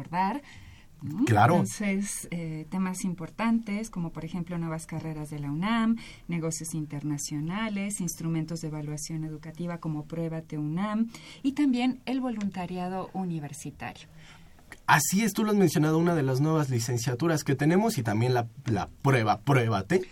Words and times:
Claro. 1.27 1.54
Entonces, 1.54 2.27
eh, 2.32 2.66
temas 2.70 3.04
importantes 3.04 3.88
como 3.88 4.10
por 4.10 4.24
ejemplo 4.24 4.58
nuevas 4.58 4.86
carreras 4.86 5.30
de 5.30 5.38
la 5.38 5.50
UNAM, 5.50 5.96
negocios 6.27 6.74
internacionales, 6.74 8.00
instrumentos 8.00 8.60
de 8.60 8.69
evaluación 8.69 9.24
educativa 9.24 9.78
como 9.78 10.06
Pruébate 10.06 10.58
UNAM 10.58 11.10
y 11.42 11.52
también 11.52 12.00
el 12.04 12.20
voluntariado 12.20 13.10
universitario. 13.12 14.09
Así 14.86 15.22
es, 15.22 15.34
tú 15.34 15.44
lo 15.44 15.50
has 15.50 15.56
mencionado, 15.56 15.98
una 15.98 16.15
de 16.15 16.22
las 16.22 16.41
nuevas 16.41 16.70
licenciaturas 16.70 17.44
que 17.44 17.54
tenemos 17.54 17.98
y 17.98 18.03
también 18.03 18.34
la, 18.34 18.48
la 18.65 18.88
prueba, 19.03 19.41
pruébate, 19.41 20.03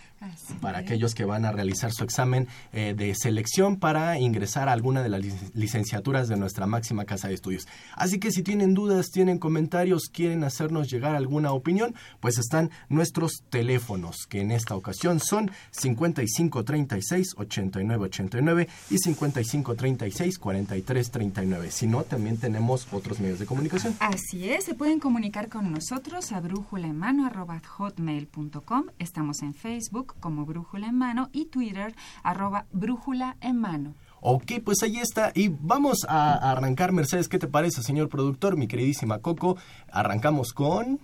para 0.61 0.79
aquellos 0.79 1.13
que 1.13 1.25
van 1.25 1.45
a 1.45 1.51
realizar 1.51 1.91
su 1.91 2.03
examen 2.03 2.47
eh, 2.73 2.95
de 2.97 3.13
selección 3.15 3.77
para 3.77 4.19
ingresar 4.19 4.69
a 4.69 4.71
alguna 4.71 5.03
de 5.03 5.09
las 5.09 5.21
licenciaturas 5.53 6.27
de 6.27 6.37
nuestra 6.37 6.65
máxima 6.65 7.05
casa 7.05 7.27
de 7.27 7.35
estudios. 7.35 7.67
Así 7.95 8.19
que 8.19 8.31
si 8.31 8.43
tienen 8.43 8.73
dudas, 8.73 9.11
tienen 9.11 9.37
comentarios, 9.37 10.09
quieren 10.11 10.43
hacernos 10.43 10.89
llegar 10.89 11.15
alguna 11.15 11.51
opinión, 11.51 11.93
pues 12.19 12.37
están 12.37 12.71
nuestros 12.89 13.43
teléfonos, 13.49 14.25
que 14.27 14.41
en 14.41 14.51
esta 14.51 14.75
ocasión 14.75 15.19
son 15.19 15.51
5536 15.71 17.35
8989 17.37 18.67
y 18.89 18.97
5536 18.97 20.39
4339. 20.39 21.71
Si 21.71 21.87
no, 21.87 22.03
también 22.03 22.37
tenemos 22.37 22.87
otros 22.91 23.19
medios 23.19 23.39
de 23.39 23.45
comunicación. 23.45 23.95
Así 23.99 24.49
es, 24.49 24.65
se 24.65 24.73
pueden 24.73 24.99
comunicar 24.99 25.49
con 25.49 25.71
nosotros 25.71 26.31
a 26.31 26.39
brújulaenmano.hotmail.com. 26.39 28.85
Estamos 28.99 29.41
en 29.41 29.53
Facebook 29.53 30.15
como 30.19 30.45
Brújula 30.45 30.87
en 30.87 30.95
Mano 30.95 31.29
y 31.31 31.45
Twitter 31.45 31.95
arroba 32.23 32.65
Brújula 32.71 33.37
en 33.41 33.57
Mano. 33.57 33.95
Ok, 34.21 34.53
pues 34.63 34.81
ahí 34.83 34.97
está. 34.97 35.31
Y 35.35 35.49
vamos 35.49 36.05
a 36.07 36.51
arrancar, 36.51 36.91
Mercedes, 36.91 37.29
¿qué 37.29 37.39
te 37.39 37.47
parece, 37.47 37.83
señor 37.83 38.09
productor? 38.09 38.57
Mi 38.57 38.67
queridísima 38.67 39.19
Coco, 39.19 39.57
arrancamos 39.91 40.53
con... 40.53 40.99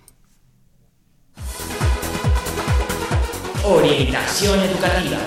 Orientación 3.65 4.59
educativa. 4.59 5.19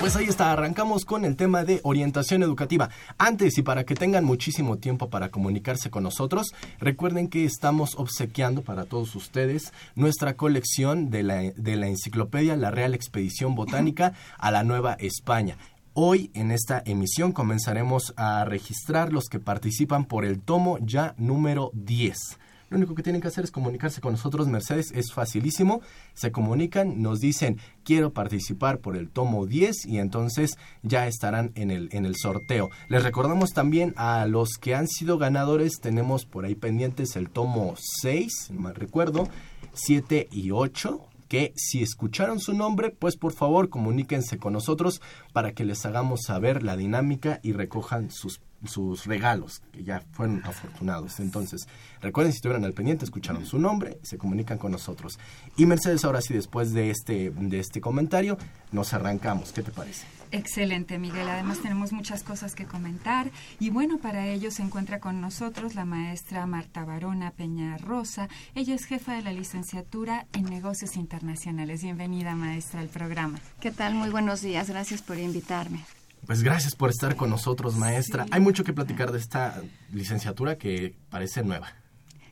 Pues 0.00 0.16
ahí 0.16 0.24
está, 0.24 0.50
arrancamos 0.50 1.04
con 1.04 1.26
el 1.26 1.36
tema 1.36 1.62
de 1.62 1.80
orientación 1.82 2.42
educativa. 2.42 2.88
Antes 3.18 3.58
y 3.58 3.62
para 3.62 3.84
que 3.84 3.94
tengan 3.94 4.24
muchísimo 4.24 4.78
tiempo 4.78 5.10
para 5.10 5.28
comunicarse 5.28 5.90
con 5.90 6.04
nosotros, 6.04 6.54
recuerden 6.78 7.28
que 7.28 7.44
estamos 7.44 7.96
obsequiando 7.96 8.62
para 8.62 8.86
todos 8.86 9.14
ustedes 9.14 9.74
nuestra 9.96 10.38
colección 10.38 11.10
de 11.10 11.22
la, 11.22 11.42
de 11.54 11.76
la 11.76 11.88
enciclopedia 11.88 12.56
La 12.56 12.70
Real 12.70 12.94
Expedición 12.94 13.54
Botánica 13.54 14.14
a 14.38 14.50
la 14.50 14.64
Nueva 14.64 14.94
España. 14.94 15.58
Hoy 15.92 16.30
en 16.32 16.50
esta 16.50 16.82
emisión 16.86 17.32
comenzaremos 17.32 18.14
a 18.16 18.46
registrar 18.46 19.12
los 19.12 19.28
que 19.28 19.38
participan 19.38 20.06
por 20.06 20.24
el 20.24 20.40
tomo 20.40 20.78
ya 20.80 21.14
número 21.18 21.72
10. 21.74 22.38
Lo 22.70 22.76
único 22.76 22.94
que 22.94 23.02
tienen 23.02 23.20
que 23.20 23.26
hacer 23.26 23.42
es 23.42 23.50
comunicarse 23.50 24.00
con 24.00 24.12
nosotros, 24.12 24.46
Mercedes, 24.46 24.92
es 24.94 25.12
facilísimo. 25.12 25.80
Se 26.14 26.30
comunican, 26.30 27.02
nos 27.02 27.18
dicen, 27.18 27.58
quiero 27.82 28.12
participar 28.12 28.78
por 28.78 28.96
el 28.96 29.10
tomo 29.10 29.46
10 29.46 29.86
y 29.86 29.98
entonces 29.98 30.56
ya 30.84 31.08
estarán 31.08 31.50
en 31.56 31.72
el, 31.72 31.88
en 31.90 32.06
el 32.06 32.14
sorteo. 32.16 32.70
Les 32.88 33.02
recordamos 33.02 33.50
también 33.50 33.92
a 33.96 34.24
los 34.26 34.50
que 34.50 34.76
han 34.76 34.86
sido 34.86 35.18
ganadores, 35.18 35.80
tenemos 35.80 36.26
por 36.26 36.44
ahí 36.44 36.54
pendientes 36.54 37.16
el 37.16 37.28
tomo 37.28 37.74
6, 37.76 38.50
no 38.52 38.60
mal 38.60 38.76
recuerdo, 38.76 39.28
7 39.74 40.28
y 40.30 40.52
8 40.52 41.06
que 41.26 41.52
si 41.54 41.80
escucharon 41.80 42.40
su 42.40 42.54
nombre, 42.54 42.90
pues 42.90 43.16
por 43.16 43.32
favor 43.32 43.68
comuníquense 43.68 44.38
con 44.38 44.52
nosotros 44.52 45.00
para 45.32 45.52
que 45.52 45.64
les 45.64 45.86
hagamos 45.86 46.22
saber 46.26 46.64
la 46.64 46.76
dinámica 46.76 47.38
y 47.44 47.52
recojan 47.52 48.10
sus 48.10 48.40
sus 48.66 49.06
regalos, 49.06 49.62
que 49.72 49.84
ya 49.84 50.02
fueron 50.12 50.42
afortunados. 50.44 51.20
Entonces, 51.20 51.66
recuerden 52.00 52.32
si 52.32 52.36
estuvieron 52.36 52.64
al 52.64 52.72
pendiente, 52.72 53.04
escucharon 53.04 53.46
su 53.46 53.58
nombre, 53.58 53.98
se 54.02 54.18
comunican 54.18 54.58
con 54.58 54.72
nosotros. 54.72 55.18
Y 55.56 55.66
Mercedes, 55.66 56.04
ahora 56.04 56.20
sí, 56.20 56.34
después 56.34 56.72
de 56.72 56.90
este, 56.90 57.30
de 57.30 57.58
este 57.58 57.80
comentario, 57.80 58.38
nos 58.72 58.92
arrancamos. 58.92 59.52
¿Qué 59.52 59.62
te 59.62 59.70
parece? 59.70 60.06
Excelente, 60.32 60.98
Miguel. 60.98 61.28
Además 61.28 61.60
tenemos 61.60 61.92
muchas 61.92 62.22
cosas 62.22 62.54
que 62.54 62.64
comentar. 62.64 63.30
Y 63.58 63.70
bueno, 63.70 63.98
para 63.98 64.28
ello 64.28 64.50
se 64.50 64.62
encuentra 64.62 65.00
con 65.00 65.20
nosotros 65.20 65.74
la 65.74 65.84
maestra 65.84 66.46
Marta 66.46 66.84
Barona 66.84 67.32
Peña 67.32 67.78
Rosa. 67.78 68.28
Ella 68.54 68.74
es 68.74 68.84
jefa 68.84 69.14
de 69.14 69.22
la 69.22 69.32
licenciatura 69.32 70.26
en 70.32 70.44
negocios 70.44 70.96
internacionales. 70.96 71.82
Bienvenida, 71.82 72.34
maestra, 72.36 72.80
al 72.80 72.88
programa. 72.88 73.40
¿Qué 73.60 73.70
tal? 73.70 73.94
Muy 73.94 74.10
buenos 74.10 74.40
días. 74.40 74.68
Gracias 74.68 75.02
por 75.02 75.18
invitarme. 75.18 75.84
Pues 76.26 76.42
gracias 76.42 76.74
por 76.74 76.90
estar 76.90 77.16
con 77.16 77.30
nosotros, 77.30 77.76
maestra. 77.76 78.26
Hay 78.30 78.40
mucho 78.40 78.64
que 78.64 78.72
platicar 78.72 79.12
de 79.12 79.18
esta 79.18 79.62
licenciatura 79.92 80.56
que 80.56 80.94
parece 81.10 81.42
nueva. 81.42 81.68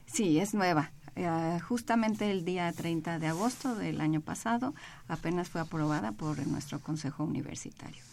Sí, 0.06 0.38
es 0.38 0.54
nueva. 0.54 0.92
Eh, 1.16 1.58
justamente 1.66 2.30
el 2.30 2.44
día 2.44 2.72
30 2.72 3.18
de 3.18 3.26
agosto 3.26 3.74
del 3.74 4.00
año 4.00 4.20
pasado 4.20 4.74
apenas 5.08 5.48
fue 5.48 5.60
aprobada 5.60 6.12
por 6.12 6.46
nuestro 6.46 6.78
Consejo 6.78 7.24
Universitario. 7.24 8.07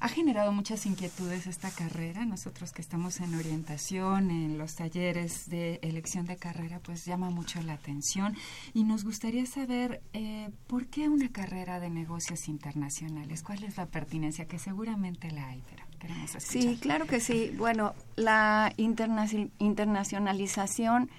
Ha 0.00 0.08
generado 0.08 0.52
muchas 0.52 0.86
inquietudes 0.86 1.48
esta 1.48 1.70
carrera. 1.70 2.24
Nosotros 2.24 2.72
que 2.72 2.82
estamos 2.82 3.18
en 3.20 3.34
orientación, 3.34 4.30
en 4.30 4.56
los 4.56 4.76
talleres 4.76 5.50
de 5.50 5.80
elección 5.82 6.24
de 6.24 6.36
carrera, 6.36 6.78
pues 6.80 7.04
llama 7.04 7.30
mucho 7.30 7.60
la 7.62 7.72
atención. 7.72 8.36
Y 8.74 8.84
nos 8.84 9.02
gustaría 9.04 9.44
saber 9.44 10.00
eh, 10.12 10.50
por 10.68 10.86
qué 10.86 11.08
una 11.08 11.30
carrera 11.30 11.80
de 11.80 11.90
negocios 11.90 12.46
internacionales. 12.48 13.42
¿Cuál 13.42 13.64
es 13.64 13.76
la 13.76 13.86
pertinencia? 13.86 14.46
Que 14.46 14.60
seguramente 14.60 15.32
la 15.32 15.48
hay, 15.48 15.64
pero 15.68 15.82
queremos 15.98 16.32
escuchar. 16.32 16.62
Sí, 16.62 16.78
claro 16.80 17.06
que 17.06 17.18
sí. 17.18 17.52
Bueno, 17.58 17.92
la 18.14 18.72
internacionalización 18.76 21.10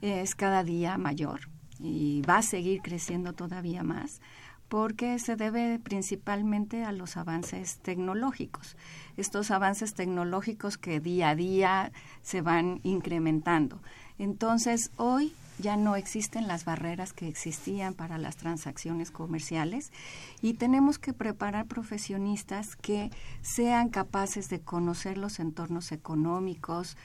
es 0.00 0.34
cada 0.34 0.64
día 0.64 0.96
mayor 0.96 1.50
y 1.78 2.22
va 2.22 2.38
a 2.38 2.42
seguir 2.42 2.80
creciendo 2.80 3.34
todavía 3.34 3.82
más 3.82 4.22
porque 4.72 5.18
se 5.18 5.36
debe 5.36 5.78
principalmente 5.78 6.82
a 6.82 6.92
los 6.92 7.18
avances 7.18 7.76
tecnológicos. 7.82 8.74
Estos 9.18 9.50
avances 9.50 9.92
tecnológicos 9.92 10.78
que 10.78 10.98
día 10.98 11.28
a 11.28 11.34
día 11.34 11.92
se 12.22 12.40
van 12.40 12.80
incrementando. 12.82 13.82
Entonces, 14.16 14.90
hoy 14.96 15.34
ya 15.58 15.76
no 15.76 15.94
existen 15.94 16.48
las 16.48 16.64
barreras 16.64 17.12
que 17.12 17.28
existían 17.28 17.92
para 17.92 18.16
las 18.16 18.38
transacciones 18.38 19.10
comerciales 19.10 19.92
y 20.40 20.54
tenemos 20.54 20.98
que 20.98 21.12
preparar 21.12 21.66
profesionistas 21.66 22.74
que 22.74 23.10
sean 23.42 23.90
capaces 23.90 24.48
de 24.48 24.60
conocer 24.60 25.18
los 25.18 25.38
entornos 25.38 25.92
económicos, 25.92 26.96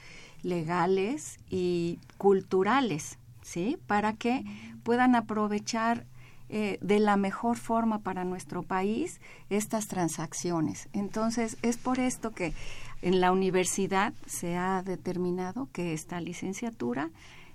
legales 0.42 1.38
y 1.50 1.98
culturales, 2.16 3.18
¿sí? 3.42 3.76
Para 3.86 4.14
que 4.14 4.42
puedan 4.84 5.14
aprovechar 5.14 6.06
eh, 6.50 6.78
de 6.80 6.98
la 6.98 7.16
mejor 7.16 7.56
forma 7.56 7.98
para 7.98 8.24
nuestro 8.24 8.62
país 8.62 9.20
estas 9.50 9.88
transacciones. 9.88 10.88
Entonces, 10.92 11.56
es 11.62 11.76
por 11.76 11.98
esto 11.98 12.30
que 12.30 12.54
en 13.02 13.20
la 13.20 13.32
universidad 13.32 14.12
se 14.26 14.56
ha 14.56 14.82
determinado 14.82 15.68
que 15.72 15.92
esta 15.92 16.20
licenciatura 16.20 17.10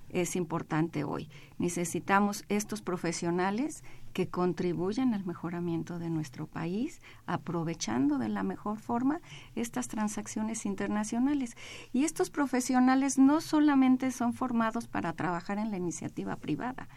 es 0.10 0.36
importante 0.36 1.04
hoy. 1.04 1.28
Necesitamos 1.58 2.46
estos 2.50 2.82
profesionales 2.82 3.84
que 4.14 4.28
contribuyan 4.28 5.14
al 5.14 5.26
mejoramiento 5.26 5.98
de 5.98 6.10
nuestro 6.10 6.46
país, 6.46 7.02
aprovechando 7.26 8.20
de 8.20 8.30
la 8.30 8.44
mejor 8.44 8.80
forma 8.80 9.20
estas 9.56 9.88
transacciones 9.88 10.66
internacionales. 10.66 11.58
Y 11.92 12.06
estos 12.06 12.30
profesionales 12.30 13.18
no 13.18 13.42
solamente 13.42 14.12
son 14.12 14.34
formados 14.34 14.88
para 14.88 15.14
trabajar 15.14 15.58
en 15.58 15.72
la 15.72 15.78
iniciativa 15.78 16.36
privada, 16.36 16.88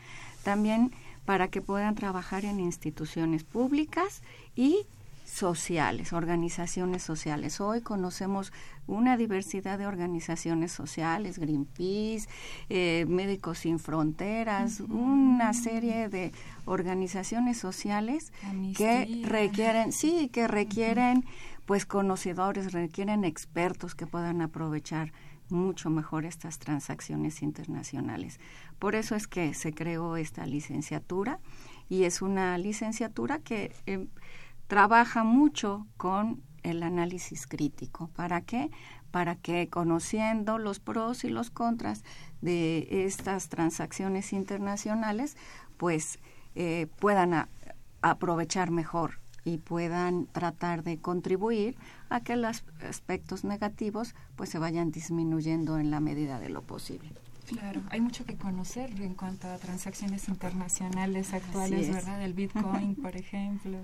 también 0.45 0.93
para 1.27 1.49
que 1.49 1.61
puedan 1.61 1.95
trabajar 1.95 2.45
en 2.47 2.61
instituciones 2.61 3.45
públicas 3.45 4.23
y 4.55 4.87
sociales, 5.27 6.13
organizaciones 6.13 7.03
sociales. 7.03 7.61
Hoy 7.61 7.81
conocemos 7.81 8.53
una 8.87 9.17
diversidad 9.17 9.77
de 9.77 9.87
organizaciones 9.87 10.71
sociales, 10.71 11.39
Greenpeace, 11.41 12.29
eh, 12.71 13.05
Médicos 13.09 13.59
Sin 13.59 13.81
Fronteras, 13.81 14.81
una 14.81 15.53
serie 15.53 16.09
de 16.09 16.33
organizaciones 16.65 17.59
sociales 17.59 18.33
que 18.77 19.23
requieren, 19.25 19.93
sí, 19.93 20.31
que 20.33 20.47
requieren 20.47 21.25
pues 21.67 21.85
conocedores, 21.85 22.73
requieren 22.73 23.25
expertos 23.25 23.97
que 23.97 24.07
puedan 24.07 24.41
aprovechar 24.41 25.13
mucho 25.49 25.91
mejor 25.91 26.25
estas 26.25 26.59
transacciones 26.59 27.43
internacionales. 27.43 28.41
Por 28.79 28.95
eso 28.95 29.15
es 29.15 29.27
que 29.27 29.55
se 29.55 29.73
creó 29.73 30.17
esta 30.17 30.47
licenciatura 30.47 31.41
y 31.89 32.05
es 32.05 32.23
una 32.23 32.59
licenciatura 32.59 33.39
que 33.39 33.75
eh, 33.87 34.07
trabaja 34.67 35.25
mucho 35.25 35.87
con 35.97 36.43
el 36.63 36.83
análisis 36.83 37.47
crítico. 37.47 38.09
¿Para 38.09 38.41
qué? 38.41 38.71
Para 39.11 39.37
que 39.37 39.69
conociendo 39.69 40.59
los 40.59 40.81
pros 40.81 41.25
y 41.25 41.29
los 41.29 41.51
contras 41.51 42.03
de 42.41 42.89
estas 43.07 43.49
transacciones 43.49 44.33
internacionales, 44.33 45.37
pues 45.77 46.19
eh, 46.55 46.89
puedan 46.99 47.49
aprovechar 48.03 48.71
mejor 48.71 49.21
y 49.45 49.59
puedan 49.59 50.27
tratar 50.27 50.83
de 50.83 50.99
contribuir 50.99 51.77
a 52.09 52.21
que 52.21 52.35
los 52.35 52.65
aspectos 52.89 53.45
negativos 53.45 54.15
pues 54.35 54.51
se 54.51 54.59
vayan 54.59 54.91
disminuyendo 54.91 55.79
en 55.79 55.93
la 55.93 56.01
medida 56.01 56.41
de 56.41 56.49
lo 56.49 56.63
posible. 56.63 57.26
Claro, 57.47 57.83
hay 57.91 58.01
mucho 58.01 58.25
que 58.25 58.37
conocer 58.37 58.91
en 59.01 59.15
cuanto 59.15 59.49
a 59.49 59.57
transacciones 59.59 60.29
internacionales 60.29 61.33
actuales, 61.33 61.93
¿verdad? 61.93 62.23
El 62.23 62.35
Bitcoin, 62.35 62.97
por 62.97 63.17
ejemplo. 63.17 63.79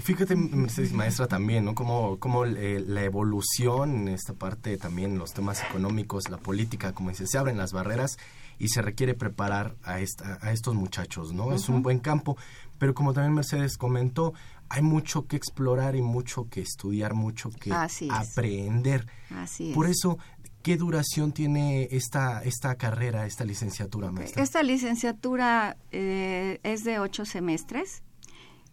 Fíjate, 0.00 0.36
Mercedes 0.36 0.92
Maestra, 0.92 1.26
también, 1.26 1.64
¿no? 1.64 1.74
Como, 1.74 2.18
como 2.18 2.44
eh, 2.44 2.80
la 2.86 3.02
evolución, 3.02 3.94
en 3.94 4.08
esta 4.08 4.34
parte 4.34 4.76
también, 4.76 5.18
los 5.18 5.34
temas 5.34 5.62
económicos, 5.68 6.30
la 6.30 6.38
política, 6.38 6.92
como 6.92 7.10
dice, 7.10 7.26
se 7.26 7.38
abren 7.38 7.58
las 7.58 7.72
barreras 7.72 8.16
y 8.58 8.68
se 8.68 8.82
requiere 8.82 9.14
preparar 9.14 9.74
a, 9.82 10.00
esta, 10.00 10.38
a 10.42 10.52
estos 10.52 10.74
muchachos, 10.74 11.32
¿no? 11.32 11.52
Es 11.52 11.68
un 11.68 11.82
buen 11.82 11.98
campo, 11.98 12.36
pero 12.78 12.94
como 12.94 13.12
también 13.12 13.34
Mercedes 13.34 13.76
comentó, 13.76 14.34
hay 14.68 14.82
mucho 14.82 15.26
que 15.26 15.36
explorar 15.36 15.96
y 15.96 16.02
mucho 16.02 16.48
que 16.48 16.60
estudiar, 16.60 17.14
mucho 17.14 17.50
que 17.50 17.72
aprender. 17.72 19.04
Así 19.30 19.72
Por 19.74 19.88
eso, 19.88 20.18
¿qué 20.62 20.76
duración 20.76 21.32
tiene 21.32 21.88
esta, 21.90 22.42
esta 22.42 22.74
carrera, 22.76 23.26
esta 23.26 23.44
licenciatura, 23.44 24.10
maestra? 24.10 24.42
Esta 24.42 24.62
licenciatura 24.62 25.76
eh, 25.92 26.60
es 26.62 26.84
de 26.84 26.98
ocho 26.98 27.24
semestres. 27.24 28.02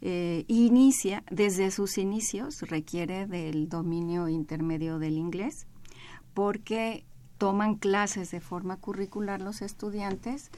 Eh, 0.01 0.45
inicia, 0.47 1.23
desde 1.31 1.71
sus 1.71 1.97
inicios, 1.97 2.61
requiere 2.61 3.25
del 3.25 3.67
dominio 3.67 4.27
intermedio 4.27 4.99
del 4.99 5.17
inglés, 5.17 5.65
porque 6.33 7.03
toman 7.37 7.75
clases 7.75 8.31
de 8.31 8.41
forma 8.41 8.77
curricular 8.77 9.41
los 9.41 9.61
estudiantes 9.61 10.51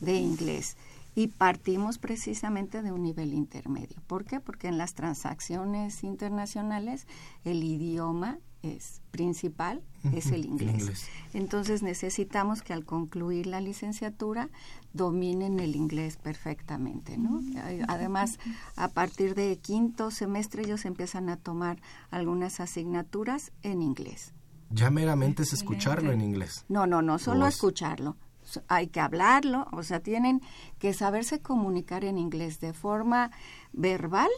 de 0.00 0.14
inglés 0.14 0.76
y 1.14 1.28
partimos 1.28 1.98
precisamente 1.98 2.82
de 2.82 2.92
un 2.92 3.02
nivel 3.02 3.32
intermedio. 3.32 4.02
¿Por 4.06 4.24
qué? 4.24 4.40
Porque 4.40 4.68
en 4.68 4.78
las 4.78 4.94
transacciones 4.94 6.02
internacionales 6.02 7.06
el 7.44 7.62
idioma 7.62 8.38
es 8.64 9.00
principal 9.10 9.82
es 10.12 10.32
el 10.32 10.44
inglés. 10.44 11.08
Entonces 11.32 11.82
necesitamos 11.82 12.62
que 12.62 12.72
al 12.72 12.84
concluir 12.84 13.46
la 13.46 13.60
licenciatura 13.60 14.50
dominen 14.92 15.60
el 15.60 15.76
inglés 15.76 16.16
perfectamente, 16.16 17.16
¿no? 17.16 17.40
Además, 17.88 18.38
a 18.76 18.88
partir 18.88 19.34
de 19.34 19.56
quinto 19.58 20.10
semestre 20.10 20.62
ellos 20.62 20.84
empiezan 20.84 21.28
a 21.28 21.36
tomar 21.36 21.80
algunas 22.10 22.60
asignaturas 22.60 23.52
en 23.62 23.82
inglés. 23.82 24.34
Ya 24.70 24.90
meramente 24.90 25.44
es 25.44 25.52
escucharlo 25.52 26.10
en 26.12 26.20
inglés. 26.20 26.64
No, 26.68 26.86
no, 26.86 27.00
no, 27.00 27.18
solo 27.18 27.46
escucharlo 27.46 28.16
hay 28.68 28.88
que 28.88 29.00
hablarlo, 29.00 29.66
o 29.72 29.82
sea, 29.82 30.00
tienen 30.00 30.42
que 30.78 30.92
saberse 30.92 31.40
comunicar 31.40 32.04
en 32.04 32.18
inglés 32.18 32.60
de 32.60 32.72
forma 32.72 33.30
verbal, 33.72 34.28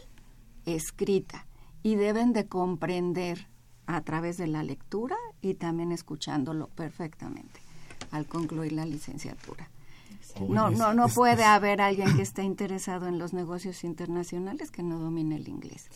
escrita, 0.65 1.45
y 1.83 1.95
deben 1.95 2.33
de 2.33 2.47
comprender 2.47 3.49
a 3.87 4.01
través 4.01 4.37
de 4.37 4.47
la 4.47 4.63
lectura 4.63 5.15
y 5.41 5.55
también 5.55 5.91
escuchándolo 5.91 6.67
perfectamente 6.67 7.59
al 8.11 8.27
concluir 8.27 8.73
la 8.73 8.85
licenciatura. 8.85 9.69
No, 10.47 10.69
no, 10.69 10.93
no 10.93 11.07
puede 11.07 11.43
haber 11.43 11.81
alguien 11.81 12.15
que 12.15 12.21
esté 12.29 12.43
interesado 12.43 13.07
en 13.07 13.17
los 13.17 13.33
negocios 13.33 13.83
internacionales 13.83 14.71
que 14.71 14.83
no 14.83 14.99
domine 14.99 15.37
el 15.37 15.47
inglés. 15.47 15.89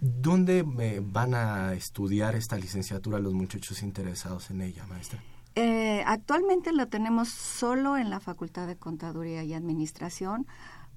¿Dónde 0.00 0.64
eh, 0.80 1.00
van 1.02 1.34
a 1.34 1.72
estudiar 1.72 2.34
esta 2.34 2.56
licenciatura 2.56 3.18
los 3.18 3.32
muchachos 3.32 3.82
interesados 3.82 4.50
en 4.50 4.60
ella, 4.60 4.84
maestra? 4.86 5.22
Eh, 5.54 6.02
actualmente 6.06 6.72
lo 6.72 6.88
tenemos 6.88 7.28
solo 7.28 7.96
en 7.96 8.10
la 8.10 8.20
Facultad 8.20 8.66
de 8.66 8.76
Contaduría 8.76 9.42
y 9.44 9.54
Administración. 9.54 10.46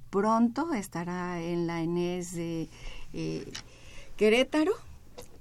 Pronto 0.10 0.74
estará 0.74 1.42
en 1.42 1.68
la 1.68 1.82
ENES 1.82 2.34
de 2.34 2.70
eh, 3.14 3.52
Querétaro, 4.18 4.74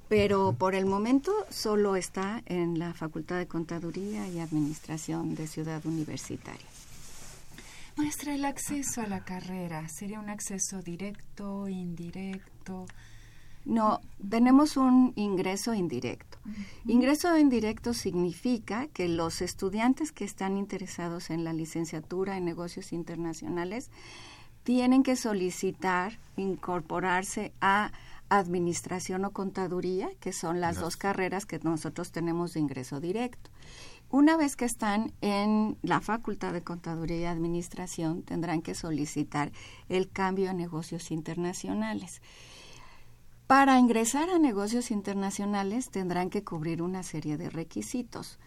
pero 0.08 0.54
por 0.58 0.74
el 0.74 0.86
momento 0.86 1.32
solo 1.50 1.96
está 1.96 2.42
en 2.46 2.78
la 2.78 2.94
Facultad 2.94 3.38
de 3.38 3.46
Contaduría 3.46 4.28
y 4.28 4.38
Administración 4.38 5.34
de 5.34 5.46
Ciudad 5.46 5.84
Universitaria. 5.86 6.66
Maestra, 7.96 8.34
el 8.34 8.44
acceso 8.44 9.02
a 9.02 9.06
la 9.06 9.24
carrera, 9.24 9.88
¿sería 9.88 10.18
un 10.18 10.28
acceso 10.28 10.82
directo, 10.82 11.68
indirecto? 11.68 12.86
No, 13.64 14.00
tenemos 14.28 14.76
un 14.76 15.12
ingreso 15.16 15.72
indirecto. 15.72 16.38
Ingreso 16.86 17.38
indirecto 17.38 17.94
significa 17.94 18.88
que 18.88 19.08
los 19.08 19.40
estudiantes 19.40 20.12
que 20.12 20.24
están 20.24 20.58
interesados 20.58 21.30
en 21.30 21.44
la 21.44 21.52
licenciatura 21.52 22.36
en 22.36 22.44
negocios 22.44 22.92
internacionales 22.92 23.90
tienen 24.64 25.02
que 25.02 25.16
solicitar 25.16 26.18
incorporarse 26.36 27.52
a 27.60 27.92
administración 28.28 29.24
o 29.24 29.32
contaduría, 29.32 30.08
que 30.20 30.32
son 30.32 30.60
las 30.60 30.80
dos 30.80 30.96
carreras 30.96 31.46
que 31.46 31.58
nosotros 31.60 32.12
tenemos 32.12 32.54
de 32.54 32.60
ingreso 32.60 33.00
directo. 33.00 33.50
Una 34.10 34.36
vez 34.36 34.56
que 34.56 34.64
están 34.64 35.12
en 35.20 35.76
la 35.82 36.00
Facultad 36.00 36.52
de 36.52 36.62
Contaduría 36.62 37.18
y 37.18 37.24
Administración, 37.24 38.22
tendrán 38.22 38.62
que 38.62 38.74
solicitar 38.74 39.50
el 39.88 40.08
cambio 40.10 40.50
a 40.50 40.52
negocios 40.52 41.10
internacionales. 41.10 42.22
Para 43.46 43.78
ingresar 43.78 44.30
a 44.30 44.38
negocios 44.38 44.90
internacionales 44.90 45.90
tendrán 45.90 46.30
que 46.30 46.44
cubrir 46.44 46.80
una 46.80 47.02
serie 47.02 47.36
de 47.36 47.50
requisitos, 47.50 48.38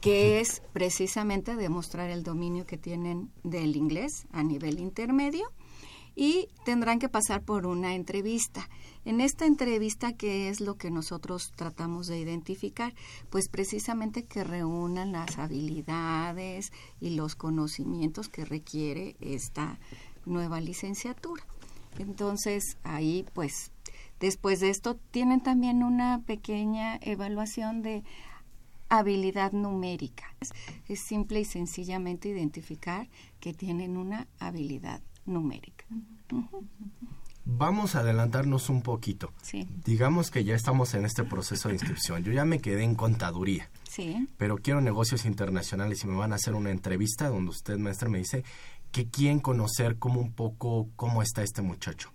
que 0.00 0.40
es 0.40 0.62
precisamente 0.72 1.54
demostrar 1.54 2.10
el 2.10 2.22
dominio 2.22 2.66
que 2.66 2.78
tienen 2.78 3.30
del 3.44 3.76
inglés 3.76 4.26
a 4.32 4.42
nivel 4.42 4.78
intermedio 4.78 5.50
y 6.20 6.48
tendrán 6.64 6.98
que 6.98 7.08
pasar 7.08 7.44
por 7.44 7.64
una 7.64 7.94
entrevista. 7.94 8.68
En 9.04 9.20
esta 9.20 9.46
entrevista, 9.46 10.14
¿qué 10.14 10.48
es 10.48 10.60
lo 10.60 10.76
que 10.76 10.90
nosotros 10.90 11.52
tratamos 11.54 12.08
de 12.08 12.18
identificar? 12.18 12.92
Pues 13.30 13.48
precisamente 13.48 14.24
que 14.24 14.42
reúnan 14.42 15.12
las 15.12 15.38
habilidades 15.38 16.72
y 17.00 17.10
los 17.10 17.36
conocimientos 17.36 18.28
que 18.28 18.44
requiere 18.44 19.14
esta 19.20 19.78
nueva 20.26 20.60
licenciatura. 20.60 21.44
Entonces, 22.00 22.78
ahí 22.82 23.24
pues 23.32 23.70
después 24.18 24.58
de 24.58 24.70
esto 24.70 24.98
tienen 25.12 25.40
también 25.40 25.84
una 25.84 26.22
pequeña 26.26 26.98
evaluación 27.00 27.80
de 27.80 28.02
habilidad 28.88 29.52
numérica. 29.52 30.34
Es 30.88 30.98
simple 30.98 31.38
y 31.38 31.44
sencillamente 31.44 32.28
identificar 32.28 33.08
que 33.38 33.54
tienen 33.54 33.96
una 33.96 34.26
habilidad 34.40 35.00
numérica. 35.28 35.84
Vamos 37.44 37.94
a 37.94 38.00
adelantarnos 38.00 38.68
un 38.68 38.82
poquito. 38.82 39.32
Sí. 39.42 39.66
Digamos 39.84 40.30
que 40.30 40.44
ya 40.44 40.54
estamos 40.54 40.92
en 40.92 41.06
este 41.06 41.24
proceso 41.24 41.68
de 41.68 41.74
inscripción. 41.74 42.22
Yo 42.22 42.32
ya 42.32 42.44
me 42.44 42.60
quedé 42.60 42.84
en 42.84 42.94
contaduría. 42.94 43.70
Sí. 43.88 44.28
Pero 44.36 44.58
quiero 44.58 44.82
negocios 44.82 45.24
internacionales 45.24 46.04
y 46.04 46.06
me 46.08 46.16
van 46.16 46.32
a 46.32 46.36
hacer 46.36 46.54
una 46.54 46.70
entrevista 46.70 47.28
donde 47.28 47.50
usted, 47.50 47.78
maestra, 47.78 48.10
me 48.10 48.18
dice 48.18 48.44
que 48.92 49.08
quieren 49.08 49.40
conocer 49.40 49.96
como 49.98 50.20
un 50.20 50.32
poco 50.32 50.88
cómo 50.96 51.22
está 51.22 51.42
este 51.42 51.62
muchacho. 51.62 52.10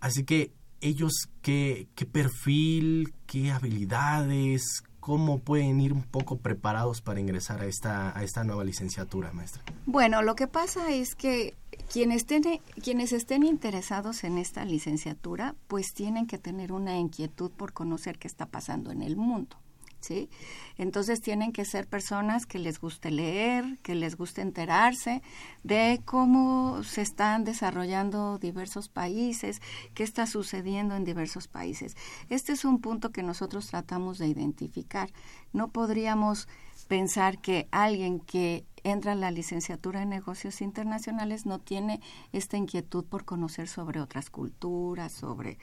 Así 0.00 0.24
que 0.24 0.52
ellos, 0.80 1.12
¿qué, 1.40 1.88
¿qué 1.94 2.04
perfil, 2.04 3.14
qué 3.26 3.52
habilidades, 3.52 4.82
cómo 5.00 5.38
pueden 5.38 5.80
ir 5.80 5.92
un 5.92 6.02
poco 6.02 6.38
preparados 6.38 7.00
para 7.00 7.20
ingresar 7.20 7.62
a 7.62 7.66
esta, 7.66 8.16
a 8.16 8.22
esta 8.24 8.44
nueva 8.44 8.64
licenciatura, 8.64 9.32
maestra? 9.32 9.62
Bueno, 9.86 10.20
lo 10.22 10.34
que 10.34 10.48
pasa 10.48 10.90
es 10.90 11.14
que 11.14 11.54
quienes, 11.92 12.22
estén, 12.22 12.60
quienes 12.82 13.12
estén 13.12 13.42
interesados 13.42 14.24
en 14.24 14.38
esta 14.38 14.64
licenciatura, 14.64 15.54
pues 15.68 15.92
tienen 15.94 16.26
que 16.26 16.38
tener 16.38 16.72
una 16.72 16.98
inquietud 16.98 17.50
por 17.50 17.72
conocer 17.72 18.18
qué 18.18 18.28
está 18.28 18.46
pasando 18.46 18.90
en 18.90 19.02
el 19.02 19.16
mundo. 19.16 19.56
¿Sí? 19.98 20.28
Entonces 20.76 21.20
tienen 21.20 21.52
que 21.52 21.64
ser 21.64 21.88
personas 21.88 22.46
que 22.46 22.60
les 22.60 22.78
guste 22.78 23.10
leer, 23.10 23.78
que 23.82 23.96
les 23.96 24.16
guste 24.16 24.40
enterarse 24.40 25.20
de 25.64 26.00
cómo 26.04 26.84
se 26.84 27.02
están 27.02 27.42
desarrollando 27.42 28.38
diversos 28.38 28.88
países, 28.88 29.60
qué 29.94 30.04
está 30.04 30.26
sucediendo 30.26 30.94
en 30.94 31.04
diversos 31.04 31.48
países. 31.48 31.96
Este 32.28 32.52
es 32.52 32.64
un 32.64 32.80
punto 32.80 33.10
que 33.10 33.24
nosotros 33.24 33.66
tratamos 33.66 34.18
de 34.18 34.28
identificar. 34.28 35.10
No 35.52 35.68
podríamos 35.68 36.46
pensar 36.86 37.38
que 37.38 37.66
alguien 37.72 38.20
que 38.20 38.64
entra 38.86 39.12
a 39.12 39.16
la 39.16 39.32
licenciatura 39.32 40.02
en 40.02 40.10
negocios 40.10 40.60
internacionales 40.60 41.44
no 41.44 41.58
tiene 41.58 42.00
esta 42.32 42.56
inquietud 42.56 43.04
por 43.04 43.24
conocer 43.24 43.66
sobre 43.66 44.00
otras 44.00 44.30
culturas, 44.30 45.10
sobre 45.12 45.58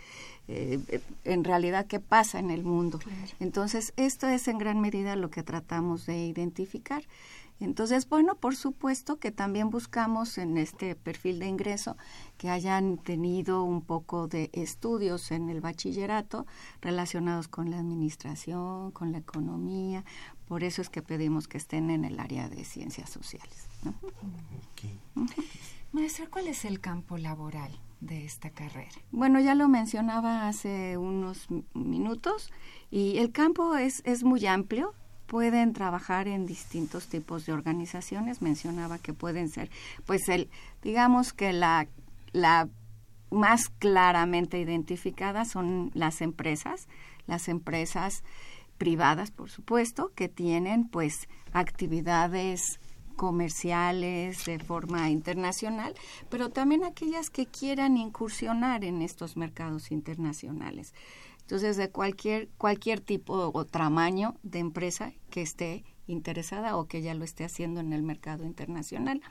eh, 0.49 1.01
en 1.23 1.43
realidad 1.45 1.87
qué 1.87 2.01
pasa 2.01 2.39
en 2.39 2.51
el 2.51 2.63
mundo. 2.63 2.99
Entonces, 3.39 3.93
esto 3.95 4.27
es 4.27 4.49
en 4.49 4.57
gran 4.57 4.81
medida 4.81 5.15
lo 5.15 5.29
que 5.29 5.41
tratamos 5.41 6.05
de 6.05 6.25
identificar. 6.25 7.03
Entonces, 7.59 8.09
bueno, 8.09 8.35
por 8.35 8.57
supuesto 8.57 9.19
que 9.19 9.31
también 9.31 9.69
buscamos 9.69 10.37
en 10.37 10.57
este 10.57 10.95
perfil 10.95 11.39
de 11.39 11.47
ingreso 11.47 11.95
que 12.37 12.49
hayan 12.49 12.97
tenido 12.97 13.63
un 13.63 13.81
poco 13.81 14.27
de 14.27 14.49
estudios 14.51 15.31
en 15.31 15.49
el 15.49 15.61
bachillerato 15.61 16.45
relacionados 16.81 17.47
con 17.47 17.69
la 17.71 17.79
administración, 17.79 18.91
con 18.91 19.13
la 19.13 19.19
economía. 19.19 20.03
Por 20.47 20.63
eso 20.63 20.81
es 20.81 20.89
que 20.89 21.01
pedimos 21.01 21.47
que 21.47 21.57
estén 21.57 21.89
en 21.89 22.05
el 22.05 22.19
área 22.19 22.49
de 22.49 22.63
ciencias 22.65 23.09
sociales. 23.09 23.67
Maestra, 25.91 26.27
¿cuál 26.29 26.47
es 26.47 26.65
el 26.65 26.79
campo 26.79 27.17
laboral 27.17 27.71
de 28.01 28.25
esta 28.25 28.49
carrera? 28.49 28.91
Bueno, 29.11 29.39
ya 29.39 29.55
lo 29.55 29.67
mencionaba 29.67 30.47
hace 30.47 30.97
unos 30.97 31.47
minutos 31.73 32.51
y 32.91 33.19
el 33.19 33.31
campo 33.31 33.75
es, 33.75 34.01
es 34.05 34.23
muy 34.23 34.45
amplio 34.45 34.93
pueden 35.33 35.73
trabajar 35.73 36.27
en 36.27 36.45
distintos 36.45 37.07
tipos 37.07 37.47
de 37.47 37.53
organizaciones. 37.53 38.43
Mencionaba 38.43 38.99
que 38.99 39.13
pueden 39.13 39.49
ser, 39.49 39.71
pues, 40.05 40.29
el, 40.29 40.47
digamos 40.83 41.33
que 41.33 41.53
la, 41.53 41.87
la 42.33 42.69
más 43.31 43.69
claramente 43.69 44.59
identificada 44.59 45.43
son 45.43 45.89
las 45.95 46.21
empresas, 46.21 46.87
las 47.25 47.47
empresas 47.47 48.23
privadas, 48.83 49.31
por 49.31 49.49
supuesto, 49.49 50.11
que 50.13 50.27
tienen, 50.27 50.89
pues, 50.89 51.29
actividades 51.53 52.81
comerciales 53.15 54.43
de 54.43 54.59
forma 54.59 55.09
internacional, 55.09 55.93
pero 56.29 56.49
también 56.49 56.83
aquellas 56.83 57.29
que 57.29 57.45
quieran 57.45 57.95
incursionar 57.95 58.83
en 58.83 59.01
estos 59.01 59.37
mercados 59.37 59.89
internacionales. 59.89 60.93
Entonces, 61.43 61.77
de 61.77 61.91
cualquier, 61.91 62.49
cualquier 62.57 62.99
tipo 62.99 63.51
o 63.53 63.65
tamaño 63.65 64.35
de 64.43 64.59
empresa 64.59 65.13
que 65.29 65.41
esté 65.41 65.85
interesada 66.05 66.75
o 66.75 66.85
que 66.89 67.01
ya 67.01 67.13
lo 67.13 67.23
esté 67.23 67.45
haciendo 67.45 67.79
en 67.79 67.93
el 67.93 68.03
mercado 68.03 68.43
internacional. 68.43 69.21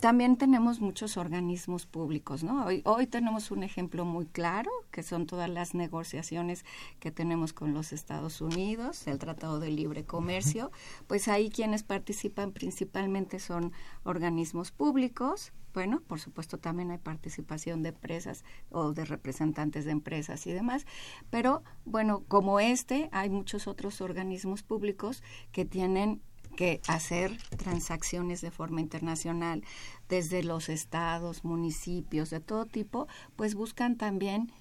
También 0.00 0.36
tenemos 0.36 0.80
muchos 0.80 1.16
organismos 1.16 1.86
públicos, 1.86 2.44
¿no? 2.44 2.66
Hoy, 2.66 2.82
hoy 2.84 3.06
tenemos 3.06 3.50
un 3.50 3.62
ejemplo 3.62 4.04
muy 4.04 4.26
claro, 4.26 4.70
que 4.90 5.02
son 5.02 5.26
todas 5.26 5.48
las 5.48 5.74
negociaciones 5.74 6.64
que 7.00 7.10
tenemos 7.10 7.52
con 7.52 7.72
los 7.72 7.92
Estados 7.92 8.40
Unidos, 8.40 9.06
el 9.06 9.18
Tratado 9.18 9.60
de 9.60 9.70
Libre 9.70 10.04
Comercio, 10.04 10.70
pues 11.06 11.28
ahí 11.28 11.48
quienes 11.48 11.82
participan 11.82 12.52
principalmente 12.52 13.38
son 13.38 13.72
organismos 14.02 14.72
públicos, 14.72 15.52
bueno, 15.74 16.00
por 16.06 16.20
supuesto 16.20 16.58
también 16.58 16.92
hay 16.92 16.98
participación 16.98 17.82
de 17.82 17.88
empresas 17.88 18.44
o 18.70 18.92
de 18.92 19.04
representantes 19.04 19.84
de 19.84 19.90
empresas 19.90 20.46
y 20.46 20.52
demás, 20.52 20.86
pero 21.30 21.64
bueno, 21.84 22.22
como 22.28 22.60
este, 22.60 23.08
hay 23.12 23.28
muchos 23.28 23.66
otros 23.66 24.00
organismos 24.00 24.62
públicos 24.62 25.22
que 25.50 25.64
tienen 25.64 26.22
que 26.54 26.80
hacer 26.86 27.36
transacciones 27.56 28.40
de 28.40 28.50
forma 28.50 28.80
internacional 28.80 29.62
desde 30.08 30.42
los 30.42 30.68
estados, 30.68 31.44
municipios, 31.44 32.30
de 32.30 32.40
todo 32.40 32.66
tipo, 32.66 33.08
pues 33.36 33.54
buscan 33.54 33.96
también 33.96 34.52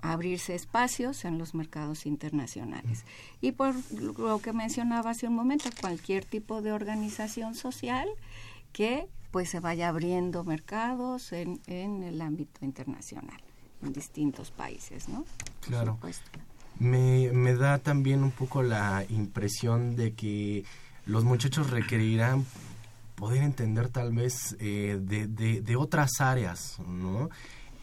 abrirse 0.00 0.54
espacios 0.54 1.24
en 1.24 1.38
los 1.38 1.54
mercados 1.54 2.06
internacionales. 2.06 3.04
Y 3.40 3.52
por 3.52 3.74
lo 4.00 4.38
que 4.40 4.52
mencionaba 4.52 5.10
hace 5.10 5.26
un 5.26 5.34
momento, 5.34 5.70
cualquier 5.80 6.24
tipo 6.24 6.62
de 6.62 6.72
organización 6.72 7.54
social 7.54 8.08
que 8.72 9.08
pues 9.30 9.50
se 9.50 9.60
vaya 9.60 9.88
abriendo 9.88 10.44
mercados 10.44 11.32
en, 11.32 11.60
en 11.66 12.02
el 12.02 12.20
ámbito 12.22 12.64
internacional, 12.64 13.40
en 13.82 13.92
distintos 13.92 14.50
países, 14.50 15.08
¿no? 15.08 15.24
Claro. 15.60 15.98
Me, 16.78 17.30
me 17.32 17.54
da 17.54 17.78
también 17.78 18.22
un 18.22 18.30
poco 18.30 18.62
la 18.62 19.04
impresión 19.08 19.96
de 19.96 20.14
que 20.14 20.64
los 21.08 21.24
muchachos 21.24 21.70
requerirán 21.70 22.44
poder 23.16 23.42
entender 23.42 23.88
tal 23.88 24.12
vez 24.12 24.56
eh, 24.60 24.98
de, 25.00 25.26
de, 25.26 25.60
de, 25.60 25.76
otras 25.76 26.20
áreas, 26.20 26.78
¿no? 26.86 27.30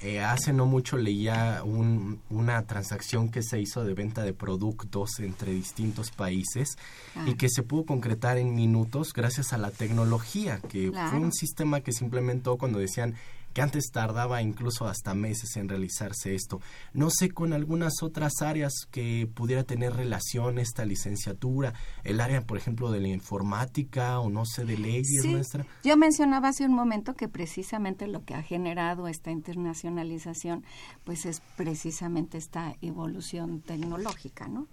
Eh, 0.01 0.19
hace 0.19 0.53
no 0.53 0.65
mucho 0.65 0.97
leía 0.97 1.61
un, 1.63 2.21
una 2.29 2.61
transacción 2.67 3.29
que 3.29 3.41
se 3.41 3.59
hizo 3.59 3.83
de 3.83 3.93
venta 3.93 4.23
de 4.23 4.33
productos 4.33 5.19
entre 5.19 5.53
distintos 5.53 6.11
países 6.11 6.77
y 7.25 7.31
ah. 7.31 7.35
que 7.37 7.49
se 7.49 7.63
pudo 7.63 7.85
concretar 7.85 8.37
en 8.37 8.53
minutos 8.53 9.13
gracias 9.13 9.51
a 9.53 9.57
la 9.57 9.71
tecnología, 9.71 10.59
que 10.59 10.91
fue 10.91 11.19
un 11.19 11.33
sistema 11.33 11.81
que 11.81 11.91
se 11.91 12.03
implementó 12.03 12.57
cuando 12.57 12.77
decían 12.77 13.15
que 13.55 13.61
antes 13.61 13.89
tardaba 13.89 14.41
incluso 14.41 14.85
hasta 14.85 15.13
meses 15.13 15.55
en 15.55 15.69
realizarse 15.69 16.35
esto. 16.35 16.59
No 16.91 17.09
sé 17.09 17.31
con 17.31 17.53
algunas 17.53 18.03
otras 18.03 18.41
áreas 18.41 18.73
que 18.91 19.29
pudiera 19.33 19.63
tener 19.63 19.93
relación 19.93 20.59
esta 20.59 20.83
licenciatura, 20.83 21.73
el 22.03 22.19
área, 22.19 22.45
por 22.45 22.57
ejemplo, 22.57 22.91
de 22.91 22.99
la 22.99 23.07
informática 23.07 24.19
o 24.19 24.29
no 24.29 24.45
sé, 24.45 24.65
de 24.65 24.77
leyes, 24.77 25.21
sí. 25.21 25.29
maestra. 25.29 25.65
Yo 25.85 25.95
mencionaba 25.95 26.49
hace 26.49 26.65
un 26.65 26.73
momento 26.73 27.15
que 27.15 27.29
precisamente 27.29 28.07
lo 28.07 28.25
que 28.25 28.33
ha 28.33 28.43
generado 28.43 29.07
esta 29.07 29.31
internacionalización, 29.31 30.65
pues 31.05 31.25
es 31.25 31.41
precisamente 31.55 32.37
esta 32.37 32.75
evolución 32.81 33.61
tecnológica, 33.61 34.49
¿no? 34.49 34.67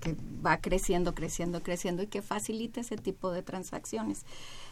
Que 0.00 0.16
va 0.44 0.58
creciendo, 0.58 1.14
creciendo, 1.14 1.62
creciendo 1.62 2.02
y 2.02 2.06
que 2.06 2.22
facilita 2.22 2.80
ese 2.80 2.96
tipo 2.96 3.30
de 3.30 3.42
transacciones. 3.42 4.24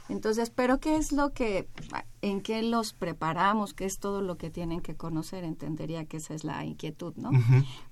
Entonces, 0.09 0.51
pero 0.51 0.81
¿qué 0.81 0.97
es 0.97 1.13
lo 1.13 1.33
que, 1.33 1.69
en 2.21 2.41
qué 2.41 2.63
los 2.63 2.93
preparamos? 2.93 3.75
¿Qué 3.75 3.85
es 3.85 4.01
todo 4.01 4.23
lo 4.23 4.37
que 4.37 4.51
tienen 4.51 4.81
que 4.81 4.97
conocer? 4.97 5.45
Entendería 5.45 6.05
que 6.05 6.17
esa 6.17 6.35
es 6.35 6.43
la 6.43 6.65
inquietud, 6.65 7.15
¿no? 7.17 7.31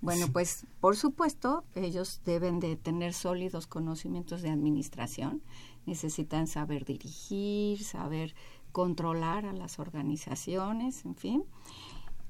Bueno, 0.00 0.26
pues 0.32 0.66
por 0.80 0.96
supuesto, 0.96 1.64
ellos 1.76 2.20
deben 2.24 2.58
de 2.58 2.76
tener 2.76 3.14
sólidos 3.14 3.68
conocimientos 3.68 4.42
de 4.42 4.50
administración, 4.50 5.42
necesitan 5.86 6.48
saber 6.48 6.84
dirigir, 6.84 7.84
saber 7.84 8.34
controlar 8.72 9.46
a 9.46 9.52
las 9.52 9.78
organizaciones, 9.78 11.04
en 11.04 11.14
fin, 11.14 11.44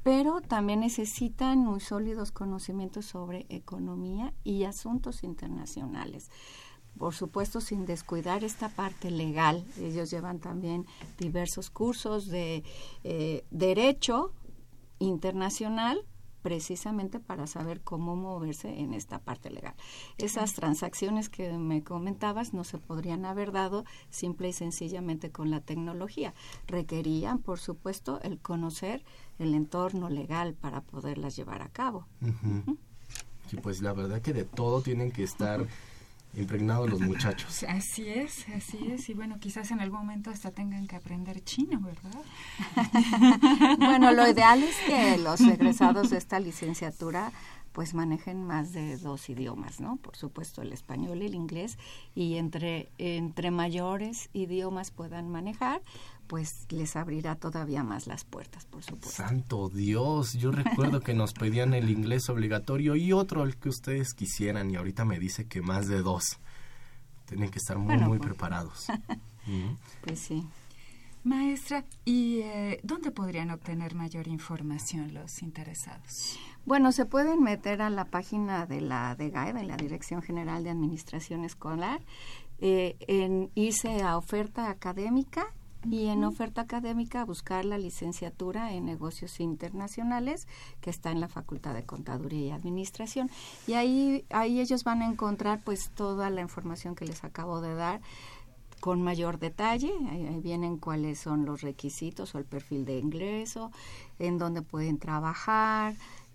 pero 0.02 0.40
también 0.40 0.80
necesitan 0.80 1.58
muy 1.58 1.80
sólidos 1.80 2.32
conocimientos 2.32 3.06
sobre 3.06 3.46
economía 3.48 4.32
y 4.44 4.64
asuntos 4.64 5.22
internacionales 5.22 6.30
por 6.98 7.14
supuesto 7.14 7.60
sin 7.60 7.86
descuidar 7.86 8.44
esta 8.44 8.68
parte 8.68 9.10
legal. 9.10 9.64
Ellos 9.80 10.10
llevan 10.10 10.40
también 10.40 10.84
diversos 11.16 11.70
cursos 11.70 12.26
de 12.26 12.64
eh, 13.04 13.44
derecho 13.50 14.32
internacional 14.98 16.04
precisamente 16.42 17.20
para 17.20 17.46
saber 17.46 17.80
cómo 17.82 18.16
moverse 18.16 18.80
en 18.80 18.94
esta 18.94 19.18
parte 19.18 19.50
legal. 19.50 19.74
Esas 20.18 20.54
transacciones 20.54 21.28
que 21.28 21.52
me 21.52 21.82
comentabas 21.82 22.54
no 22.54 22.64
se 22.64 22.78
podrían 22.78 23.24
haber 23.24 23.52
dado 23.52 23.84
simple 24.08 24.48
y 24.48 24.52
sencillamente 24.52 25.30
con 25.30 25.50
la 25.50 25.60
tecnología. 25.60 26.34
Requerían, 26.66 27.38
por 27.38 27.58
supuesto, 27.58 28.20
el 28.22 28.38
conocer 28.38 29.04
el 29.38 29.54
entorno 29.54 30.08
legal 30.08 30.54
para 30.54 30.80
poderlas 30.80 31.36
llevar 31.36 31.62
a 31.62 31.68
cabo. 31.68 32.06
Sí, 33.48 33.56
pues 33.56 33.80
la 33.80 33.92
verdad 33.92 34.20
que 34.20 34.32
de 34.32 34.44
todo 34.44 34.82
tienen 34.82 35.10
que 35.10 35.22
estar 35.22 35.66
impregnados 36.34 36.90
los 36.90 37.00
muchachos. 37.00 37.62
Así 37.68 38.08
es, 38.08 38.46
así 38.54 38.78
es. 38.90 39.08
Y 39.08 39.14
bueno, 39.14 39.38
quizás 39.40 39.70
en 39.70 39.80
algún 39.80 40.00
momento 40.00 40.30
hasta 40.30 40.50
tengan 40.50 40.86
que 40.86 40.96
aprender 40.96 41.42
chino, 41.42 41.80
¿verdad? 41.80 42.22
bueno, 43.78 44.12
lo 44.12 44.28
ideal 44.28 44.62
es 44.62 44.76
que 44.86 45.18
los 45.18 45.40
egresados 45.40 46.10
de 46.10 46.18
esta 46.18 46.38
licenciatura 46.40 47.32
pues 47.72 47.94
manejen 47.94 48.44
más 48.44 48.72
de 48.72 48.96
dos 48.96 49.28
idiomas, 49.28 49.78
¿no? 49.78 49.96
Por 49.96 50.16
supuesto 50.16 50.62
el 50.62 50.72
español 50.72 51.22
y 51.22 51.26
el 51.26 51.34
inglés 51.34 51.78
y 52.14 52.36
entre 52.36 52.90
entre 52.98 53.52
mayores 53.52 54.30
idiomas 54.32 54.90
puedan 54.90 55.28
manejar, 55.28 55.80
pues 56.28 56.66
les 56.68 56.94
abrirá 56.94 57.34
todavía 57.34 57.82
más 57.82 58.06
las 58.06 58.24
puertas, 58.24 58.66
por 58.66 58.84
supuesto. 58.84 59.10
Santo 59.10 59.68
Dios, 59.68 60.34
yo 60.34 60.52
recuerdo 60.52 61.00
que 61.00 61.14
nos 61.14 61.32
pedían 61.32 61.74
el 61.74 61.90
inglés 61.90 62.28
obligatorio 62.28 62.94
y 62.94 63.12
otro 63.12 63.42
el 63.42 63.56
que 63.56 63.70
ustedes 63.70 64.14
quisieran 64.14 64.70
y 64.70 64.76
ahorita 64.76 65.04
me 65.04 65.18
dice 65.18 65.46
que 65.46 65.62
más 65.62 65.88
de 65.88 66.02
dos. 66.02 66.38
Tienen 67.24 67.50
que 67.50 67.58
estar 67.58 67.78
muy, 67.78 67.96
muy 67.96 68.18
pues. 68.18 68.30
preparados. 68.30 68.86
Pues 70.02 70.20
sí. 70.20 70.46
Maestra, 71.24 71.86
¿y 72.04 72.40
eh, 72.40 72.80
dónde 72.82 73.10
podrían 73.10 73.50
obtener 73.50 73.94
mayor 73.94 74.28
información 74.28 75.14
los 75.14 75.40
interesados? 75.42 76.38
Bueno, 76.66 76.92
se 76.92 77.06
pueden 77.06 77.42
meter 77.42 77.80
a 77.80 77.88
la 77.88 78.04
página 78.04 78.66
de 78.66 78.82
la 78.82 79.14
DGAE, 79.14 79.54
de 79.54 79.64
la 79.64 79.78
Dirección 79.78 80.20
General 80.20 80.62
de 80.62 80.68
Administración 80.68 81.46
Escolar, 81.46 82.02
eh, 82.60 82.96
en 83.00 83.50
irse 83.54 84.02
a 84.02 84.18
oferta 84.18 84.68
académica 84.68 85.54
y 85.84 86.06
en 86.06 86.24
oferta 86.24 86.62
académica 86.62 87.24
buscar 87.24 87.64
la 87.64 87.78
licenciatura 87.78 88.72
en 88.72 88.84
negocios 88.84 89.40
internacionales 89.40 90.48
que 90.80 90.90
está 90.90 91.10
en 91.10 91.20
la 91.20 91.28
Facultad 91.28 91.74
de 91.74 91.84
Contaduría 91.84 92.46
y 92.46 92.50
Administración. 92.50 93.30
Y 93.66 93.74
ahí 93.74 94.24
ahí 94.30 94.60
ellos 94.60 94.84
van 94.84 95.02
a 95.02 95.06
encontrar 95.06 95.60
pues 95.64 95.90
toda 95.90 96.30
la 96.30 96.40
información 96.40 96.94
que 96.94 97.04
les 97.04 97.24
acabo 97.24 97.60
de 97.60 97.74
dar 97.74 98.00
con 98.80 99.02
mayor 99.02 99.38
detalle, 99.38 99.92
ahí, 100.10 100.40
vienen 100.40 100.78
cuáles 100.78 101.18
son 101.18 101.44
los 101.44 101.62
requisitos 101.62 102.34
o 102.34 102.38
el 102.38 102.44
perfil 102.44 102.84
de 102.84 102.98
ingreso, 102.98 103.72
en 104.18 104.38
dónde 104.38 104.62
pueden 104.62 104.98
trabajar, 104.98 105.94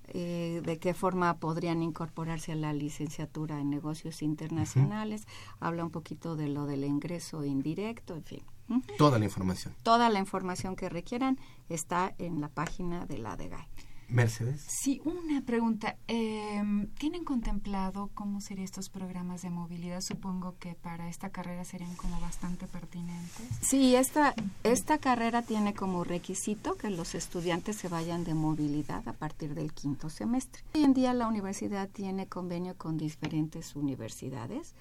eh, 0.10 0.62
de 0.66 0.78
qué 0.78 0.94
forma 0.94 1.38
podrían 1.38 1.82
incorporarse 1.82 2.52
a 2.52 2.56
la 2.56 2.74
licenciatura 2.74 3.62
en 3.62 3.70
negocios 3.70 4.22
internacionales, 4.22 5.26
habla 5.62 5.86
un 5.86 5.92
poquito 5.92 6.36
de 6.36 6.50
lo 6.50 6.66
del 6.66 6.84
ingreso 6.84 7.46
indirecto, 7.46 8.16
en 8.16 8.24
fin. 8.24 8.53
Toda 8.98 9.20
la 9.20 9.26
información. 9.26 9.74
Toda 9.84 10.10
la 10.10 10.20
información 10.20 10.76
que 10.76 10.90
requieran 10.90 11.38
está 11.70 12.14
en 12.18 12.42
la 12.42 12.50
página 12.50 13.06
de 13.06 13.18
la 13.18 13.36
DEGAI. 13.36 13.68
Mercedes. 14.14 14.64
Sí, 14.68 15.02
una 15.06 15.42
pregunta. 15.42 15.98
Em, 16.08 16.88
¿Tienen 17.00 17.24
contemplado 17.24 18.12
cómo 18.14 18.42
serían 18.42 18.66
estos 18.66 18.90
programas 18.90 19.42
de 19.42 19.50
movilidad? 19.50 20.02
Supongo 20.02 20.56
que 20.60 20.76
para 20.76 21.10
esta 21.10 21.30
carrera 21.30 21.66
serían 21.66 21.96
como 21.96 22.20
bastante 22.20 22.68
pertinentes. 22.68 23.48
Sí, 23.62 23.96
esta, 23.96 24.36
esta 24.64 25.00
carrera 25.00 25.42
tiene 25.42 25.74
como 25.74 26.04
requisito 26.04 26.76
que 26.76 26.90
los 26.90 27.16
estudiantes 27.16 27.78
se 27.78 27.88
vayan 27.88 28.24
de 28.24 28.36
movilidad 28.36 29.08
a 29.08 29.14
partir 29.14 29.56
del 29.56 29.74
quinto 29.74 30.10
semestre. 30.10 30.64
Hoy 30.76 30.84
en 30.84 30.94
día 30.94 31.14
la 31.14 31.28
universidad 31.28 31.90
tiene 31.90 32.28
convenio 32.28 32.78
con 32.78 32.98
diferentes 32.98 33.76
universidades 33.76 34.76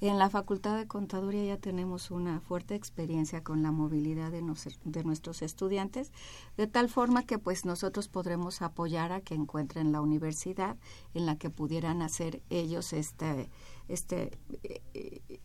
en 0.00 0.18
la 0.18 0.30
Facultad 0.30 0.76
de 0.76 0.86
Contaduría 0.86 1.44
ya 1.44 1.56
tenemos 1.56 2.10
una 2.10 2.40
fuerte 2.40 2.74
experiencia 2.74 3.42
con 3.42 3.62
la 3.62 3.72
movilidad 3.72 4.30
de, 4.30 4.42
de, 4.84 5.04
nuestros 5.04 5.42
estudiantes, 5.42 6.12
de 6.56 6.66
tal 6.66 6.88
forma 6.88 7.24
que 7.24 7.38
pues 7.38 7.64
nosotros 7.64 8.08
podremos 8.08 8.62
apoyar 8.62 9.12
a 9.12 9.20
que 9.20 9.34
encuentren 9.34 9.90
la 9.90 10.00
universidad 10.00 10.76
en 11.14 11.26
la 11.26 11.36
que 11.36 11.50
pudieran 11.50 12.02
hacer 12.02 12.42
ellos 12.48 12.92
este, 12.92 13.50
este, 13.88 14.38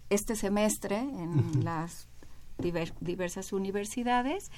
este 0.10 0.36
semestre 0.36 1.00
en 1.00 1.64
las 1.64 2.08
diversas 2.58 3.54
universidades. 3.54 4.52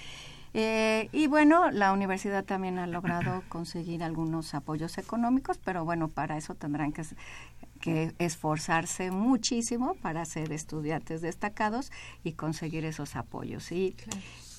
Eh, 0.53 1.10
y 1.12 1.27
bueno, 1.27 1.71
la 1.71 1.91
universidad 1.91 2.45
también 2.45 2.79
ha 2.79 2.88
logrado 2.88 3.43
conseguir 3.49 4.03
algunos 4.03 4.53
apoyos 4.53 4.97
económicos, 4.97 5.58
pero 5.58 5.84
bueno, 5.84 6.08
para 6.08 6.38
eso 6.38 6.55
tendrán 6.55 6.93
que 6.93 7.03
que 7.81 8.15
esforzarse 8.19 9.12
muchísimo 9.12 9.95
para 10.01 10.25
ser 10.25 10.51
estudiantes 10.51 11.21
destacados 11.21 11.91
y 12.23 12.34
conseguir 12.34 12.86
esos 12.86 13.15
apoyos. 13.15 13.71
Y 13.71 13.95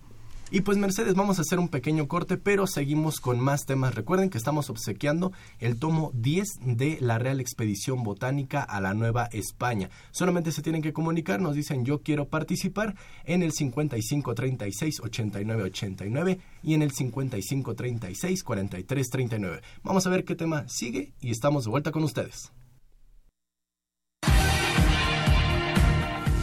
Y 0.53 0.61
pues 0.61 0.77
Mercedes, 0.77 1.15
vamos 1.15 1.39
a 1.39 1.43
hacer 1.43 1.59
un 1.59 1.69
pequeño 1.69 2.09
corte, 2.09 2.35
pero 2.35 2.67
seguimos 2.67 3.21
con 3.21 3.39
más 3.39 3.65
temas. 3.65 3.95
Recuerden 3.95 4.29
que 4.29 4.37
estamos 4.37 4.69
obsequiando 4.69 5.31
el 5.59 5.79
tomo 5.79 6.11
10 6.13 6.59
de 6.63 6.97
la 6.99 7.17
Real 7.17 7.39
Expedición 7.39 8.03
Botánica 8.03 8.61
a 8.61 8.81
la 8.81 8.93
Nueva 8.93 9.29
España. 9.31 9.89
Solamente 10.11 10.51
se 10.51 10.61
tienen 10.61 10.81
que 10.81 10.91
comunicar, 10.91 11.39
nos 11.39 11.55
dicen 11.55 11.85
yo 11.85 12.01
quiero 12.01 12.27
participar 12.27 12.95
en 13.23 13.43
el 13.43 13.53
5536 13.53 14.99
8989 14.99 16.39
y 16.63 16.73
en 16.73 16.81
el 16.81 16.91
5536 16.91 18.43
4339. 18.43 19.61
Vamos 19.83 20.05
a 20.05 20.09
ver 20.09 20.25
qué 20.25 20.35
tema 20.35 20.67
sigue 20.67 21.13
y 21.21 21.31
estamos 21.31 21.63
de 21.63 21.71
vuelta 21.71 21.91
con 21.93 22.03
ustedes. 22.03 22.51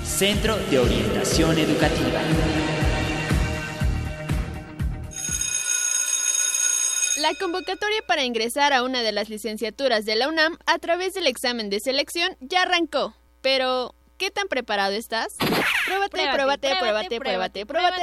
Centro 0.03 0.57
de 0.71 0.79
Orientación 0.79 1.59
Educativa. 1.59 2.58
La 7.29 7.35
convocatoria 7.35 8.01
para 8.07 8.25
ingresar 8.25 8.73
a 8.73 8.83
una 8.83 9.03
de 9.03 9.13
las 9.13 9.29
licenciaturas 9.29 10.07
de 10.07 10.17
la 10.17 10.29
UNAM 10.29 10.57
a 10.65 10.79
través 10.79 11.13
del 11.13 11.27
examen 11.27 11.69
de 11.69 11.79
selección 11.79 12.35
ya 12.41 12.63
arrancó. 12.63 13.15
Pero, 13.43 13.95
¿qué 14.17 14.31
tan 14.31 14.49
preparado 14.49 14.95
estás? 14.95 15.37
Pruébate, 15.85 16.27
pruébate, 16.33 16.77
pruébate, 16.77 17.21
pruébate, 17.21 17.67
pruébate. 17.67 18.03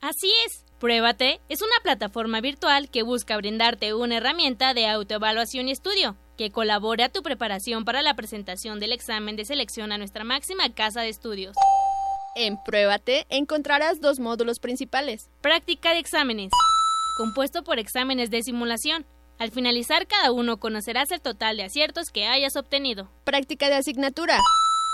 Así 0.00 0.32
es. 0.44 0.64
Pruébate 0.80 1.40
es 1.48 1.62
una 1.62 1.76
plataforma 1.84 2.40
virtual 2.40 2.90
que 2.90 3.04
busca 3.04 3.36
brindarte 3.36 3.94
una 3.94 4.16
herramienta 4.16 4.74
de 4.74 4.88
autoevaluación 4.88 5.68
y 5.68 5.70
estudio 5.70 6.16
que 6.36 6.50
colabore 6.50 7.04
a 7.04 7.10
tu 7.10 7.22
preparación 7.22 7.84
para 7.84 8.02
la 8.02 8.14
presentación 8.14 8.80
del 8.80 8.90
examen 8.90 9.36
de 9.36 9.44
selección 9.44 9.92
a 9.92 9.98
nuestra 9.98 10.24
máxima 10.24 10.68
casa 10.74 11.02
de 11.02 11.10
estudios. 11.10 11.54
En 12.34 12.56
Pruébate 12.64 13.24
encontrarás 13.28 14.00
dos 14.00 14.18
módulos 14.18 14.58
principales. 14.58 15.28
Práctica 15.42 15.92
de 15.92 16.00
exámenes 16.00 16.50
compuesto 17.18 17.64
por 17.64 17.80
exámenes 17.80 18.30
de 18.30 18.44
simulación. 18.44 19.04
Al 19.40 19.50
finalizar 19.50 20.06
cada 20.06 20.30
uno 20.30 20.58
conocerás 20.58 21.10
el 21.10 21.20
total 21.20 21.56
de 21.56 21.64
aciertos 21.64 22.10
que 22.10 22.28
hayas 22.28 22.54
obtenido. 22.54 23.10
Práctica 23.24 23.68
de 23.68 23.74
asignatura. 23.74 24.38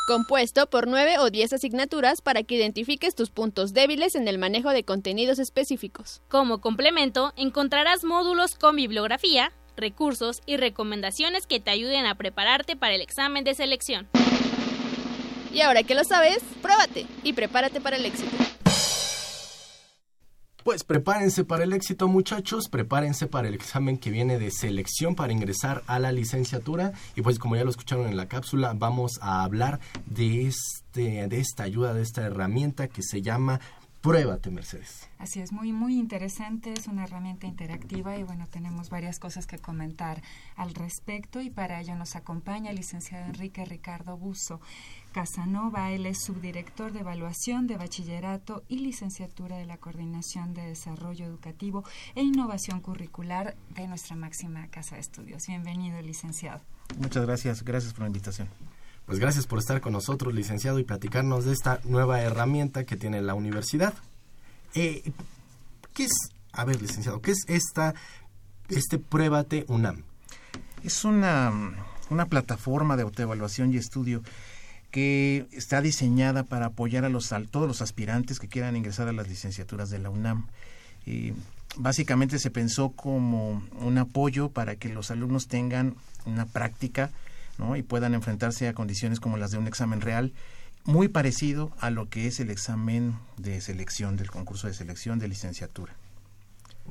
Compuesto 0.06 0.66
por 0.70 0.88
nueve 0.88 1.18
o 1.18 1.28
diez 1.28 1.52
asignaturas 1.52 2.22
para 2.22 2.42
que 2.42 2.54
identifiques 2.54 3.14
tus 3.14 3.28
puntos 3.30 3.74
débiles 3.74 4.14
en 4.14 4.26
el 4.26 4.38
manejo 4.38 4.70
de 4.70 4.84
contenidos 4.84 5.38
específicos. 5.38 6.22
Como 6.28 6.62
complemento, 6.62 7.34
encontrarás 7.37 8.04
módulos 8.04 8.54
con 8.54 8.76
bibliografía, 8.76 9.52
recursos 9.76 10.40
y 10.46 10.56
recomendaciones 10.56 11.46
que 11.46 11.60
te 11.60 11.72
ayuden 11.72 12.06
a 12.06 12.14
prepararte 12.14 12.74
para 12.74 12.94
el 12.94 13.02
examen 13.02 13.44
de 13.44 13.54
selección. 13.54 14.08
Y 15.52 15.60
ahora 15.60 15.82
que 15.82 15.94
lo 15.94 16.04
sabes, 16.04 16.38
pruébate 16.62 17.06
y 17.22 17.34
prepárate 17.34 17.82
para 17.82 17.96
el 17.96 18.06
éxito. 18.06 18.34
Pues 20.64 20.83
prepárense 20.83 21.44
para 21.44 21.64
el 21.64 21.74
éxito 21.74 22.09
muchachos, 22.09 22.70
prepárense 22.70 23.27
para 23.27 23.48
el 23.48 23.55
examen 23.55 23.98
que 23.98 24.11
viene 24.11 24.38
de 24.38 24.50
selección 24.50 25.14
para 25.14 25.31
ingresar 25.31 25.83
a 25.87 25.98
la 25.98 26.11
licenciatura. 26.11 26.94
Y 27.14 27.20
pues 27.20 27.38
como 27.38 27.55
ya 27.55 27.64
lo 27.64 27.70
escucharon 27.70 28.07
en 28.07 28.16
la 28.16 28.29
cápsula 28.29 28.72
vamos 28.74 29.18
a 29.20 29.44
hablar 29.44 29.79
de, 30.07 30.46
este, 30.46 31.29
de 31.29 31.38
esta 31.38 31.64
ayuda, 31.64 31.92
de 31.92 32.00
esta 32.00 32.22
herramienta 32.22 32.88
que 32.88 33.03
se 33.03 33.20
llama 33.20 33.61
Pruébate, 34.05 34.51
Mercedes. 34.51 35.09
Así 35.19 35.40
es, 35.40 35.51
muy, 35.51 35.73
muy 35.73 35.99
interesante, 35.99 36.75
es 36.75 36.88
una 36.88 37.05
herramienta 37.05 37.47
interactiva 37.47 38.19
y 38.19 38.23
bueno, 38.23 38.47
tenemos 38.47 38.90
varias 38.90 39.19
cosas 39.19 39.47
que 39.47 39.59
comentar 39.59 40.21
al 40.57 40.75
respecto 40.75 41.40
y 41.40 41.49
para 41.49 41.81
ello 41.81 41.97
nos 41.97 42.14
acompaña 42.14 42.69
el 42.69 42.77
licenciado 42.77 43.25
Enrique 43.25 43.64
Ricardo 43.64 44.19
Buzo. 44.19 44.61
Casanova. 45.14 45.90
Él 45.93 46.05
es 46.05 46.23
subdirector 46.23 46.93
de 46.93 47.01
evaluación 47.01 47.67
de 47.67 47.79
bachillerato 47.79 48.62
y 48.69 48.81
licenciatura 48.81 49.57
de 49.57 49.64
la 49.64 49.79
Coordinación 49.79 50.53
de 50.53 50.67
Desarrollo 50.67 51.25
Educativo 51.25 51.85
e 52.14 52.23
Innovación 52.23 52.81
Curricular 52.81 53.57
de 53.71 53.87
nuestra 53.87 54.17
máxima 54.17 54.67
casa 54.69 54.97
de 54.97 55.01
estudios. 55.01 55.47
Bienvenido, 55.47 56.03
licenciado. 56.03 56.61
Muchas 56.99 57.25
gracias. 57.25 57.64
Gracias 57.64 57.95
por 57.95 58.03
la 58.03 58.09
invitación. 58.09 58.49
Pues 59.07 59.19
gracias 59.19 59.47
por 59.47 59.59
estar 59.59 59.81
con 59.81 59.93
nosotros, 59.93 60.33
licenciado, 60.35 60.79
y 60.79 60.85
platicarnos 60.85 61.45
de 61.45 61.53
esta 61.53 61.81
nueva 61.85 62.23
herramienta 62.23 62.85
que 62.85 62.97
tiene 62.97 63.21
la 63.21 63.35
universidad. 63.35 63.93
Eh, 64.75 65.12
¿Qué 65.93 66.05
es, 66.05 66.12
a 66.53 66.64
ver, 66.64 66.81
licenciado, 66.81 67.21
qué 67.21 67.33
es 67.33 67.45
esta, 67.47 67.95
este 68.69 68.99
Pruébate 68.99 69.67
UNAM? 69.69 70.03
Es 70.83 71.05
una, 71.05 71.53
una 72.09 72.27
plataforma 72.27 72.97
de 72.97 73.03
autoevaluación 73.03 73.75
y 73.75 73.77
estudio 73.77 74.23
que 74.90 75.49
está 75.53 75.83
diseñada 75.83 76.45
para 76.45 76.67
apoyar 76.67 77.05
a, 77.05 77.11
los, 77.11 77.35
todos 77.51 77.69
los 77.69 77.83
aspirantes 77.83 78.38
que 78.38 78.49
quieran 78.49 78.77
ingresar 78.77 79.09
a 79.09 79.12
las 79.12 79.29
licenciaturas 79.29 79.90
de 79.90 79.99
la 79.99 80.09
UNAM. 80.09 80.47
Y 81.05 81.35
básicamente 81.77 82.38
se 82.38 82.51
pensó 82.51 82.90
como 82.90 83.62
un 83.81 83.99
apoyo 83.99 84.49
para 84.49 84.77
que 84.77 84.88
los 84.88 85.11
alumnos 85.11 85.47
tengan 85.47 85.95
una 86.25 86.47
práctica 86.47 87.11
¿no? 87.59 87.77
y 87.77 87.83
puedan 87.83 88.14
enfrentarse 88.14 88.69
a 88.69 88.75
condiciones 88.75 89.21
como 89.21 89.37
las 89.37 89.51
de 89.51 89.59
un 89.59 89.67
examen 89.67 90.01
real, 90.01 90.33
muy 90.85 91.09
parecido 91.09 91.73
a 91.79 91.90
lo 91.90 92.09
que 92.09 92.27
es 92.27 92.40
el 92.40 92.51
examen 92.51 93.19
de 93.37 93.61
selección, 93.61 94.17
del 94.17 94.31
concurso 94.31 94.67
de 94.67 94.75
selección 94.75 95.19
de 95.19 95.29
licenciatura. 95.29 95.95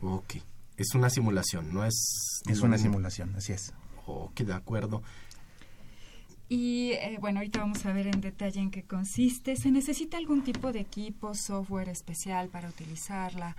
Ok, 0.01 0.35
es 0.77 0.95
una 0.95 1.09
simulación, 1.09 1.73
no 1.73 1.85
es... 1.85 2.41
Es 2.47 2.61
una 2.61 2.77
simulación, 2.77 3.35
así 3.35 3.53
es. 3.53 3.73
Ok, 4.05 4.41
de 4.41 4.53
acuerdo. 4.53 5.03
Y 6.49 6.91
eh, 6.93 7.17
bueno, 7.19 7.39
ahorita 7.39 7.59
vamos 7.59 7.85
a 7.85 7.93
ver 7.93 8.07
en 8.07 8.21
detalle 8.21 8.59
en 8.59 8.69
qué 8.69 8.83
consiste. 8.83 9.55
¿Se 9.55 9.71
necesita 9.71 10.17
algún 10.17 10.43
tipo 10.43 10.71
de 10.71 10.81
equipo, 10.81 11.33
software 11.35 11.89
especial 11.89 12.49
para 12.49 12.69
utilizarla? 12.69 13.55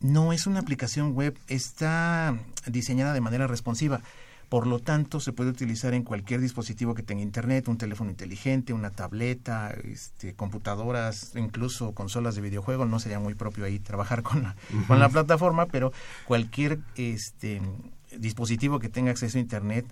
No, 0.00 0.32
es 0.32 0.46
una 0.46 0.60
aplicación 0.60 1.12
web, 1.12 1.36
está 1.46 2.38
diseñada 2.66 3.12
de 3.12 3.20
manera 3.20 3.46
responsiva. 3.46 4.00
Por 4.50 4.66
lo 4.66 4.80
tanto, 4.80 5.20
se 5.20 5.32
puede 5.32 5.50
utilizar 5.50 5.94
en 5.94 6.02
cualquier 6.02 6.40
dispositivo 6.40 6.92
que 6.92 7.04
tenga 7.04 7.22
internet, 7.22 7.68
un 7.68 7.78
teléfono 7.78 8.10
inteligente, 8.10 8.72
una 8.72 8.90
tableta, 8.90 9.72
este, 9.84 10.34
computadoras, 10.34 11.36
incluso 11.36 11.92
consolas 11.92 12.34
de 12.34 12.40
videojuegos. 12.40 12.88
No 12.88 12.98
sería 12.98 13.20
muy 13.20 13.34
propio 13.34 13.64
ahí 13.64 13.78
trabajar 13.78 14.24
con 14.24 14.42
la, 14.42 14.56
con 14.88 14.98
la 14.98 15.08
plataforma, 15.08 15.66
pero 15.66 15.92
cualquier 16.26 16.80
este, 16.96 17.62
dispositivo 18.18 18.80
que 18.80 18.88
tenga 18.88 19.12
acceso 19.12 19.38
a 19.38 19.40
internet 19.40 19.86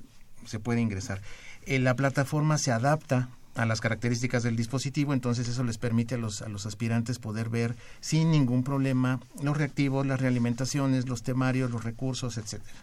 se 0.44 0.58
puede 0.58 0.80
ingresar. 0.80 1.20
Eh, 1.64 1.78
la 1.78 1.94
plataforma 1.94 2.58
se 2.58 2.72
adapta 2.72 3.28
a 3.54 3.64
las 3.64 3.80
características 3.80 4.42
del 4.42 4.56
dispositivo, 4.56 5.12
entonces 5.12 5.46
eso 5.46 5.62
les 5.62 5.78
permite 5.78 6.16
a 6.16 6.18
los, 6.18 6.42
a 6.42 6.48
los 6.48 6.66
aspirantes 6.66 7.20
poder 7.20 7.48
ver 7.48 7.76
sin 8.00 8.32
ningún 8.32 8.64
problema 8.64 9.20
los 9.40 9.56
reactivos, 9.56 10.04
las 10.04 10.20
realimentaciones, 10.20 11.08
los 11.08 11.22
temarios, 11.22 11.70
los 11.70 11.84
recursos, 11.84 12.38
etcétera. 12.38 12.74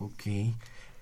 Ok. 0.00 0.22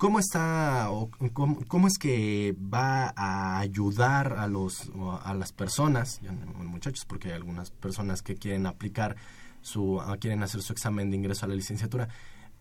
¿Cómo 0.01 0.19
está 0.19 0.91
o 0.91 1.11
cómo, 1.35 1.87
es 1.87 1.99
que 1.99 2.57
va 2.59 3.13
a 3.15 3.59
ayudar 3.59 4.33
a 4.39 4.47
los 4.47 4.91
a 5.23 5.35
las 5.35 5.53
personas, 5.53 6.23
muchachos, 6.57 7.05
porque 7.05 7.29
hay 7.29 7.35
algunas 7.35 7.71
personas 7.71 8.23
que 8.23 8.35
quieren 8.35 8.65
aplicar 8.65 9.17
su 9.61 10.01
quieren 10.19 10.43
hacer 10.43 10.63
su 10.63 10.73
examen 10.73 11.11
de 11.11 11.19
ingreso 11.19 11.45
a 11.45 11.51
la 11.51 11.55
licenciatura? 11.55 12.09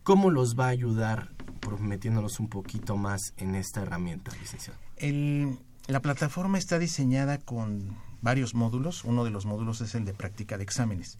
¿Cómo 0.04 0.32
los 0.32 0.60
va 0.60 0.66
a 0.66 0.70
ayudar 0.72 1.30
metiéndonos 1.80 2.42
un 2.42 2.50
poquito 2.50 2.98
más 2.98 3.34
en 3.38 3.56
esta 3.56 3.84
herramienta, 3.84 4.34
licenciado? 4.36 4.78
la 5.88 6.02
plataforma 6.02 6.58
está 6.58 6.78
diseñada 6.78 7.38
con 7.38 7.96
varios 8.22 8.54
módulos. 8.54 9.06
Uno 9.06 9.24
de 9.24 9.30
los 9.30 9.46
módulos 9.46 9.80
es 9.80 9.96
el 9.96 10.04
de 10.04 10.14
práctica 10.14 10.58
de 10.58 10.66
exámenes. 10.66 11.18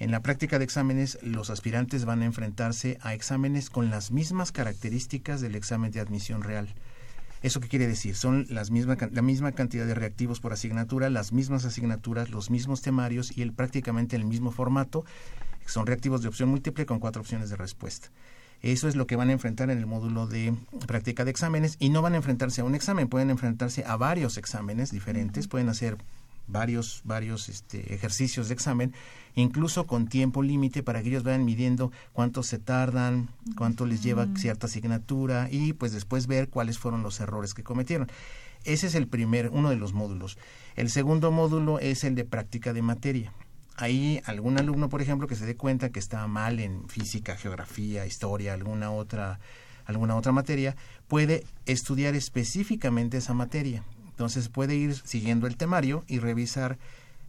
En 0.00 0.10
la 0.10 0.22
práctica 0.22 0.58
de 0.58 0.64
exámenes, 0.64 1.18
los 1.20 1.50
aspirantes 1.50 2.06
van 2.06 2.22
a 2.22 2.24
enfrentarse 2.24 2.96
a 3.02 3.12
exámenes 3.12 3.68
con 3.68 3.90
las 3.90 4.12
mismas 4.12 4.50
características 4.50 5.42
del 5.42 5.54
examen 5.54 5.92
de 5.92 6.00
admisión 6.00 6.42
real. 6.42 6.74
¿Eso 7.42 7.60
qué 7.60 7.68
quiere 7.68 7.86
decir? 7.86 8.16
Son 8.16 8.46
las 8.48 8.70
misma, 8.70 8.96
la 9.12 9.20
misma 9.20 9.52
cantidad 9.52 9.84
de 9.84 9.94
reactivos 9.94 10.40
por 10.40 10.54
asignatura, 10.54 11.10
las 11.10 11.34
mismas 11.34 11.66
asignaturas, 11.66 12.30
los 12.30 12.48
mismos 12.48 12.80
temarios 12.80 13.36
y 13.36 13.42
el, 13.42 13.52
prácticamente 13.52 14.16
el 14.16 14.24
mismo 14.24 14.50
formato. 14.50 15.04
Son 15.66 15.86
reactivos 15.86 16.22
de 16.22 16.28
opción 16.28 16.48
múltiple 16.48 16.86
con 16.86 16.98
cuatro 16.98 17.20
opciones 17.20 17.50
de 17.50 17.56
respuesta. 17.56 18.08
Eso 18.62 18.88
es 18.88 18.96
lo 18.96 19.06
que 19.06 19.16
van 19.16 19.28
a 19.28 19.32
enfrentar 19.32 19.70
en 19.70 19.76
el 19.76 19.86
módulo 19.86 20.26
de 20.26 20.54
práctica 20.86 21.26
de 21.26 21.30
exámenes 21.30 21.76
y 21.78 21.90
no 21.90 22.00
van 22.00 22.14
a 22.14 22.16
enfrentarse 22.16 22.62
a 22.62 22.64
un 22.64 22.74
examen, 22.74 23.08
pueden 23.08 23.28
enfrentarse 23.28 23.84
a 23.84 23.96
varios 23.96 24.38
exámenes 24.38 24.92
diferentes, 24.92 25.46
pueden 25.46 25.68
hacer 25.68 25.98
varios 26.50 27.02
varios 27.04 27.48
este, 27.48 27.94
ejercicios 27.94 28.48
de 28.48 28.54
examen, 28.54 28.94
incluso 29.34 29.86
con 29.86 30.08
tiempo 30.08 30.42
límite 30.42 30.82
para 30.82 31.02
que 31.02 31.08
ellos 31.08 31.22
vayan 31.22 31.44
midiendo 31.44 31.92
cuánto 32.12 32.42
se 32.42 32.58
tardan, 32.58 33.30
cuánto 33.56 33.86
les 33.86 34.02
lleva 34.02 34.28
cierta 34.36 34.66
asignatura 34.66 35.48
y 35.50 35.72
pues 35.72 35.92
después 35.92 36.26
ver 36.26 36.48
cuáles 36.48 36.78
fueron 36.78 37.02
los 37.02 37.20
errores 37.20 37.54
que 37.54 37.62
cometieron. 37.62 38.08
Ese 38.64 38.88
es 38.88 38.94
el 38.94 39.06
primer, 39.08 39.48
uno 39.50 39.70
de 39.70 39.76
los 39.76 39.94
módulos. 39.94 40.36
El 40.76 40.90
segundo 40.90 41.30
módulo 41.30 41.78
es 41.78 42.04
el 42.04 42.14
de 42.14 42.24
práctica 42.24 42.72
de 42.72 42.82
materia 42.82 43.32
hay 43.80 44.20
algún 44.26 44.58
alumno, 44.58 44.88
por 44.88 45.00
ejemplo, 45.00 45.26
que 45.26 45.34
se 45.34 45.46
dé 45.46 45.56
cuenta 45.56 45.90
que 45.90 45.98
está 45.98 46.26
mal 46.26 46.60
en 46.60 46.88
física, 46.88 47.36
geografía, 47.36 48.04
historia, 48.04 48.52
alguna 48.52 48.90
otra, 48.90 49.40
alguna 49.86 50.16
otra 50.16 50.32
materia, 50.32 50.76
puede 51.08 51.44
estudiar 51.66 52.14
específicamente 52.14 53.16
esa 53.16 53.32
materia. 53.32 53.82
Entonces 54.20 54.50
puede 54.50 54.74
ir 54.74 54.96
siguiendo 54.96 55.46
el 55.46 55.56
temario 55.56 56.04
y 56.06 56.18
revisar 56.18 56.76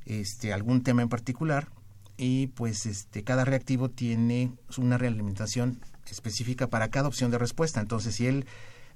este, 0.05 0.51
algún 0.51 0.83
tema 0.83 1.01
en 1.01 1.07
particular 1.07 1.69
y 2.17 2.47
pues 2.47 2.85
este, 2.85 3.23
cada 3.23 3.45
reactivo 3.45 3.89
tiene 3.89 4.51
una 4.77 4.97
realimentación 4.97 5.79
específica 6.09 6.67
para 6.67 6.89
cada 6.89 7.07
opción 7.07 7.31
de 7.31 7.37
respuesta. 7.37 7.79
Entonces 7.79 8.15
si 8.15 8.27
él 8.27 8.45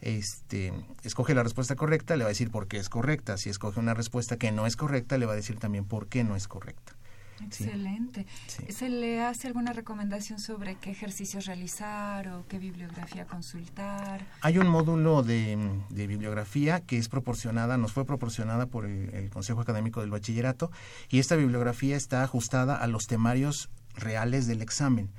este, 0.02 0.74
escoge 1.06 1.34
la 1.34 1.44
respuesta 1.44 1.78
correcta, 1.78 2.18
le 2.18 2.26
va 2.26 2.28
a 2.28 2.34
decir 2.34 2.52
por 2.52 2.68
qué 2.68 2.80
es 2.80 2.90
correcta. 2.90 3.38
Si 3.38 3.50
escoge 3.50 3.80
una 3.80 3.94
respuesta 3.94 4.36
que 4.36 4.52
no 4.52 4.68
es 4.68 4.76
correcta, 4.76 5.18
le 5.18 5.26
va 5.26 5.32
a 5.32 5.38
decir 5.38 5.58
también 5.58 5.86
por 5.86 6.08
qué 6.08 6.26
no 6.26 6.36
es 6.36 6.50
correcta. 6.50 6.98
Excelente. 7.44 8.26
¿Se 8.70 8.90
le 8.90 9.22
hace 9.22 9.48
alguna 9.48 9.74
recomendación 9.74 10.40
sobre 10.40 10.76
qué 10.76 10.92
ejercicios 10.92 11.46
realizar 11.46 12.28
o 12.30 12.46
qué 12.48 12.60
bibliografía 12.60 13.26
consultar? 13.26 14.26
Hay 14.42 14.58
un 14.58 14.68
módulo 14.68 15.24
de, 15.24 15.58
bibliografía 15.90 16.82
que 16.82 16.98
es 16.98 17.10
proporcionada, 17.10 17.78
nos 17.78 17.92
fue 17.92 18.06
proporcionada 18.06 18.68
por 18.68 18.86
el, 18.86 19.30
Consejo 19.30 19.62
Académico 19.62 20.02
del 20.02 20.12
Bachillerato 20.12 20.72
y 21.10 21.20
esta 21.20 21.36
bibliografía 21.36 21.98
está 21.98 22.24
ajustada 22.24 22.76
a 22.76 22.88
los 22.88 23.08
temarios 23.08 23.70
reales 23.96 24.48
del 24.48 24.62
examen. 24.62 25.10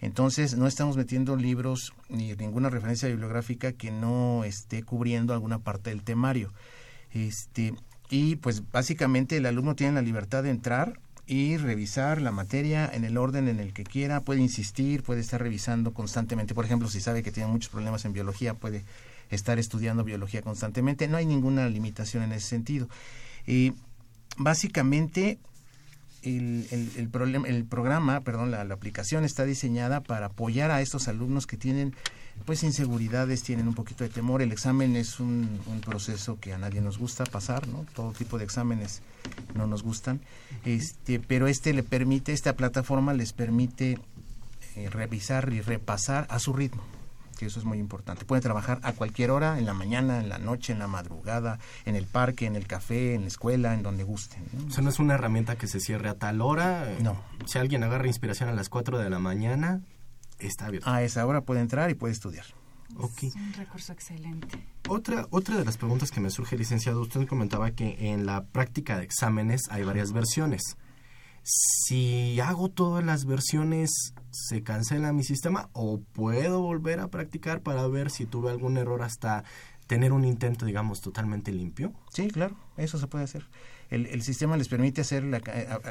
Entonces, 0.00 0.56
no 0.56 0.66
estamos 0.66 0.96
metiendo 0.96 1.36
libros 1.36 1.92
ni 2.08 2.34
ninguna 2.34 2.68
referencia 2.68 3.08
bibliográfica 3.08 3.72
que 3.72 3.90
no 3.90 4.44
esté 4.44 4.82
cubriendo 4.82 5.32
alguna 5.32 5.58
parte 5.58 5.90
del 5.90 6.02
temario. 6.02 6.52
Este, 7.12 7.74
y 8.10 8.36
pues 8.36 8.70
básicamente 8.70 9.38
el 9.38 9.46
alumno 9.46 9.74
tiene 9.74 9.94
la 9.94 10.02
libertad 10.02 10.42
de 10.42 10.50
entrar 10.50 11.00
y 11.26 11.56
revisar 11.56 12.22
la 12.22 12.30
materia 12.30 12.88
en 12.92 13.04
el 13.04 13.16
orden 13.16 13.48
en 13.48 13.58
el 13.58 13.72
que 13.72 13.84
quiera, 13.84 14.20
puede 14.20 14.40
insistir, 14.40 15.02
puede 15.02 15.20
estar 15.20 15.40
revisando 15.42 15.92
constantemente. 15.92 16.54
Por 16.54 16.64
ejemplo, 16.64 16.88
si 16.88 17.00
sabe 17.00 17.22
que 17.22 17.32
tiene 17.32 17.50
muchos 17.50 17.70
problemas 17.70 18.04
en 18.04 18.12
biología, 18.12 18.54
puede 18.54 18.84
estar 19.30 19.58
estudiando 19.58 20.04
biología 20.04 20.42
constantemente. 20.42 21.08
No 21.08 21.16
hay 21.16 21.26
ninguna 21.26 21.68
limitación 21.68 22.22
en 22.22 22.32
ese 22.32 22.46
sentido. 22.46 22.88
Y 23.46 23.72
básicamente 24.36 25.38
el, 26.26 26.90
el, 26.96 27.08
problema, 27.08 27.46
el 27.48 27.64
programa, 27.64 28.20
perdón, 28.20 28.50
la, 28.50 28.62
aplicación 28.62 29.24
está 29.24 29.44
diseñada 29.44 30.00
para 30.00 30.26
apoyar 30.26 30.70
a 30.70 30.80
estos 30.80 31.08
alumnos 31.08 31.46
que 31.46 31.56
tienen 31.56 31.94
pues 32.44 32.62
inseguridades, 32.64 33.42
tienen 33.42 33.68
un 33.68 33.74
poquito 33.74 34.04
de 34.04 34.10
temor. 34.10 34.42
El 34.42 34.52
examen 34.52 34.96
es 34.96 35.20
un, 35.20 35.60
proceso 35.84 36.38
que 36.40 36.52
a 36.52 36.58
nadie 36.58 36.80
nos 36.80 36.98
gusta 36.98 37.24
pasar, 37.24 37.68
¿no? 37.68 37.86
Todo 37.94 38.12
tipo 38.12 38.38
de 38.38 38.44
exámenes 38.44 39.02
no 39.54 39.66
nos 39.66 39.82
gustan. 39.82 40.20
Este, 40.64 41.20
pero 41.20 41.46
este 41.46 41.72
le 41.72 41.82
permite, 41.82 42.32
esta 42.32 42.54
plataforma 42.54 43.14
les 43.14 43.32
permite 43.32 43.98
eh, 44.74 44.90
revisar 44.90 45.52
y 45.52 45.60
repasar 45.60 46.26
a 46.28 46.38
su 46.38 46.52
ritmo. 46.52 46.82
Que 47.36 47.46
eso 47.46 47.60
es 47.60 47.64
muy 47.64 47.78
importante. 47.78 48.24
Pueden 48.24 48.42
trabajar 48.42 48.80
a 48.82 48.92
cualquier 48.92 49.30
hora, 49.30 49.58
en 49.58 49.66
la 49.66 49.74
mañana, 49.74 50.20
en 50.20 50.28
la 50.28 50.38
noche, 50.38 50.72
en 50.72 50.78
la 50.78 50.88
madrugada, 50.88 51.58
en 51.84 51.94
el 51.94 52.06
parque, 52.06 52.46
en 52.46 52.56
el 52.56 52.66
café, 52.66 53.14
en 53.14 53.22
la 53.22 53.28
escuela, 53.28 53.74
en 53.74 53.82
donde 53.82 54.02
gusten. 54.02 54.42
O 54.66 54.70
sea, 54.70 54.82
no 54.82 54.90
es 54.90 54.98
una 54.98 55.14
herramienta 55.14 55.56
que 55.56 55.68
se 55.68 55.80
cierre 55.80 56.08
a 56.08 56.14
tal 56.14 56.40
hora. 56.40 56.88
No. 57.00 57.22
Si 57.46 57.58
alguien 57.58 57.84
agarra 57.84 58.06
inspiración 58.06 58.48
a 58.48 58.52
las 58.52 58.68
4 58.68 58.98
de 58.98 59.10
la 59.10 59.18
mañana, 59.18 59.82
está 60.38 60.66
abierto. 60.66 60.90
A 60.90 61.02
esa 61.02 61.24
hora 61.26 61.42
puede 61.42 61.60
entrar 61.60 61.90
y 61.90 61.94
puede 61.94 62.12
estudiar. 62.12 62.46
Es 63.22 63.34
un 63.34 63.52
recurso 63.52 63.92
excelente. 63.92 64.64
Otra, 64.88 65.26
otra 65.30 65.56
de 65.56 65.64
las 65.64 65.76
preguntas 65.76 66.10
que 66.10 66.20
me 66.20 66.30
surge, 66.30 66.56
licenciado, 66.56 67.00
usted 67.00 67.26
comentaba 67.26 67.70
que 67.72 68.12
en 68.12 68.26
la 68.26 68.44
práctica 68.44 68.96
de 68.96 69.04
exámenes 69.04 69.62
hay 69.70 69.82
varias 69.82 70.12
versiones. 70.12 70.76
Si 71.48 72.40
hago 72.40 72.68
todas 72.68 73.04
las 73.04 73.24
versiones, 73.24 74.14
¿se 74.32 74.64
cancela 74.64 75.12
mi 75.12 75.22
sistema 75.22 75.70
o 75.74 76.00
puedo 76.00 76.60
volver 76.60 76.98
a 76.98 77.06
practicar 77.06 77.62
para 77.62 77.86
ver 77.86 78.10
si 78.10 78.26
tuve 78.26 78.50
algún 78.50 78.76
error 78.76 79.00
hasta 79.02 79.44
tener 79.86 80.12
un 80.12 80.24
intento, 80.24 80.66
digamos, 80.66 81.00
totalmente 81.02 81.52
limpio? 81.52 81.92
Sí, 82.12 82.26
claro, 82.32 82.56
eso 82.76 82.98
se 82.98 83.06
puede 83.06 83.22
hacer. 83.22 83.46
El, 83.90 84.06
el 84.06 84.22
sistema 84.22 84.56
les 84.56 84.66
permite 84.66 85.02
hacer 85.02 85.22
la, 85.22 85.40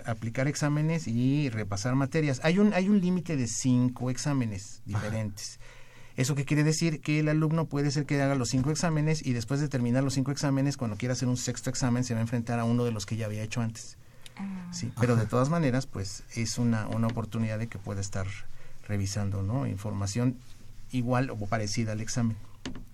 aplicar 0.06 0.50
exámenes 0.50 1.08
y 1.08 1.50
repasar 1.50 1.96
materias. 1.96 2.42
Hay 2.44 2.60
un, 2.60 2.74
hay 2.74 2.90
un 2.90 3.00
límite 3.00 3.38
de 3.38 3.48
cinco 3.48 4.10
exámenes 4.10 4.82
diferentes. 4.86 5.62
¿Eso 6.18 6.36
qué 6.36 6.44
quiere 6.44 6.66
decir? 6.66 7.00
Que 7.00 7.20
el 7.20 7.30
alumno 7.30 7.70
puede 7.70 7.92
ser 7.92 8.06
que 8.06 8.22
haga 8.22 8.36
los 8.36 8.50
cinco 8.50 8.72
exámenes 8.72 9.26
y 9.26 9.32
después 9.32 9.62
de 9.62 9.70
terminar 9.70 10.04
los 10.04 10.16
cinco 10.16 10.32
exámenes, 10.32 10.76
cuando 10.76 10.98
quiera 10.98 11.14
hacer 11.14 11.30
un 11.30 11.38
sexto 11.38 11.70
examen, 11.70 12.04
se 12.04 12.14
va 12.14 12.20
a 12.20 12.24
enfrentar 12.24 12.60
a 12.60 12.66
uno 12.66 12.84
de 12.84 12.92
los 12.92 13.06
que 13.06 13.16
ya 13.16 13.28
había 13.28 13.42
hecho 13.42 13.62
antes. 13.62 13.98
Ah. 14.38 14.68
Sí, 14.72 14.92
pero 15.00 15.16
de 15.16 15.26
todas 15.26 15.50
maneras, 15.50 15.86
pues 15.86 16.24
es 16.36 16.58
una, 16.58 16.88
una 16.88 17.08
oportunidad 17.08 17.60
de 17.60 17.68
que 17.68 17.78
pueda 17.78 18.02
estar 18.02 18.28
revisando 18.88 19.42
¿no? 19.42 19.68
información 19.68 20.38
igual 20.92 21.30
o 21.30 21.38
parecida 21.38 21.94
al 21.94 22.02
examen. 22.02 22.38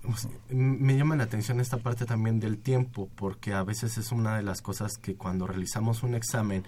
Pues, 0.01 0.27
me 0.49 0.97
llama 0.97 1.15
la 1.15 1.23
atención 1.23 1.59
esta 1.59 1.77
parte 1.77 2.05
también 2.05 2.39
del 2.39 2.57
tiempo, 2.57 3.09
porque 3.15 3.53
a 3.53 3.63
veces 3.63 3.97
es 3.97 4.11
una 4.11 4.37
de 4.37 4.43
las 4.43 4.61
cosas 4.61 4.97
que 4.97 5.15
cuando 5.15 5.47
realizamos 5.47 6.03
un 6.03 6.15
examen 6.15 6.63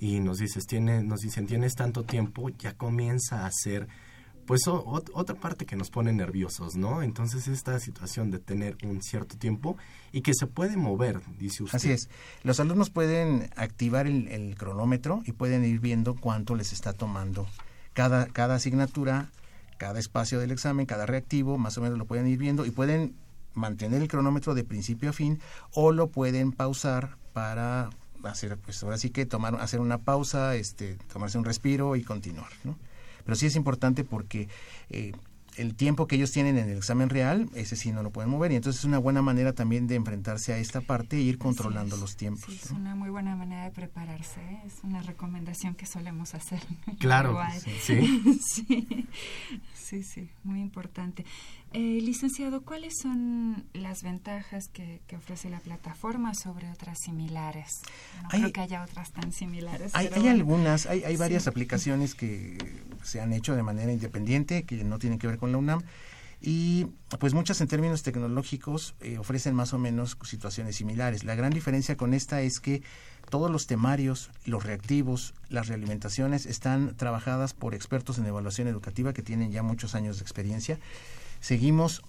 y 0.00 0.20
nos 0.20 0.38
dices 0.38 0.66
tiene, 0.66 1.02
nos 1.02 1.20
dicen 1.20 1.46
tienes 1.46 1.74
tanto 1.74 2.04
tiempo, 2.04 2.50
ya 2.50 2.74
comienza 2.74 3.46
a 3.46 3.50
ser 3.52 3.88
pues 4.48 4.62
otra 4.66 5.34
parte 5.34 5.66
que 5.66 5.76
nos 5.76 5.90
pone 5.90 6.10
nerviosos, 6.10 6.74
¿no? 6.74 7.02
Entonces 7.02 7.48
esta 7.48 7.78
situación 7.78 8.30
de 8.30 8.38
tener 8.38 8.78
un 8.82 9.02
cierto 9.02 9.36
tiempo 9.36 9.76
y 10.10 10.22
que 10.22 10.32
se 10.32 10.46
puede 10.46 10.78
mover, 10.78 11.20
dice 11.38 11.64
usted. 11.64 11.76
Así 11.76 11.92
es. 11.92 12.08
Los 12.44 12.58
alumnos 12.58 12.88
pueden 12.88 13.50
activar 13.56 14.06
el, 14.06 14.56
cronómetro 14.56 15.20
y 15.26 15.32
pueden 15.32 15.66
ir 15.66 15.80
viendo 15.80 16.14
cuánto 16.14 16.54
les 16.54 16.72
está 16.72 16.94
tomando 16.94 17.46
cada, 17.92 18.24
cada 18.28 18.54
asignatura, 18.54 19.28
cada 19.76 20.00
espacio 20.00 20.40
del 20.40 20.50
examen, 20.50 20.86
cada 20.86 21.04
reactivo, 21.04 21.58
más 21.58 21.76
o 21.76 21.82
menos 21.82 21.98
lo 21.98 22.06
pueden 22.06 22.26
ir 22.26 22.38
viendo 22.38 22.64
y 22.64 22.70
pueden 22.70 23.16
mantener 23.52 24.00
el 24.00 24.08
cronómetro 24.08 24.54
de 24.54 24.64
principio 24.64 25.10
a 25.10 25.12
fin 25.12 25.40
o 25.72 25.92
lo 25.92 26.08
pueden 26.08 26.52
pausar 26.52 27.18
para 27.34 27.90
hacer, 28.24 28.56
pues 28.56 28.82
ahora 28.82 28.96
sí 28.96 29.10
que 29.10 29.26
tomar, 29.26 29.56
hacer 29.56 29.80
una 29.80 29.98
pausa, 29.98 30.56
este, 30.56 30.94
tomarse 31.12 31.36
un 31.36 31.44
respiro 31.44 31.96
y 31.96 32.02
continuar, 32.02 32.50
¿no? 32.64 32.78
Pero 33.28 33.36
sí 33.36 33.44
es 33.44 33.56
importante 33.56 34.04
porque 34.04 34.48
eh, 34.88 35.12
el 35.58 35.74
tiempo 35.74 36.06
que 36.06 36.16
ellos 36.16 36.32
tienen 36.32 36.56
en 36.56 36.70
el 36.70 36.78
examen 36.78 37.10
real, 37.10 37.50
ese 37.54 37.76
sí 37.76 37.92
no 37.92 38.02
lo 38.02 38.10
pueden 38.10 38.30
mover. 38.30 38.52
Y 38.52 38.56
entonces 38.56 38.80
es 38.80 38.84
una 38.86 38.96
buena 38.96 39.20
manera 39.20 39.52
también 39.52 39.86
de 39.86 39.96
enfrentarse 39.96 40.54
a 40.54 40.56
esta 40.56 40.80
parte 40.80 41.18
e 41.18 41.20
ir 41.20 41.36
controlando 41.36 41.98
los 41.98 42.16
tiempos. 42.16 42.46
Sí, 42.46 42.58
es 42.64 42.70
una 42.70 42.94
muy 42.94 43.10
buena 43.10 43.36
manera 43.36 43.64
de 43.64 43.70
prepararse. 43.70 44.40
¿eh? 44.40 44.62
Es 44.64 44.82
una 44.82 45.02
recomendación 45.02 45.74
que 45.74 45.84
solemos 45.84 46.34
hacer. 46.34 46.62
Claro, 47.00 47.38
sí. 47.82 48.40
sí. 48.40 49.06
sí, 49.74 50.02
sí, 50.02 50.30
muy 50.42 50.62
importante. 50.62 51.26
Eh, 51.74 52.00
licenciado, 52.02 52.62
¿cuáles 52.62 52.98
son 52.98 53.66
las 53.74 54.02
ventajas 54.02 54.68
que, 54.68 55.00
ofrece 55.16 55.50
la 55.50 55.60
plataforma 55.60 56.34
sobre 56.34 56.70
otras 56.70 56.98
similares? 56.98 57.82
No 58.22 58.28
creo 58.30 58.52
que 58.52 58.60
haya 58.60 58.82
otras 58.82 59.12
tan 59.12 59.32
similares. 59.32 59.92
Hay, 59.94 60.08
hay 60.14 60.28
algunas, 60.28 60.86
hay, 60.86 61.04
hay 61.04 61.16
varias 61.16 61.46
aplicaciones 61.46 62.14
que 62.14 62.56
se 63.02 63.20
han 63.20 63.32
hecho 63.32 63.54
de 63.54 63.62
manera 63.62 63.92
independiente, 63.92 64.62
que 64.62 64.82
no 64.84 64.98
tienen 64.98 65.18
que 65.18 65.26
ver 65.26 65.38
con 65.38 65.52
la 65.52 65.58
UNAM. 65.58 65.82
Y 66.40 66.86
pues 67.18 67.34
muchas 67.34 67.60
en 67.60 67.68
términos 67.68 68.02
tecnológicos 68.02 68.94
eh, 69.00 69.18
ofrecen 69.18 69.54
más 69.54 69.74
o 69.74 69.78
menos 69.78 70.16
situaciones 70.22 70.76
similares. 70.76 71.24
La 71.24 71.34
gran 71.34 71.52
diferencia 71.52 71.96
con 71.96 72.14
esta 72.14 72.42
es 72.42 72.60
que 72.60 72.82
todos 73.28 73.50
los 73.50 73.66
temarios, 73.66 74.30
los 74.44 74.62
reactivos, 74.62 75.34
las 75.48 75.66
realimentaciones 75.66 76.46
están 76.46 76.96
trabajadas 76.96 77.54
por 77.54 77.74
expertos 77.74 78.18
en 78.18 78.26
evaluación 78.26 78.68
educativa 78.68 79.12
que 79.12 79.22
tienen 79.22 79.50
ya 79.50 79.62
muchos 79.62 79.94
años 79.96 80.18
de 80.18 80.22
experiencia 80.22 80.78
seguimos 81.40 82.02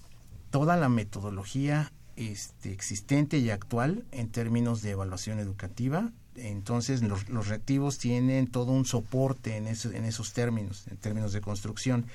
toda 0.50 0.76
la 0.76 0.88
metodología 0.88 1.92
este, 2.16 2.72
existente 2.72 3.38
y 3.38 3.50
actual 3.50 4.04
en 4.12 4.28
términos 4.28 4.82
de 4.82 4.90
evaluación 4.90 5.38
educativa. 5.38 6.12
Entonces, 6.36 7.02
los, 7.02 7.28
los 7.28 7.48
reactivos 7.48 7.98
tienen 7.98 8.46
todo 8.46 8.72
un 8.72 8.84
soporte 8.84 9.56
en, 9.56 9.66
en 9.66 10.04
esos 10.04 10.32
términos, 10.32 10.86
en 10.90 10.96
términos 10.96 11.32
de 11.32 11.40
construcción. 11.40 12.06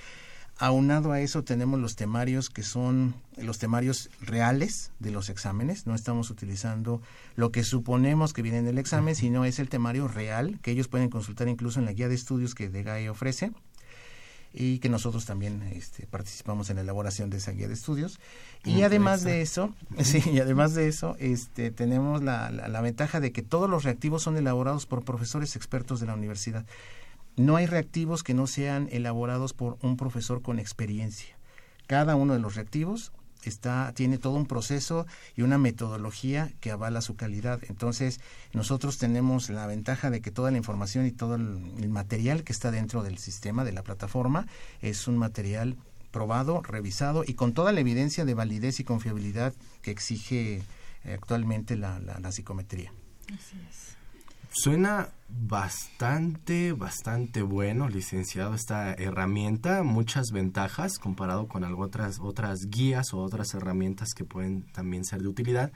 Aunado 0.58 1.12
a 1.12 1.20
eso 1.20 1.44
tenemos 1.44 1.82
los 1.82 1.98
temarios 1.98 2.50
que 2.50 2.64
son 2.64 3.14
los 3.36 3.60
temarios 3.60 4.10
reales 4.22 4.92
de 5.00 5.12
los 5.12 5.30
exámenes. 5.30 5.86
No 5.86 5.96
estamos 5.96 6.30
utilizando 6.30 7.02
lo 7.36 7.52
que 7.52 7.64
suponemos 7.64 8.32
que 8.32 8.42
viene 8.42 8.60
en 8.60 8.68
el 8.68 8.78
examen, 8.78 9.16
sino 9.16 9.44
es 9.44 9.60
el 9.60 9.68
temario 9.68 10.08
real 10.08 10.60
que 10.62 10.72
ellos 10.72 10.88
pueden 10.88 11.10
consultar 11.10 11.50
incluso 11.50 11.80
en 11.80 11.86
la 11.86 11.92
guía 11.92 12.08
de 12.08 12.16
estudios 12.16 12.56
que 12.56 12.70
DEGAE 12.70 13.10
ofrece 13.10 13.52
y 14.58 14.80
que 14.80 14.88
nosotros 14.88 15.26
también 15.26 15.62
este, 15.74 16.08
participamos 16.08 16.70
en 16.70 16.78
la 16.78 16.84
elaboración 16.84 17.30
de 17.30 17.38
esa 17.38 17.52
guía 17.52 17.68
de 17.68 17.74
estudios. 17.74 18.20
Y 18.64 18.84
además 18.84 19.24
de 19.24 19.42
eso, 19.42 19.76
sí, 20.02 20.24
y 20.32 20.40
además 20.40 20.74
de 20.74 20.88
eso, 20.88 21.18
este, 21.20 21.72
tenemos 21.72 22.24
la, 22.24 22.50
la, 22.50 22.82
ventaja 22.82 23.20
de 23.20 23.34
que 23.34 23.42
todos 23.42 23.70
los 23.70 23.84
reactivos 23.84 24.24
son 24.24 24.38
elaborados 24.38 24.86
por 24.86 25.04
profesores 25.04 25.58
expertos 25.58 26.00
de 26.00 26.08
la 26.08 26.14
universidad. 26.14 26.66
No 27.36 27.58
hay 27.58 27.66
reactivos 27.66 28.24
que 28.24 28.34
no 28.34 28.48
sean 28.48 28.88
elaborados 28.92 29.54
por 29.54 29.78
un 29.82 29.98
profesor 29.98 30.42
con 30.42 30.58
experiencia. 30.58 31.36
Cada 31.86 32.16
uno 32.16 32.34
de 32.34 32.40
los 32.40 32.56
reactivos 32.56 33.12
está, 33.50 33.92
tiene 33.94 34.18
todo 34.18 34.34
un 34.34 34.46
proceso 34.46 35.06
y 35.36 35.42
una 35.42 35.58
metodología 35.58 36.52
que 36.60 36.72
avala 36.72 37.02
su 37.02 37.16
calidad. 37.16 37.60
Entonces, 37.70 38.20
nosotros 38.54 38.98
tenemos 38.98 39.50
la 39.50 39.68
ventaja 39.68 40.10
de 40.10 40.22
que 40.22 40.32
toda 40.32 40.52
la 40.52 40.58
información 40.58 41.06
y 41.06 41.12
todo 41.12 41.36
el, 41.36 41.90
material 41.90 42.44
que 42.44 42.52
está 42.52 42.72
dentro 42.72 43.04
del 43.04 43.18
sistema, 43.18 43.64
de 43.64 43.72
la 43.72 43.84
plataforma, 43.84 44.48
es 44.82 45.08
un 45.08 45.18
material 45.18 45.78
probado, 46.12 46.62
revisado 46.62 47.24
y 47.26 47.34
con 47.34 47.54
toda 47.54 47.72
la 47.72 47.82
evidencia 47.82 48.26
de 48.26 48.34
validez 48.34 48.80
y 48.80 48.84
confiabilidad 48.84 49.54
que 49.82 49.92
exige 49.92 50.64
eh, 51.04 51.14
actualmente 51.14 51.76
la, 51.76 52.00
la, 52.00 52.20
la 52.20 52.32
psicometría. 52.32 52.92
Así 53.34 53.58
es. 53.70 53.96
Suena 54.58 55.10
bastante, 55.28 56.72
bastante 56.72 57.42
bueno, 57.42 57.90
licenciado, 57.90 58.56
esta 58.56 58.94
herramienta, 58.94 59.84
muchas 59.84 60.32
ventajas 60.32 60.98
comparado 60.98 61.50
con 61.50 61.66
otras, 61.66 62.20
otras 62.22 62.70
guías 62.70 63.14
o 63.14 63.20
otras 63.20 63.54
herramientas 63.54 64.14
que 64.16 64.24
pueden 64.24 64.62
también 64.72 65.04
ser 65.04 65.22
de 65.22 65.28
utilidad. 65.28 65.74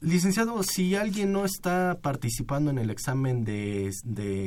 Licenciado, 0.00 0.60
si 0.62 0.96
alguien 0.96 1.32
no 1.32 1.46
está 1.46 1.98
participando 2.02 2.70
en 2.70 2.78
el 2.78 2.90
examen 2.90 3.44
de, 3.44 3.90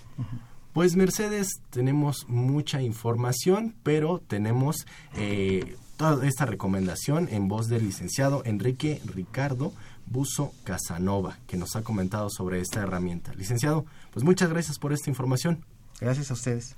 Pues 0.75 0.97
Mercedes, 0.97 1.61
tenemos 1.69 2.25
mucha 2.27 2.81
información, 2.81 3.73
pero 3.81 4.19
tenemos 4.27 4.85
eh, 5.15 5.77
toda 5.95 6.27
esta 6.27 6.45
recomendación 6.45 7.29
en 7.31 7.47
voz 7.47 7.69
del 7.69 7.85
licenciado 7.85 8.41
Enrique 8.43 9.01
Ricardo 9.05 9.71
Buzo 10.05 10.51
Casanova, 10.65 11.37
que 11.47 11.55
nos 11.55 11.77
ha 11.77 11.81
comentado 11.81 12.29
sobre 12.29 12.59
esta 12.59 12.81
herramienta. 12.81 13.33
Licenciado, 13.35 13.85
pues 14.11 14.25
muchas 14.25 14.49
gracias 14.49 14.77
por 14.77 14.91
esta 14.91 15.09
información. 15.09 15.63
Gracias 15.99 16.29
a 16.29 16.33
ustedes. 16.33 16.75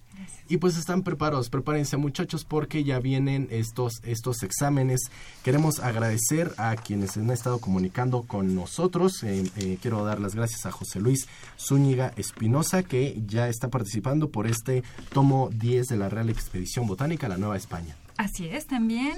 Y 0.49 0.57
pues 0.57 0.77
están 0.77 1.03
preparados, 1.03 1.49
prepárense 1.49 1.97
muchachos 1.97 2.45
porque 2.45 2.83
ya 2.83 2.99
vienen 2.99 3.47
estos, 3.51 4.01
estos 4.03 4.43
exámenes. 4.43 5.01
Queremos 5.43 5.79
agradecer 5.79 6.53
a 6.57 6.75
quienes 6.75 7.17
han 7.17 7.29
estado 7.29 7.59
comunicando 7.59 8.23
con 8.23 8.55
nosotros. 8.55 9.23
Eh, 9.23 9.43
eh, 9.57 9.77
quiero 9.81 10.05
dar 10.05 10.19
las 10.19 10.35
gracias 10.35 10.65
a 10.65 10.71
José 10.71 10.99
Luis 10.99 11.27
Zúñiga 11.59 12.13
Espinosa 12.15 12.83
que 12.83 13.21
ya 13.27 13.49
está 13.49 13.69
participando 13.69 14.29
por 14.29 14.47
este 14.47 14.83
tomo 15.11 15.49
10 15.53 15.87
de 15.87 15.97
la 15.97 16.09
Real 16.09 16.29
Expedición 16.29 16.87
Botánica 16.87 17.27
a 17.27 17.29
la 17.29 17.37
Nueva 17.37 17.57
España. 17.57 17.95
Así 18.17 18.47
es, 18.47 18.67
también. 18.67 19.17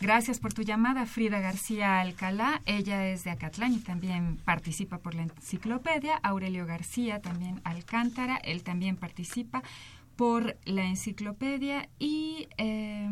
Gracias 0.00 0.38
por 0.38 0.54
tu 0.54 0.62
llamada, 0.62 1.06
Frida 1.06 1.40
García 1.40 2.00
Alcalá. 2.00 2.62
Ella 2.66 3.08
es 3.08 3.24
de 3.24 3.30
Acatlán 3.30 3.72
y 3.72 3.80
también 3.80 4.36
participa 4.44 4.98
por 4.98 5.16
la 5.16 5.22
enciclopedia. 5.22 6.20
Aurelio 6.22 6.66
García 6.66 7.20
también 7.20 7.60
Alcántara, 7.64 8.36
él 8.36 8.62
también 8.62 8.96
participa 8.96 9.62
por 10.14 10.56
la 10.64 10.84
enciclopedia 10.84 11.88
y 11.98 12.48
eh, 12.58 13.10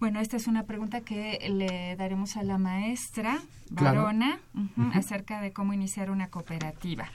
bueno, 0.00 0.20
esta 0.20 0.36
es 0.36 0.46
una 0.46 0.64
pregunta 0.64 1.02
que 1.02 1.38
le 1.50 1.96
daremos 1.96 2.36
a 2.36 2.42
la 2.42 2.56
maestra 2.56 3.38
Varona 3.70 4.40
acerca 4.94 5.40
de 5.42 5.52
cómo 5.52 5.74
iniciar 5.74 6.10
una 6.10 6.28
cooperativa. 6.28 7.10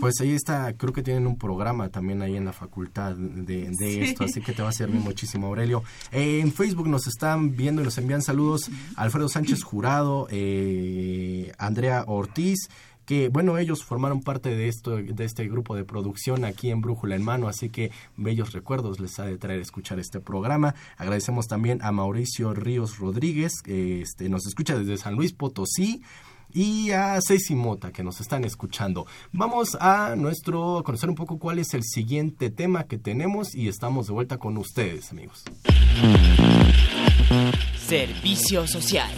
Pues 0.00 0.20
ahí 0.20 0.32
está, 0.32 0.72
creo 0.74 0.92
que 0.92 1.02
tienen 1.02 1.26
un 1.26 1.36
programa 1.36 1.88
también 1.88 2.22
ahí 2.22 2.36
en 2.36 2.44
la 2.44 2.52
facultad 2.52 3.16
de, 3.16 4.04
esto, 4.04 4.24
así 4.24 4.40
que 4.40 4.52
te 4.52 4.62
va 4.62 4.68
a 4.68 4.72
servir 4.72 5.00
muchísimo, 5.00 5.48
Aurelio. 5.48 5.82
Eh, 6.12 6.40
en 6.40 6.52
Facebook 6.52 6.88
nos 6.88 7.06
están 7.06 7.56
viendo 7.56 7.82
y 7.82 7.84
nos 7.84 7.98
envían 7.98 8.22
saludos. 8.22 8.70
Alfredo 8.96 9.28
Sánchez 9.28 9.64
Jurado, 9.64 10.28
eh, 10.30 11.52
Andrea 11.58 12.04
Ortiz, 12.06 12.68
que 13.08 13.30
bueno, 13.30 13.56
ellos 13.56 13.84
formaron 13.84 14.20
parte 14.20 14.50
de 14.50 14.68
esto, 14.68 14.96
de 14.96 15.24
este 15.24 15.48
grupo 15.48 15.74
de 15.74 15.84
producción 15.84 16.44
aquí 16.44 16.70
en 16.70 16.82
Brújula 16.82 17.16
en 17.16 17.22
Mano, 17.22 17.48
así 17.48 17.70
que 17.70 17.90
bellos 18.18 18.52
recuerdos 18.52 19.00
les 19.00 19.18
ha 19.18 19.24
de 19.24 19.38
traer 19.38 19.60
escuchar 19.60 19.98
este 19.98 20.20
programa. 20.20 20.74
Agradecemos 20.98 21.48
también 21.48 21.80
a 21.82 21.90
Mauricio 21.90 22.52
Ríos 22.52 22.98
Rodríguez, 22.98 23.52
este, 23.64 24.28
nos 24.28 24.46
escucha 24.46 24.78
desde 24.78 24.98
San 24.98 25.14
Luis 25.14 25.32
Potosí 25.32 26.02
y 26.52 26.90
a 26.92 27.18
Ceci 27.20 27.54
Mota 27.54 27.92
que 27.92 28.02
nos 28.02 28.20
están 28.20 28.44
escuchando. 28.44 29.06
Vamos 29.32 29.76
a 29.80 30.14
nuestro 30.16 30.78
a 30.78 30.84
conocer 30.84 31.08
un 31.08 31.14
poco 31.14 31.38
cuál 31.38 31.58
es 31.58 31.74
el 31.74 31.82
siguiente 31.84 32.50
tema 32.50 32.84
que 32.84 32.98
tenemos 32.98 33.54
y 33.54 33.68
estamos 33.68 34.06
de 34.06 34.12
vuelta 34.12 34.38
con 34.38 34.56
ustedes, 34.56 35.10
amigos. 35.12 35.44
Servicio 37.76 38.66
social. 38.66 39.10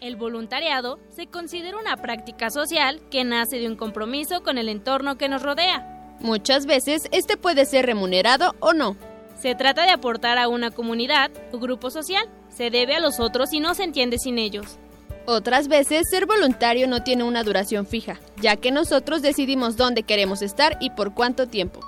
El 0.00 0.16
voluntariado 0.16 0.98
se 1.10 1.26
considera 1.26 1.78
una 1.78 1.96
práctica 1.96 2.50
social 2.50 3.00
que 3.10 3.24
nace 3.24 3.58
de 3.58 3.68
un 3.68 3.76
compromiso 3.76 4.42
con 4.42 4.58
el 4.58 4.68
entorno 4.68 5.18
que 5.18 5.28
nos 5.28 5.42
rodea. 5.42 6.16
Muchas 6.20 6.66
veces 6.66 7.02
este 7.12 7.36
puede 7.36 7.66
ser 7.66 7.86
remunerado 7.86 8.54
o 8.60 8.72
no. 8.72 8.96
Se 9.40 9.54
trata 9.54 9.84
de 9.84 9.90
aportar 9.90 10.38
a 10.38 10.48
una 10.48 10.70
comunidad 10.70 11.30
o 11.52 11.58
grupo 11.58 11.90
social. 11.90 12.28
Se 12.58 12.70
debe 12.70 12.96
a 12.96 13.00
los 13.00 13.20
otros 13.20 13.52
y 13.52 13.60
no 13.60 13.72
se 13.76 13.84
entiende 13.84 14.18
sin 14.18 14.36
ellos. 14.36 14.78
Otras 15.26 15.68
veces 15.68 16.08
ser 16.10 16.26
voluntario 16.26 16.88
no 16.88 17.04
tiene 17.04 17.22
una 17.22 17.44
duración 17.44 17.86
fija, 17.86 18.18
ya 18.42 18.56
que 18.56 18.72
nosotros 18.72 19.22
decidimos 19.22 19.76
dónde 19.76 20.02
queremos 20.02 20.42
estar 20.42 20.76
y 20.80 20.90
por 20.90 21.14
cuánto 21.14 21.46
tiempo. 21.46 21.78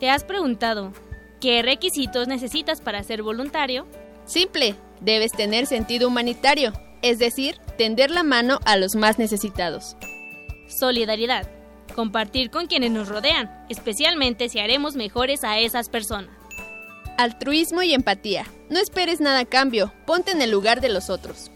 ¿Te 0.00 0.08
has 0.08 0.24
preguntado 0.24 0.94
qué 1.38 1.60
requisitos 1.60 2.28
necesitas 2.28 2.80
para 2.80 3.02
ser 3.02 3.22
voluntario? 3.22 3.86
Simple, 4.24 4.74
debes 5.02 5.32
tener 5.32 5.66
sentido 5.66 6.08
humanitario, 6.08 6.72
es 7.02 7.18
decir, 7.18 7.58
tender 7.76 8.10
la 8.10 8.22
mano 8.22 8.58
a 8.64 8.78
los 8.78 8.94
más 8.94 9.18
necesitados. 9.18 9.98
Solidaridad. 10.66 11.46
Compartir 11.94 12.48
con 12.48 12.68
quienes 12.68 12.90
nos 12.90 13.08
rodean, 13.08 13.66
especialmente 13.68 14.48
si 14.48 14.60
haremos 14.60 14.96
mejores 14.96 15.44
a 15.44 15.58
esas 15.58 15.90
personas. 15.90 16.35
Altruismo 17.18 17.82
y 17.82 17.94
empatía. 17.94 18.46
No 18.68 18.78
esperes 18.78 19.20
nada 19.20 19.40
a 19.40 19.44
cambio, 19.46 19.92
ponte 20.04 20.32
en 20.32 20.42
el 20.42 20.50
lugar 20.50 20.82
de 20.82 20.90
los 20.90 21.08
otros. 21.08 21.50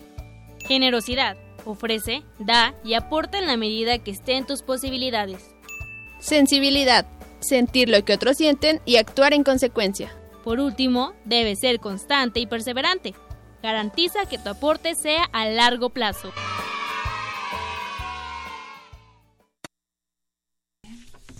Generosidad. 0.66 1.36
Ofrece, 1.66 2.22
da 2.38 2.74
y 2.82 2.94
aporta 2.94 3.38
en 3.38 3.46
la 3.46 3.58
medida 3.58 3.98
que 3.98 4.10
esté 4.10 4.36
en 4.36 4.46
tus 4.46 4.62
posibilidades. 4.62 5.54
Sensibilidad. 6.18 7.06
Sentir 7.40 7.90
lo 7.90 8.02
que 8.04 8.14
otros 8.14 8.38
sienten 8.38 8.80
y 8.86 8.96
actuar 8.96 9.34
en 9.34 9.44
consecuencia. 9.44 10.10
Por 10.44 10.60
último, 10.60 11.12
debes 11.26 11.60
ser 11.60 11.78
constante 11.80 12.40
y 12.40 12.46
perseverante. 12.46 13.14
Garantiza 13.62 14.24
que 14.24 14.38
tu 14.38 14.48
aporte 14.48 14.94
sea 14.94 15.24
a 15.32 15.46
largo 15.46 15.90
plazo. 15.90 16.32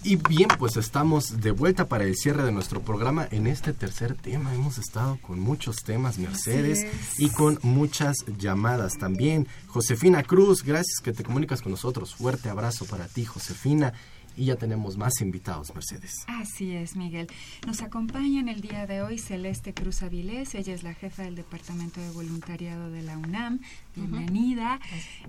Y 0.03 0.17
bien, 0.17 0.49
pues 0.59 0.79
estamos 0.79 1.43
de 1.43 1.51
vuelta 1.51 1.87
para 1.87 2.05
el 2.05 2.17
cierre 2.17 2.43
de 2.43 2.53
nuestro 2.53 2.81
programa 2.81 3.29
en 3.31 3.47
este 3.47 3.75
tercer 3.75 4.15
tema. 4.15 4.55
Hemos 4.55 4.79
estado 4.79 5.19
con 5.21 5.39
muchos 5.39 5.83
temas, 5.85 6.19
Mercedes, 6.19 6.87
y 7.19 7.29
con 7.29 7.59
muchas 7.63 8.17
llamadas 8.39 8.95
también. 8.99 9.47
Josefina 9.67 10.23
Cruz, 10.23 10.65
gracias 10.65 11.01
que 11.03 11.13
te 11.13 11.23
comunicas 11.23 11.61
con 11.61 11.73
nosotros. 11.73 12.15
Fuerte 12.15 12.49
abrazo 12.49 12.87
para 12.87 13.09
ti, 13.09 13.27
Josefina. 13.27 13.93
Y 14.37 14.47
ya 14.47 14.57
tenemos 14.57 14.97
más 14.97 15.21
invitados, 15.21 15.75
Mercedes. 15.75 16.25
Así 16.27 16.73
es, 16.73 16.97
Miguel. 16.97 17.27
Nos 17.67 17.83
acompaña 17.83 18.41
en 18.41 18.49
el 18.49 18.61
día 18.61 18.87
de 18.87 19.03
hoy 19.03 19.19
Celeste 19.19 19.75
Cruz 19.75 20.03
Avilés. 20.03 20.55
Ella 20.55 20.73
es 20.73 20.83
la 20.83 20.95
jefa 20.95 21.25
del 21.25 21.35
Departamento 21.35 22.01
de 22.01 22.11
Voluntariado 22.11 22.91
de 22.91 23.03
la 23.03 23.19
UNAM. 23.19 23.61
Bienvenida. 23.95 24.81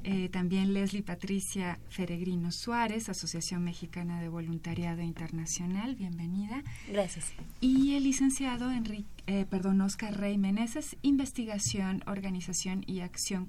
Eh, 0.03 0.29
también 0.29 0.73
Leslie 0.73 1.03
Patricia 1.03 1.79
Feregrino 1.89 2.51
Suárez, 2.51 3.09
Asociación 3.09 3.63
Mexicana 3.63 4.21
de 4.21 4.29
Voluntariado 4.29 5.01
Internacional. 5.01 5.95
Bienvenida. 5.95 6.63
Gracias. 6.89 7.33
Y 7.59 7.95
el 7.95 8.03
licenciado 8.03 8.71
Enrique, 8.71 9.09
eh, 9.27 9.45
perdón, 9.49 9.81
Oscar 9.81 10.17
Rey 10.17 10.37
Meneses, 10.37 10.95
Investigación, 11.01 12.03
Organización 12.07 12.83
y 12.87 13.01
Acción 13.01 13.45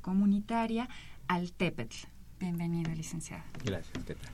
Comunitaria 0.00 0.88
al 1.28 1.52
TEPETL. 1.52 1.94
Bienvenido, 2.40 2.92
licenciado. 2.92 3.44
Gracias, 3.64 4.04
¿qué 4.04 4.14
tal? 4.14 4.30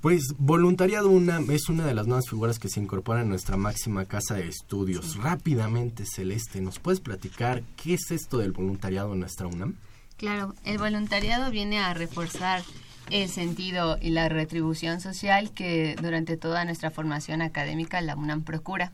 Pues 0.00 0.34
Voluntariado 0.38 1.10
UNAM 1.10 1.50
es 1.50 1.68
una 1.68 1.84
de 1.84 1.92
las 1.92 2.06
nuevas 2.06 2.26
figuras 2.26 2.58
que 2.58 2.70
se 2.70 2.80
incorpora 2.80 3.20
en 3.20 3.28
nuestra 3.28 3.58
máxima 3.58 4.06
casa 4.06 4.36
de 4.36 4.48
estudios. 4.48 5.18
Rápidamente, 5.18 6.04
Celeste, 6.06 6.62
¿nos 6.62 6.78
puedes 6.78 7.00
platicar 7.00 7.62
qué 7.76 7.94
es 7.94 8.10
esto 8.10 8.38
del 8.38 8.52
voluntariado 8.52 9.12
en 9.12 9.20
nuestra 9.20 9.46
UNAM? 9.46 9.76
Claro, 10.16 10.54
el 10.64 10.78
voluntariado 10.78 11.50
viene 11.50 11.80
a 11.80 11.92
reforzar 11.92 12.62
el 13.10 13.28
sentido 13.28 13.98
y 14.00 14.08
la 14.08 14.30
retribución 14.30 15.02
social 15.02 15.50
que 15.50 15.96
durante 16.00 16.38
toda 16.38 16.64
nuestra 16.64 16.90
formación 16.90 17.42
académica 17.42 18.00
la 18.00 18.16
UNAM 18.16 18.42
procura. 18.42 18.92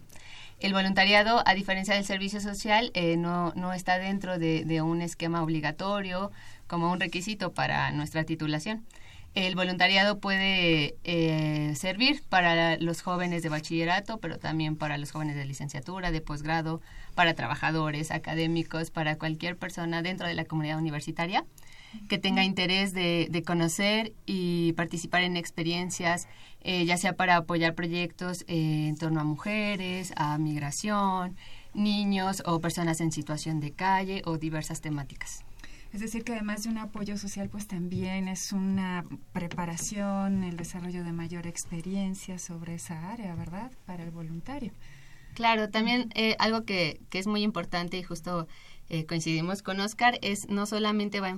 El 0.59 0.73
voluntariado, 0.73 1.41
a 1.47 1.55
diferencia 1.55 1.95
del 1.95 2.05
servicio 2.05 2.41
social, 2.41 2.91
eh, 2.95 3.17
no, 3.17 3.53
no 3.55 3.73
está 3.73 3.99
dentro 3.99 4.41
de, 4.41 4.65
de 4.65 4.83
un 4.83 5.03
esquema 5.03 5.45
obligatorio 5.45 6.33
como 6.67 6.91
un 6.91 6.99
requisito 6.99 7.53
para 7.53 7.93
nuestra 7.93 8.25
titulación 8.25 8.85
el 9.37 9.55
voluntariado 9.55 10.19
puede 10.19 10.97
eh, 11.05 11.75
servir 11.77 12.23
para 12.27 12.79
los 12.79 13.03
jóvenes 13.03 13.43
de 13.43 13.51
bachillerato, 13.51 14.19
pero 14.19 14.39
también 14.39 14.77
para 14.77 14.97
los 14.97 15.13
jóvenes 15.13 15.37
de 15.37 15.45
licenciatura, 15.45 16.11
de 16.11 16.23
posgrado, 16.23 16.81
para 17.15 17.35
trabajadores, 17.35 18.11
académicos, 18.11 18.91
para 18.91 19.19
cualquier 19.19 19.59
persona 19.59 20.01
dentro 20.01 20.27
de 20.27 20.33
la 20.33 20.47
comunidad 20.47 20.79
universitaria 20.79 21.45
que 22.09 22.17
tenga 22.19 22.45
interés 22.45 22.95
de, 22.95 23.43
conocer 23.47 24.15
y 24.25 24.73
participar 24.73 25.23
en 25.23 25.37
experiencias, 25.37 26.29
eh, 26.63 26.85
ya 26.87 26.97
sea 26.97 27.13
para 27.15 27.37
apoyar 27.37 27.75
proyectos 27.75 28.43
eh, 28.49 28.89
en 28.89 28.97
torno 28.97 29.21
a 29.21 29.25
mujeres, 29.25 30.13
a 30.17 30.39
migración, 30.39 31.37
niños 31.75 32.43
o 32.47 32.61
personas 32.61 33.03
en 33.03 33.13
situación 33.13 33.61
de 33.61 33.73
calle 33.73 34.23
o 34.25 34.39
diversas 34.39 34.81
temáticas. 34.81 35.45
Es 35.97 36.03
decir, 36.03 36.25
que 36.25 36.33
además 36.33 36.63
de 36.63 36.69
un 36.69 36.77
apoyo 36.77 37.17
social, 37.17 37.49
pues 37.49 37.67
también 37.67 38.29
es 38.29 38.53
una 38.53 39.03
preparación, 39.33 40.45
el 40.45 40.59
desarrollo 40.59 41.03
de 41.03 41.13
mayor 41.13 41.47
experiencia 41.47 42.39
sobre 42.39 42.75
esa 42.75 43.11
área, 43.11 43.35
¿verdad? 43.35 43.73
Para 43.87 44.05
el 44.05 44.11
voluntario. 44.11 44.73
Claro, 45.33 45.71
también 45.71 46.11
eh, 46.15 46.37
algo 46.39 46.67
que, 46.67 47.01
que 47.09 47.19
es 47.19 47.27
muy 47.27 47.43
importante 47.43 47.97
y 47.97 48.03
justo 48.03 48.47
eh, 48.89 49.07
coincidimos 49.07 49.63
con 49.63 49.81
Oscar, 49.81 50.19
es 50.23 50.49
no 50.49 50.67
solamente 50.67 51.21
va 51.21 51.29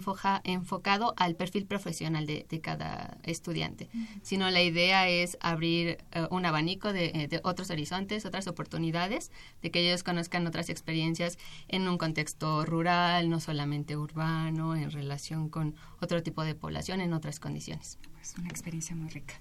enfocado 0.44 1.14
al 1.16 1.34
perfil 1.34 1.66
profesional 1.66 2.26
de, 2.26 2.44
cada 2.62 3.18
estudiante, 3.22 3.88
sino 4.22 4.51
la 4.51 4.62
idea 4.62 5.09
es 5.09 5.38
abrir 5.40 5.99
eh, 6.12 6.26
un 6.30 6.44
abanico 6.44 6.92
de, 6.92 7.28
de, 7.28 7.40
otros 7.44 7.70
horizontes, 7.70 8.26
otras 8.26 8.49
oportunidades, 8.49 9.30
de 9.62 9.70
que 9.70 9.80
ellos 9.80 10.03
conozcan 10.03 10.46
otras 10.46 10.68
experiencias 10.68 11.38
en 11.68 11.88
un 11.88 11.99
contexto 11.99 12.64
rural, 12.64 13.30
no 13.30 13.40
solamente 13.40 13.96
urbano, 13.96 14.76
en 14.76 14.90
relación 14.90 15.49
con 15.49 15.74
otro 16.01 16.22
tipo 16.22 16.42
de 16.44 16.55
población, 16.55 17.01
en 17.01 17.12
otras 17.12 17.40
condiciones. 17.40 17.99
Es 18.20 18.34
una 18.36 18.49
experiencia 18.49 18.94
muy 18.94 19.09
rica. 19.09 19.34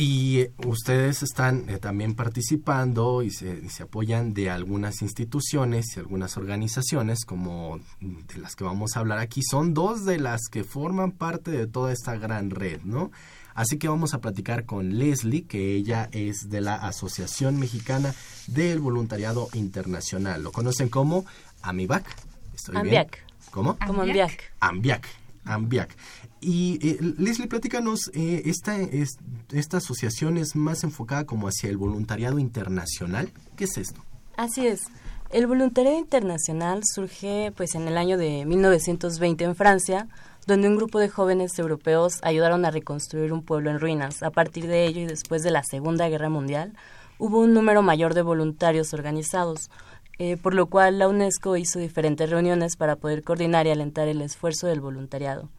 Y 0.00 0.46
ustedes 0.64 1.24
están 1.24 1.68
eh, 1.68 1.78
también 1.78 2.14
participando 2.14 3.24
y 3.24 3.32
se, 3.32 3.60
apoyan 3.82 4.32
de 4.32 4.48
algunas 4.48 5.02
instituciones 5.02 5.96
y 5.96 5.98
algunas 5.98 6.36
organizaciones 6.36 7.24
como 7.24 7.80
de 8.00 8.38
las 8.38 8.54
que 8.54 8.62
vamos 8.62 8.92
a 8.94 9.00
hablar 9.00 9.18
aquí. 9.18 9.42
Son 9.42 9.74
dos 9.74 10.04
de 10.04 10.20
las 10.20 10.42
que 10.52 10.62
forman 10.62 11.10
parte 11.10 11.50
de 11.50 11.66
toda 11.66 11.92
esta 11.92 12.14
gran 12.14 12.50
red, 12.50 12.80
¿no? 12.84 13.10
Así 13.56 13.76
que 13.76 13.88
vamos 13.88 14.14
a 14.14 14.20
platicar 14.20 14.66
con 14.66 15.00
Leslie, 15.00 15.46
que 15.46 15.74
ella 15.74 16.08
es 16.12 16.48
de 16.48 16.60
la 16.60 16.76
Asociación 16.76 17.58
Mexicana 17.58 18.14
del 18.46 18.78
Voluntariado 18.78 19.48
Internacional. 19.52 20.44
Lo 20.44 20.52
conocen 20.52 20.90
como 20.90 21.26
AMIVAC. 21.62 22.06
¿Estoy 22.54 22.76
Ambiac. 22.76 23.18
¿Cómo? 23.50 23.76
Como 23.84 24.02
Ambiac. 24.02 24.52
Ambiac. 24.60 25.08
Ambiac. 25.44 25.96
Y 26.40 26.78
eh, 26.86 26.98
Leslie, 27.18 27.48
platícanos, 27.48 28.10
eh, 28.14 28.42
esta, 28.46 28.76
esta 28.78 29.76
asociación 29.78 30.38
es 30.38 30.54
más 30.54 30.84
enfocada 30.84 31.24
como 31.24 31.48
hacia 31.48 31.68
el 31.68 31.76
voluntariado 31.76 32.38
internacional. 32.38 33.32
¿Qué 33.56 33.64
es 33.64 33.76
esto? 33.76 34.04
Así 34.36 34.66
es. 34.66 34.84
El 35.30 35.46
voluntariado 35.46 35.98
internacional 35.98 36.82
surge 36.84 37.52
pues 37.56 37.74
en 37.74 37.86
el 37.86 37.98
año 37.98 38.16
de 38.16 38.46
1920 38.46 39.44
en 39.44 39.56
Francia, 39.56 40.08
donde 40.46 40.68
un 40.68 40.76
grupo 40.76 40.98
de 40.98 41.10
jóvenes 41.10 41.58
europeos 41.58 42.20
ayudaron 42.22 42.64
a 42.64 42.70
reconstruir 42.70 43.34
un 43.34 43.42
pueblo 43.42 43.70
en 43.70 43.78
ruinas. 43.78 44.22
A 44.22 44.30
partir 44.30 44.66
de 44.66 44.86
ello 44.86 45.02
y 45.02 45.06
después 45.06 45.42
de 45.42 45.50
la 45.50 45.62
Segunda 45.62 46.08
Guerra 46.08 46.30
Mundial, 46.30 46.72
hubo 47.18 47.40
un 47.40 47.52
número 47.52 47.82
mayor 47.82 48.14
de 48.14 48.22
voluntarios 48.22 48.94
organizados, 48.94 49.70
eh, 50.18 50.38
por 50.38 50.54
lo 50.54 50.66
cual 50.66 50.98
la 50.98 51.08
UNESCO 51.08 51.56
hizo 51.58 51.78
diferentes 51.78 52.30
reuniones 52.30 52.76
para 52.76 52.96
poder 52.96 53.22
coordinar 53.22 53.66
y 53.66 53.70
alentar 53.70 54.08
el 54.08 54.22
esfuerzo 54.22 54.66
del 54.66 54.80
voluntariado. 54.80 55.50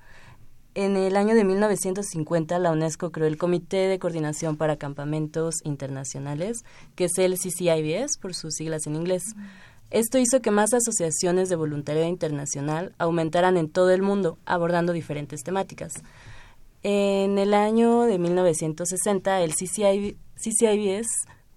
En 0.76 0.96
el 0.98 1.16
año 1.16 1.34
de 1.34 1.44
1950, 1.44 2.60
la 2.60 2.72
UNESCO 2.72 3.12
creó 3.12 3.26
el 3.26 3.38
Comité 3.38 3.88
de 3.88 3.98
Coordinación 3.98 4.56
para 4.56 4.78
Campamentos 4.78 5.56
Internacionales, 5.64 6.64
que 6.96 7.06
es 7.06 7.18
el 7.18 7.34
CCIBS 7.34 8.20
por 8.22 8.36
sus 8.36 8.54
siglas 8.54 8.86
en 8.86 8.96
inglés. 8.96 9.24
Esto 9.90 10.20
hizo 10.20 10.42
que 10.42 10.52
más 10.52 10.72
asociaciones 10.74 11.50
de 11.50 11.56
voluntariado 11.56 12.08
internacional 12.08 12.94
aumentaran 13.00 13.58
en 13.58 13.70
todo 13.70 13.90
el 13.90 14.04
mundo, 14.04 14.38
abordando 14.46 14.94
diferentes 14.94 15.42
temáticas. 15.42 15.94
En 16.84 17.40
el 17.40 17.56
año 17.56 18.04
de 18.04 18.20
1960, 18.20 19.42
el 19.42 19.56
CCIBS 19.56 21.08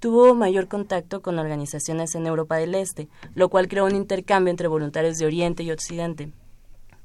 tuvo 0.01 0.35
mayor 0.35 0.69
contacto 0.69 1.21
con 1.21 1.39
organizaciones 1.39 2.15
en 2.15 2.27
Europa 2.27 2.57
del 2.57 2.75
Este, 2.75 3.09
lo 3.35 3.51
cual 3.51 3.69
creó 3.69 3.85
un 3.85 3.95
intercambio 3.95 4.51
entre 4.51 4.69
voluntarios 4.69 5.19
de 5.19 5.27
Oriente 5.27 5.63
y 5.63 5.71
Occidente. 5.71 6.33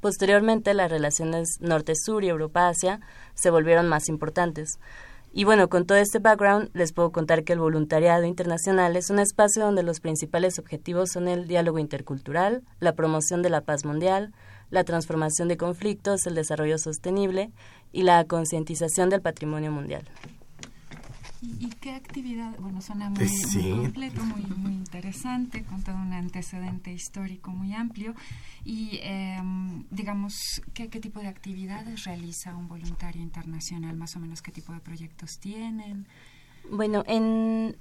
Posteriormente, 0.01 0.73
las 0.73 0.91
relaciones 0.91 1.57
norte-sur 1.59 2.23
y 2.23 2.29
Europa-Asia 2.29 2.99
se 3.33 3.49
volvieron 3.49 3.87
más 3.87 4.09
importantes. 4.09 4.79
Y 5.33 5.43
bueno, 5.43 5.69
con 5.69 5.85
todo 5.85 5.97
este 5.97 6.19
background 6.19 6.69
les 6.73 6.93
puedo 6.93 7.11
contar 7.11 7.43
que 7.43 7.53
el 7.53 7.59
voluntariado 7.59 8.25
internacional 8.25 8.95
es 8.95 9.09
un 9.09 9.19
espacio 9.19 9.65
donde 9.65 9.83
los 9.83 9.99
principales 9.99 10.57
objetivos 10.57 11.11
son 11.11 11.27
el 11.27 11.47
diálogo 11.47 11.79
intercultural, 11.79 12.63
la 12.79 12.93
promoción 12.93 13.41
de 13.41 13.49
la 13.49 13.61
paz 13.61 13.85
mundial, 13.85 14.33
la 14.69 14.83
transformación 14.83 15.47
de 15.47 15.57
conflictos, 15.57 16.25
el 16.25 16.35
desarrollo 16.35 16.77
sostenible 16.77 17.51
y 17.91 18.03
la 18.03 18.23
concientización 18.25 19.09
del 19.09 19.21
patrimonio 19.21 19.71
mundial. 19.71 20.03
¿Y, 21.59 21.69
qué 21.79 21.91
actividad? 21.91 22.57
Bueno, 22.59 22.81
suena 22.81 23.09
muy, 23.09 23.27
completo, 23.71 24.23
muy, 24.23 24.41
muy 24.57 24.73
interesante, 24.73 25.63
con 25.63 25.81
todo 25.81 25.95
un 25.95 26.11
antecedente 26.11 26.91
histórico 26.91 27.51
muy 27.51 27.73
amplio. 27.73 28.13
Y, 28.65 28.99
em, 29.01 29.85
digamos, 29.89 30.33
¿qué, 30.73 30.89
¿qué 30.89 30.99
tipo 30.99 31.21
de 31.21 31.27
actividades 31.27 32.03
realiza 32.03 32.55
un 32.55 32.67
voluntario 32.67 33.21
internacional? 33.21 33.95
Más 33.95 34.15
o 34.15 34.19
menos, 34.19 34.41
¿qué 34.41 34.51
tipo 34.51 34.73
de 34.73 34.81
proyectos 34.81 35.39
tienen? 35.39 36.05
Bueno, 36.69 37.03
en 37.07 37.77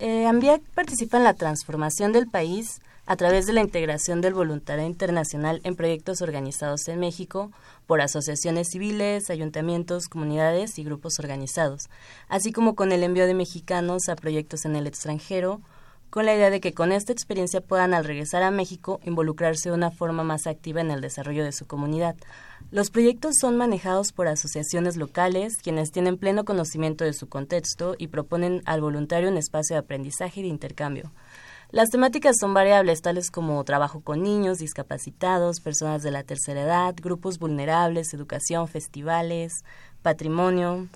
eh, 0.00 0.26
Ambiac 0.26 0.62
participa 0.74 1.18
en 1.18 1.24
la 1.24 1.34
transformación 1.34 2.12
del 2.12 2.26
país 2.26 2.80
a 3.06 3.16
través 3.16 3.46
de 3.46 3.52
la 3.52 3.60
integración 3.60 4.20
del 4.20 4.34
voluntariado 4.34 4.88
internacional 4.88 5.60
en 5.64 5.76
proyectos 5.76 6.22
organizados 6.22 6.88
en 6.88 7.00
México 7.00 7.50
por 7.86 8.00
asociaciones 8.00 8.68
civiles, 8.70 9.30
ayuntamientos, 9.30 10.08
comunidades 10.08 10.78
y 10.78 10.84
grupos 10.84 11.18
organizados, 11.18 11.90
así 12.28 12.52
como 12.52 12.74
con 12.74 12.92
el 12.92 13.02
envío 13.02 13.26
de 13.26 13.34
mexicanos 13.34 14.08
a 14.08 14.16
proyectos 14.16 14.64
en 14.64 14.76
el 14.76 14.86
extranjero, 14.86 15.60
con 16.10 16.26
la 16.26 16.34
idea 16.34 16.50
de 16.50 16.60
que 16.60 16.74
con 16.74 16.92
esta 16.92 17.12
experiencia 17.12 17.60
puedan 17.60 17.94
al 17.94 18.04
regresar 18.04 18.42
a 18.42 18.50
México 18.50 19.00
involucrarse 19.04 19.70
de 19.70 19.74
una 19.74 19.90
forma 19.90 20.24
más 20.24 20.46
activa 20.46 20.80
en 20.80 20.90
el 20.90 21.00
desarrollo 21.00 21.44
de 21.44 21.52
su 21.52 21.66
comunidad. 21.66 22.16
Los 22.70 22.90
proyectos 22.90 23.36
son 23.40 23.56
manejados 23.56 24.12
por 24.12 24.28
asociaciones 24.28 24.96
locales, 24.96 25.58
quienes 25.62 25.92
tienen 25.92 26.18
pleno 26.18 26.44
conocimiento 26.44 27.04
de 27.04 27.12
su 27.12 27.28
contexto 27.28 27.94
y 27.96 28.08
proponen 28.08 28.62
al 28.66 28.80
voluntario 28.80 29.28
un 29.28 29.36
espacio 29.38 29.74
de 29.74 29.80
aprendizaje 29.80 30.40
y 30.40 30.42
de 30.42 30.48
intercambio. 30.48 31.10
Las 31.72 31.90
temáticas 31.90 32.36
son 32.40 32.52
variables, 32.52 33.00
tales 33.00 33.30
como 33.30 33.62
trabajo 33.62 34.00
con 34.00 34.22
niños, 34.22 34.58
discapacitados, 34.58 35.60
personas 35.60 36.02
de 36.02 36.10
la 36.10 36.24
tercera 36.24 36.62
edad, 36.62 36.94
grupos 37.00 37.38
vulnerables, 37.38 38.12
educación, 38.12 38.66
festivales, 38.66 39.64
patrimonio. 40.02 40.88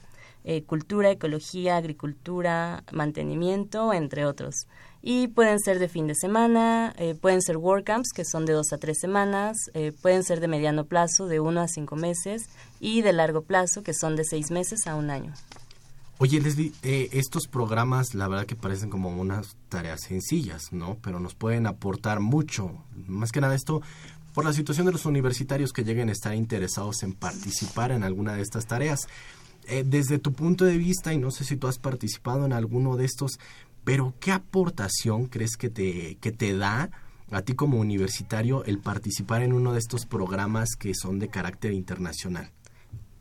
eh, 0.44 0.62
cultura, 0.64 1.10
ecología, 1.10 1.76
agricultura, 1.76 2.84
mantenimiento, 2.92 3.94
entre 3.94 4.26
otros. 4.26 4.66
Y 5.07 5.28
pueden 5.28 5.61
ser 5.61 5.80
de 5.80 5.88
fin 5.88 6.07
de 6.07 6.14
semana, 6.14 6.94
eh, 6.96 7.14
pueden 7.14 7.42
ser 7.42 7.59
WordCamps, 7.59 8.09
que 8.14 8.24
son 8.24 8.46
de 8.46 8.55
dos 8.55 8.72
a 8.72 8.78
tres 8.78 8.98
semanas, 8.98 9.59
eh, 9.74 9.92
pueden 10.00 10.24
ser 10.24 10.40
de 10.40 10.48
mediano 10.48 10.86
plazo, 10.86 11.26
de 11.26 11.40
uno 11.40 11.61
a 11.61 11.68
cinco 11.68 11.94
meses, 11.94 12.48
y 12.80 13.02
de 13.02 13.12
largo 13.12 13.42
plazo, 13.42 13.82
que 13.82 13.92
son 13.92 14.16
de 14.16 14.24
seis 14.24 14.50
meses 14.50 14.86
a 14.86 14.94
un 14.94 15.11
año. 15.11 15.34
Oye, 16.16 16.40
Leslie, 16.40 16.72
estos 16.82 17.48
programas 17.48 18.14
la 18.14 18.28
verdad 18.28 18.46
que 18.46 18.57
parecen 18.57 18.88
como 18.88 19.11
unas 19.11 19.59
tareas 19.68 20.00
sencillas, 20.00 20.72
¿no? 20.72 20.96
Pero 21.02 21.20
nos 21.20 21.34
pueden 21.34 21.66
aportar 21.66 22.20
mucho. 22.20 22.70
Más 23.07 23.30
que 23.30 23.42
nada 23.42 23.55
esto 23.55 23.82
por 24.32 24.46
la 24.46 24.55
situación 24.55 24.86
de 24.86 24.92
los 24.92 25.05
universitarios 25.05 25.74
que 25.74 25.84
lleguen 25.84 26.09
a 26.09 26.12
estar 26.12 26.34
interesados 26.34 27.02
en 27.02 27.12
participar 27.12 27.92
en 27.92 28.05
alguna 28.05 28.36
de 28.36 28.40
estas 28.40 28.64
tareas. 28.66 29.00
Eh, 29.66 29.82
desde 29.86 30.18
tu 30.18 30.32
punto 30.32 30.66
de 30.66 30.76
vista, 30.76 31.14
y 31.14 31.18
no 31.18 31.30
sé 31.30 31.44
si 31.44 31.57
tú 31.57 31.68
has 31.68 31.78
participado 31.78 32.44
en 32.44 32.52
alguno 32.52 32.96
de 32.96 33.07
estos, 33.07 33.38
pero 33.85 34.14
¿qué 34.20 34.32
aportación 34.32 35.26
crees 35.26 35.57
que 35.57 35.70
te, 35.70 36.16
que 36.20 36.32
te 36.32 36.57
da 36.57 36.91
a 37.30 37.43
ti 37.43 37.55
como 37.55 37.78
universitario 37.78 38.64
el 38.64 38.78
participar 38.78 39.43
en 39.43 39.53
uno 39.53 39.72
de 39.72 39.78
estos 39.78 40.07
programas 40.07 40.70
que 40.78 40.95
son 40.95 41.18
de 41.18 41.28
carácter 41.28 41.72
internacional? 41.72 42.51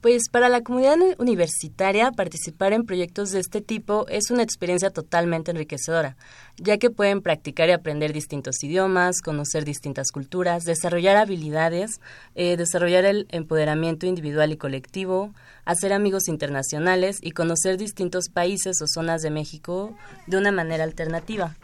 Pues 0.03 0.27
para 0.29 0.49
la 0.49 0.63
comunidad 0.63 0.97
universitaria 1.17 2.11
participar 2.11 2.73
en 2.73 2.85
proyectos 2.85 3.31
de 3.31 3.39
este 3.39 3.61
tipo 3.61 4.05
es 4.09 4.31
una 4.31 4.43
experiencia 4.43 4.89
totalmente 4.89 5.51
enriquecedora, 5.51 6.17
ya 6.57 6.77
que 6.77 6.89
pueden 6.89 7.21
practicar 7.21 7.69
y 7.69 7.71
aprender 7.71 8.11
distintos 8.11 8.61
idiomas, 8.65 9.21
conocer 9.21 9.63
distintas 9.63 10.11
culturas, 10.11 10.65
desarrollar 10.65 11.15
habilidades, 11.15 12.01
eh, 12.35 12.57
desarrollar 12.57 13.05
el 13.05 13.27
empoderamiento 13.29 14.05
individual 14.05 14.51
y 14.51 14.57
colectivo, 14.57 15.33
hacer 15.63 15.93
amigos 15.93 16.27
internacionales 16.27 17.19
y 17.21 17.31
conocer 17.31 17.77
distintos 17.77 18.27
países 18.27 18.81
o 18.81 18.87
zonas 18.87 19.21
de 19.21 19.29
México 19.29 19.95
de 20.27 20.35
una 20.35 20.51
manera 20.51 20.83
alternativa. 20.83 21.55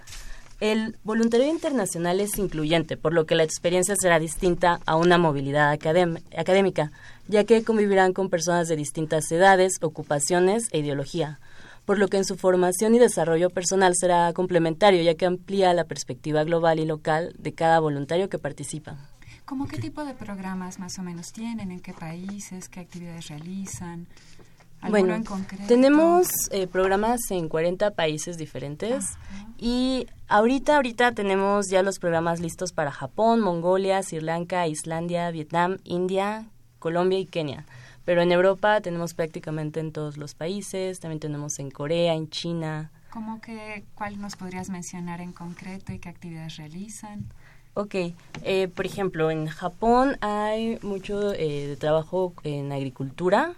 El 0.59 0.97
voluntariado 1.05 1.53
internacional 1.53 2.19
es 2.19 2.37
incluyente, 2.37 2.97
por 2.97 3.13
lo 3.13 3.25
que 3.25 3.35
la 3.35 3.43
experiencia 3.43 3.95
será 3.97 4.19
distinta 4.19 4.81
a 4.85 4.97
una 4.97 5.17
movilidad 5.17 5.71
académica, 5.71 6.91
ya 7.29 7.45
que 7.45 7.63
convivirán 7.63 8.11
con 8.11 8.29
personas 8.29 8.67
de 8.67 8.75
distintas 8.75 9.31
edades, 9.31 9.77
ocupaciones 9.81 10.67
e 10.71 10.79
ideología, 10.79 11.39
por 11.85 11.97
lo 11.97 12.09
que 12.09 12.17
en 12.17 12.25
su 12.25 12.35
formación 12.35 12.93
y 12.93 12.99
desarrollo 12.99 13.49
personal 13.49 13.93
será 13.95 14.33
complementario, 14.33 15.01
ya 15.01 15.15
que 15.15 15.25
amplía 15.25 15.73
la 15.73 15.85
perspectiva 15.85 16.43
global 16.43 16.79
y 16.79 16.85
local 16.85 17.33
de 17.37 17.53
cada 17.53 17.79
voluntario 17.79 18.27
que 18.27 18.37
participa. 18.37 18.97
¿Cómo 19.45 19.65
qué 19.65 19.77
tipo 19.77 20.03
de 20.03 20.13
programas 20.13 20.77
más 20.77 20.99
o 20.99 21.03
menos 21.03 21.31
tienen? 21.31 21.71
¿En 21.71 21.79
qué 21.79 21.93
países? 21.93 22.67
¿Qué 22.67 22.81
actividades 22.81 23.29
realizan? 23.29 24.07
Bueno, 24.87 25.21
tenemos 25.67 26.27
eh, 26.51 26.67
programas 26.67 27.19
en 27.31 27.49
40 27.49 27.91
países 27.91 28.37
diferentes 28.37 29.17
y 29.57 30.07
ahorita, 30.29 30.77
ahorita 30.77 31.11
tenemos 31.11 31.69
ya 31.69 31.83
los 31.83 31.99
programas 31.99 32.39
listos 32.39 32.71
para 32.71 32.91
Japón, 32.91 33.41
Mongolia, 33.41 34.01
Sri 34.01 34.21
Lanka, 34.21 34.67
Islandia, 34.67 35.29
Vietnam, 35.31 35.77
India, 35.83 36.45
Colombia 36.79 37.19
y 37.19 37.25
Kenia. 37.25 37.65
Pero 38.05 38.21
en 38.21 38.31
Europa 38.31 38.79
tenemos 38.81 39.13
prácticamente 39.13 39.81
en 39.81 39.91
todos 39.91 40.17
los 40.17 40.33
países, 40.33 40.99
también 40.99 41.19
tenemos 41.19 41.59
en 41.59 41.69
Corea, 41.69 42.13
en 42.13 42.29
China. 42.29 42.89
¿Cómo 43.11 43.41
que, 43.41 43.83
cuál 43.95 44.19
nos 44.21 44.35
podrías 44.35 44.69
mencionar 44.69 45.19
en 45.19 45.33
concreto 45.33 45.91
y 45.91 45.99
qué 45.99 46.09
actividades 46.09 46.55
realizan? 46.55 47.25
Ok, 47.73 47.95
eh, 48.43 48.67
por 48.73 48.85
ejemplo, 48.85 49.29
en 49.29 49.47
Japón 49.47 50.17
hay 50.21 50.79
mucho 50.81 51.33
eh, 51.33 51.67
de 51.67 51.75
trabajo 51.75 52.33
en 52.43 52.71
agricultura, 52.71 53.53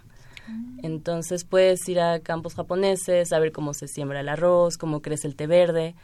entonces 0.82 1.44
puedes 1.44 1.88
ir 1.88 2.00
a 2.00 2.20
campos 2.20 2.54
japoneses, 2.54 3.28
saber 3.28 3.52
cómo 3.52 3.74
se 3.74 3.88
siembra 3.88 4.20
el 4.20 4.28
arroz, 4.28 4.76
cómo 4.76 5.00
crece 5.02 5.28
el 5.28 5.36
té 5.36 5.46
verde. 5.46 5.94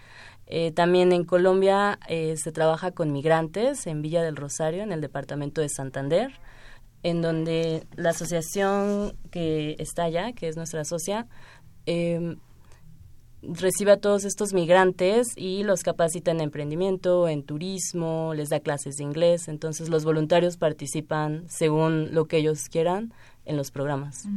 Eh, 0.46 0.72
también 0.72 1.12
en 1.12 1.24
Colombia 1.24 1.98
eh, 2.08 2.36
se 2.36 2.52
trabaja 2.52 2.92
con 2.92 3.12
migrantes 3.12 3.86
en 3.86 4.00
Villa 4.02 4.22
del 4.22 4.36
Rosario, 4.36 4.82
en 4.82 4.92
el 4.92 5.00
departamento 5.00 5.60
de 5.60 5.68
Santander, 5.68 6.32
en 7.02 7.20
donde 7.20 7.86
la 7.96 8.10
asociación 8.10 9.14
que 9.30 9.76
está 9.78 10.04
allá, 10.04 10.32
que 10.32 10.48
es 10.48 10.56
nuestra 10.56 10.84
socia, 10.84 11.26
eh, 11.86 12.36
recibe 13.42 13.92
a 13.92 14.00
todos 14.00 14.24
estos 14.24 14.52
migrantes 14.52 15.28
y 15.36 15.62
los 15.62 15.82
capacita 15.82 16.30
en 16.30 16.40
emprendimiento, 16.40 17.28
en 17.28 17.44
turismo, 17.44 18.32
les 18.34 18.48
da 18.48 18.60
clases 18.60 18.96
de 18.96 19.04
inglés. 19.04 19.48
Entonces 19.48 19.88
los 19.88 20.04
voluntarios 20.04 20.56
participan 20.56 21.44
según 21.48 22.14
lo 22.14 22.26
que 22.26 22.38
ellos 22.38 22.68
quieran 22.68 23.12
en 23.48 23.56
los 23.56 23.70
programas. 23.70 24.28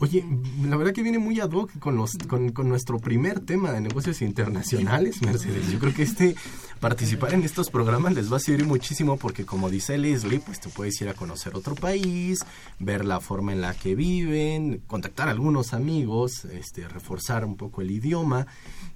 Oye, 0.00 0.24
la 0.64 0.76
verdad 0.76 0.92
que 0.92 1.02
viene 1.02 1.18
muy 1.18 1.40
ad 1.40 1.50
hoc 1.50 1.76
con, 1.80 1.96
los, 1.96 2.16
con, 2.28 2.52
con, 2.52 2.68
nuestro 2.68 2.98
primer 3.00 3.40
tema 3.40 3.72
de 3.72 3.80
negocios 3.80 4.22
internacionales, 4.22 5.22
Mercedes. 5.22 5.72
Yo 5.72 5.80
creo 5.80 5.92
que 5.92 6.04
este 6.04 6.36
participar 6.78 7.34
en 7.34 7.42
estos 7.42 7.70
programas 7.70 8.14
les 8.14 8.32
va 8.32 8.36
a 8.36 8.40
servir 8.40 8.64
muchísimo 8.64 9.16
porque 9.16 9.44
como 9.44 9.70
dice 9.70 9.98
Leslie, 9.98 10.38
pues 10.38 10.60
tú 10.60 10.70
puedes 10.70 11.00
ir 11.00 11.08
a 11.08 11.14
conocer 11.14 11.56
otro 11.56 11.74
país, 11.74 12.38
ver 12.78 13.04
la 13.04 13.18
forma 13.18 13.52
en 13.52 13.60
la 13.60 13.74
que 13.74 13.96
viven, 13.96 14.82
contactar 14.86 15.26
a 15.26 15.32
algunos 15.32 15.74
amigos, 15.74 16.44
este, 16.44 16.86
reforzar 16.86 17.44
un 17.44 17.56
poco 17.56 17.82
el 17.82 17.90
idioma 17.90 18.46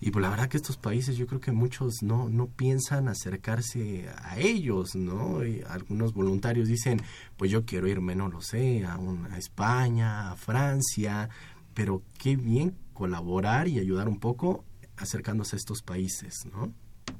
y 0.00 0.12
pues 0.12 0.22
la 0.22 0.30
verdad 0.30 0.48
que 0.48 0.56
estos 0.56 0.76
países 0.76 1.16
yo 1.16 1.26
creo 1.26 1.40
que 1.40 1.52
muchos 1.52 2.02
no, 2.02 2.28
no 2.28 2.46
piensan 2.46 3.08
acercarse 3.08 4.08
a 4.22 4.38
ellos, 4.38 4.94
¿no? 4.94 5.44
Y 5.44 5.62
algunos 5.68 6.12
voluntarios 6.12 6.68
dicen, 6.68 7.02
pues 7.42 7.50
yo 7.50 7.64
quiero 7.64 7.88
irme, 7.88 8.14
no 8.14 8.28
lo 8.28 8.40
sé, 8.40 8.84
a, 8.84 8.94
a 8.94 9.36
España, 9.36 10.30
a 10.30 10.36
Francia, 10.36 11.28
pero 11.74 12.00
qué 12.16 12.36
bien 12.36 12.76
colaborar 12.92 13.66
y 13.66 13.80
ayudar 13.80 14.06
un 14.06 14.20
poco 14.20 14.64
acercándose 14.96 15.56
a 15.56 15.58
estos 15.58 15.82
países, 15.82 16.46
¿no? 16.52 16.72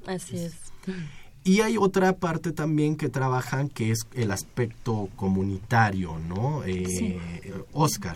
Así 0.07 0.37
es. 0.37 0.55
Y 1.43 1.59
hay 1.59 1.75
otra 1.75 2.15
parte 2.15 2.53
también 2.53 2.95
que 2.95 3.09
trabajan 3.09 3.67
que 3.67 3.91
es 3.91 4.07
el 4.13 4.31
aspecto 4.31 5.09
comunitario, 5.17 6.17
¿no? 6.19 6.63
Eh, 6.63 7.19
Oscar, 7.73 8.15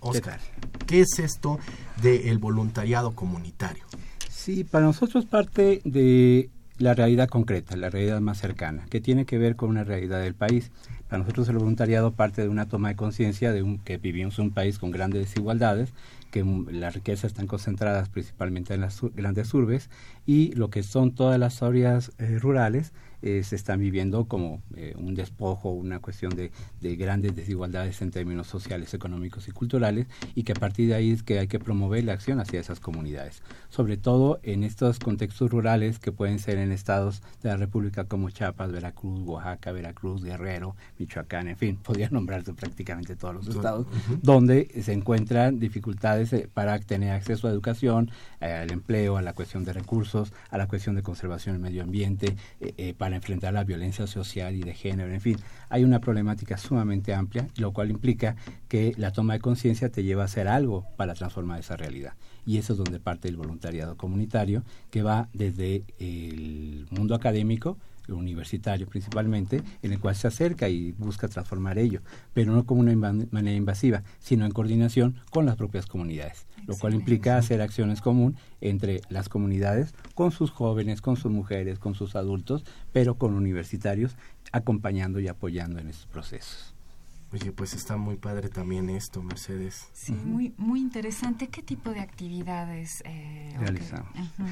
Oscar, 0.00 0.40
¿qué 0.88 1.02
es 1.02 1.20
esto 1.20 1.60
del 2.02 2.38
voluntariado 2.38 3.14
comunitario? 3.14 3.84
Sí, 4.28 4.64
para 4.64 4.86
nosotros 4.86 5.24
parte 5.24 5.82
de 5.84 6.50
la 6.78 6.94
realidad 6.94 7.28
concreta, 7.28 7.76
la 7.76 7.90
realidad 7.90 8.20
más 8.20 8.38
cercana, 8.38 8.86
que 8.90 9.00
tiene 9.00 9.24
que 9.24 9.38
ver 9.38 9.54
con 9.54 9.70
una 9.70 9.84
realidad 9.84 10.20
del 10.20 10.34
país. 10.34 10.72
Para 11.14 11.22
nosotros 11.22 11.48
el 11.48 11.58
voluntariado 11.58 12.10
parte 12.10 12.42
de 12.42 12.48
una 12.48 12.66
toma 12.66 12.88
de 12.88 12.96
conciencia 12.96 13.52
de 13.52 13.62
un, 13.62 13.78
que 13.78 13.98
vivimos 13.98 14.40
un 14.40 14.50
país 14.50 14.80
con 14.80 14.90
grandes 14.90 15.20
desigualdades, 15.20 15.92
que 16.32 16.44
las 16.72 16.92
riquezas 16.92 17.26
están 17.26 17.46
concentradas 17.46 18.08
principalmente 18.08 18.74
en 18.74 18.80
las 18.80 19.00
grandes 19.14 19.54
urbes 19.54 19.90
y 20.26 20.50
lo 20.56 20.70
que 20.70 20.82
son 20.82 21.14
todas 21.14 21.38
las 21.38 21.62
áreas 21.62 22.10
eh, 22.18 22.40
rurales 22.40 22.92
eh, 23.26 23.42
se 23.42 23.56
están 23.56 23.80
viviendo 23.80 24.26
como 24.26 24.62
eh, 24.76 24.92
un 24.98 25.14
despojo, 25.14 25.70
una 25.70 25.98
cuestión 25.98 26.34
de, 26.36 26.50
grandes 26.82 27.34
desigualdades 27.34 28.02
en 28.02 28.10
términos 28.10 28.46
sociales, 28.48 28.92
económicos 28.92 29.48
y 29.48 29.50
culturales, 29.50 30.08
y 30.34 30.42
que 30.42 30.52
a 30.52 30.56
partir 30.56 30.88
de 30.88 30.94
ahí 30.94 31.10
es 31.10 31.22
que 31.22 31.38
hay 31.38 31.48
que 31.48 31.58
promover 31.58 32.04
la 32.04 32.12
acción 32.12 32.38
hacia 32.38 32.60
esas 32.60 32.80
comunidades, 32.80 33.42
sobre 33.70 33.96
todo 33.96 34.40
en 34.42 34.62
estos 34.62 34.98
contextos 34.98 35.50
rurales 35.50 35.98
que 35.98 36.12
pueden 36.12 36.38
ser 36.38 36.58
en 36.58 36.70
estados 36.70 37.22
de 37.42 37.48
la 37.48 37.56
República 37.56 38.04
como 38.04 38.28
Chiapas, 38.28 38.70
Veracruz, 38.70 39.22
Oaxaca, 39.22 39.72
Veracruz, 39.72 40.22
Guerrero, 40.22 40.76
Michoacán, 40.98 41.48
en 41.48 41.56
fin, 41.56 41.76
podría 41.82 42.10
nombrarse 42.10 42.52
prácticamente 42.52 43.16
todos 43.16 43.36
los 43.36 43.48
estados, 43.48 43.86
donde 44.20 44.68
se 44.82 44.92
encuentran 44.92 45.58
dificultades 45.58 46.30
eh, 46.34 46.46
para 46.52 46.78
tener 46.78 47.12
acceso 47.12 47.48
a 47.48 47.50
educación, 47.50 48.10
al 48.40 48.70
empleo, 48.70 49.16
a 49.16 49.22
la 49.22 49.32
cuestión 49.32 49.64
de 49.64 49.72
recursos, 49.72 50.34
a 50.50 50.58
la 50.58 50.68
cuestión 50.68 50.94
de 50.94 51.02
conservación 51.02 51.54
del 51.54 51.62
medio 51.62 51.82
ambiente, 51.82 52.36
para 52.98 53.13
enfrentar 53.16 53.54
la 53.54 53.64
violencia 53.64 54.06
social 54.06 54.54
y 54.54 54.62
de 54.62 54.74
género, 54.74 55.12
en 55.12 55.20
fin, 55.20 55.36
hay 55.68 55.84
una 55.84 56.00
problemática 56.00 56.56
sumamente 56.56 57.14
amplia, 57.14 57.48
lo 57.56 57.72
cual 57.72 57.90
implica 57.90 58.36
que 58.68 58.94
la 58.96 59.12
toma 59.12 59.34
de 59.34 59.40
conciencia 59.40 59.90
te 59.90 60.02
lleva 60.02 60.22
a 60.22 60.26
hacer 60.26 60.48
algo 60.48 60.86
para 60.96 61.14
transformar 61.14 61.60
esa 61.60 61.76
realidad. 61.76 62.14
Y 62.46 62.58
eso 62.58 62.72
es 62.72 62.78
donde 62.78 63.00
parte 63.00 63.28
el 63.28 63.36
voluntariado 63.36 63.96
comunitario, 63.96 64.62
que 64.90 65.02
va 65.02 65.28
desde 65.32 65.84
el 65.98 66.86
mundo 66.90 67.14
académico, 67.14 67.78
universitario 68.12 68.86
principalmente, 68.86 69.62
en 69.82 69.92
el 69.92 70.00
cual 70.00 70.14
se 70.14 70.26
acerca 70.26 70.68
y 70.68 70.92
busca 70.92 71.28
transformar 71.28 71.78
ello, 71.78 72.02
pero 72.32 72.52
no 72.52 72.66
como 72.66 72.80
una 72.80 72.94
manera 72.94 73.56
invasiva, 73.56 74.02
sino 74.18 74.44
en 74.44 74.52
coordinación 74.52 75.16
con 75.30 75.46
las 75.46 75.56
propias 75.56 75.86
comunidades, 75.86 76.46
lo 76.66 76.76
cual 76.76 76.94
implica 76.94 77.38
hacer 77.38 77.62
acciones 77.62 78.00
común 78.00 78.36
entre 78.60 79.00
las 79.08 79.28
comunidades, 79.28 79.94
con 80.14 80.32
sus 80.32 80.50
jóvenes, 80.50 81.00
con 81.00 81.16
sus 81.16 81.32
mujeres, 81.32 81.78
con 81.78 81.94
sus 81.94 82.16
adultos, 82.16 82.64
pero 82.92 83.16
con 83.16 83.34
universitarios, 83.34 84.16
acompañando 84.52 85.20
y 85.20 85.28
apoyando 85.28 85.80
en 85.80 85.88
estos 85.88 86.06
procesos. 86.06 86.73
Oye, 87.34 87.50
pues 87.50 87.74
está 87.74 87.96
muy 87.96 88.14
padre 88.14 88.48
también 88.48 88.88
esto, 88.88 89.20
Mercedes. 89.20 89.88
Sí, 89.92 90.12
muy 90.12 90.54
muy 90.56 90.80
interesante. 90.80 91.48
¿Qué 91.48 91.62
tipo 91.62 91.90
de 91.90 91.98
actividades 91.98 93.02
eh, 93.04 93.52
realizan? 93.58 94.04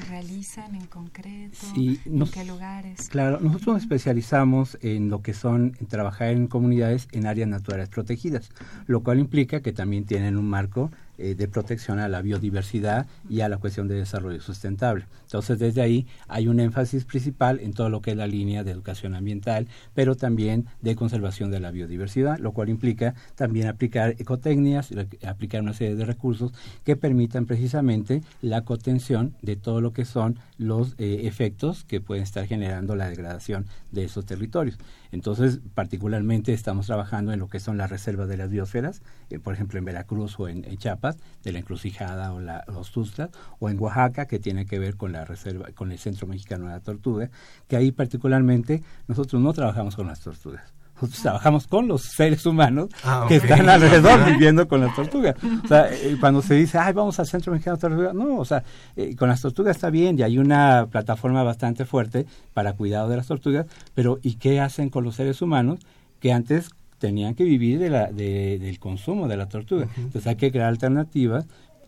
realizan 0.09 0.75
en 0.75 0.87
concreto? 0.87 1.57
¿En 1.77 2.25
qué 2.25 2.43
lugares? 2.43 3.07
Claro, 3.07 3.39
nosotros 3.39 3.75
nos 3.75 3.83
especializamos 3.83 4.77
en 4.81 5.09
lo 5.09 5.21
que 5.21 5.33
son 5.33 5.77
en 5.79 5.87
trabajar 5.87 6.31
en 6.31 6.47
comunidades 6.47 7.07
en 7.13 7.25
áreas 7.25 7.47
naturales 7.47 7.87
protegidas, 7.87 8.49
lo 8.85 9.01
cual 9.01 9.19
implica 9.19 9.61
que 9.61 9.71
también 9.71 10.03
tienen 10.03 10.35
un 10.35 10.49
marco 10.49 10.91
eh, 11.23 11.35
de 11.35 11.47
protección 11.47 11.99
a 11.99 12.09
la 12.09 12.21
biodiversidad 12.21 13.07
y 13.29 13.39
a 13.41 13.47
la 13.47 13.57
cuestión 13.57 13.87
de 13.87 13.95
desarrollo 13.95 14.41
sustentable. 14.41 15.05
Entonces, 15.21 15.57
desde 15.57 15.81
ahí 15.81 16.05
hay 16.27 16.49
un 16.49 16.59
énfasis 16.59 17.05
principal 17.05 17.61
en 17.61 17.73
todo 17.73 17.89
lo 17.89 18.01
que 18.01 18.11
es 18.11 18.17
la 18.17 18.27
línea 18.27 18.65
de 18.65 18.71
educación 18.71 19.15
ambiental, 19.15 19.67
pero 19.93 20.15
también 20.15 20.65
de 20.81 20.95
conservación 20.95 21.49
de 21.49 21.61
la 21.61 21.71
biodiversidad, 21.71 22.39
lo 22.39 22.51
cual 22.51 22.67
implica 22.67 23.15
también 23.35 23.67
aplicar 23.67 24.15
ecotecnias, 24.19 24.89
aplicar 25.25 25.61
una 25.61 25.73
serie 25.73 25.95
de 25.95 26.03
recursos 26.03 26.51
que 26.83 26.97
permitan 26.97 27.45
precisamente 27.45 28.21
la 28.41 28.65
contención 28.65 29.33
de 29.41 29.55
todo 29.55 29.79
lo 29.79 29.93
que 29.93 30.03
son 30.03 30.39
los 30.57 30.95
eh, 30.97 31.21
efectos 31.23 31.85
que 31.85 32.01
pueden 32.01 32.23
estar 32.23 32.45
generando 32.47 32.95
la 32.95 33.09
degradación 33.09 33.65
de 33.91 34.03
esos 34.03 34.25
territorios. 34.25 34.77
Entonces, 35.11 35.59
particularmente 35.75 36.53
estamos 36.53 36.87
trabajando 36.87 37.31
en 37.33 37.39
lo 37.39 37.47
que 37.47 37.59
son 37.59 37.77
las 37.77 37.91
reservas 37.91 38.27
de 38.27 38.35
las 38.35 38.49
biosferas, 38.49 39.01
eh, 39.29 39.39
por 39.39 39.53
ejemplo 39.53 39.77
en 39.77 39.85
Veracruz 39.85 40.39
o 40.39 40.47
en, 40.47 40.63
Chiapas, 40.77 41.12
de 41.43 41.51
la 41.51 41.59
encrucijada 41.59 42.33
o 42.33 42.39
la, 42.39 42.63
los 42.67 42.91
Tuzlas, 42.91 43.29
o 43.59 43.69
en 43.69 43.79
Oaxaca, 43.79 44.25
que 44.25 44.39
tiene 44.39 44.65
que 44.65 44.79
ver 44.79 44.95
con 44.95 45.11
la 45.11 45.25
reserva, 45.25 45.67
con 45.75 45.91
el 45.91 45.99
Centro 45.99 46.27
Mexicano 46.27 46.67
de 46.67 46.71
la 46.71 46.79
Tortuga, 46.79 47.29
que 47.67 47.75
ahí 47.75 47.91
particularmente 47.91 48.83
nosotros 49.07 49.41
no 49.41 49.53
trabajamos 49.53 49.95
con 49.95 50.07
las 50.07 50.21
tortugas. 50.21 50.73
Nosotros 50.95 51.21
trabajamos 51.21 51.67
con 51.67 51.87
los 51.87 52.03
seres 52.03 52.45
humanos 52.45 52.89
ah, 53.03 53.25
que 53.27 53.37
están 53.37 53.67
alrededor 53.67 54.25
viviendo 54.25 54.67
con 54.67 54.79
las 54.79 54.95
tortugas. 54.95 55.35
O 55.63 55.67
sea, 55.67 55.91
eh, 55.91 56.15
cuando 56.19 56.41
se 56.41 56.53
dice, 56.53 56.77
ay, 56.77 56.93
vamos 56.93 57.19
al 57.19 57.27
Centro 57.27 57.51
Mexicano 57.51 57.77
de 57.77 57.81
Tortugas, 57.81 58.13
no, 58.13 58.37
o 58.37 58.45
sea, 58.45 58.63
eh, 58.95 59.15
con 59.15 59.27
las 59.27 59.41
tortugas 59.41 59.75
está 59.75 59.89
bien 59.89 60.17
y 60.17 60.21
hay 60.21 60.37
una 60.37 60.87
plataforma 60.89 61.43
bastante 61.43 61.85
fuerte 61.85 62.25
para 62.53 62.73
cuidado 62.73 63.09
de 63.09 63.17
las 63.17 63.27
tortugas, 63.27 63.65
pero 63.93 64.19
¿y 64.21 64.35
qué 64.35 64.61
hacen 64.61 64.89
con 64.89 65.03
los 65.03 65.15
seres 65.15 65.41
humanos 65.41 65.79
que 66.19 66.31
antes 66.31 66.69
tenían 67.03 67.35
que 67.35 67.43
vivir 67.43 67.79
de 67.79 67.89
la, 67.89 68.13
de, 68.13 68.59
del 68.59 68.79
consumo 68.79 69.27
de 69.27 69.35
la 69.35 69.49
tortuga? 69.49 69.89
Entonces 69.97 70.25
hay 70.25 70.37
que 70.37 70.53
crear 70.53 70.69
alternativas 70.69 71.45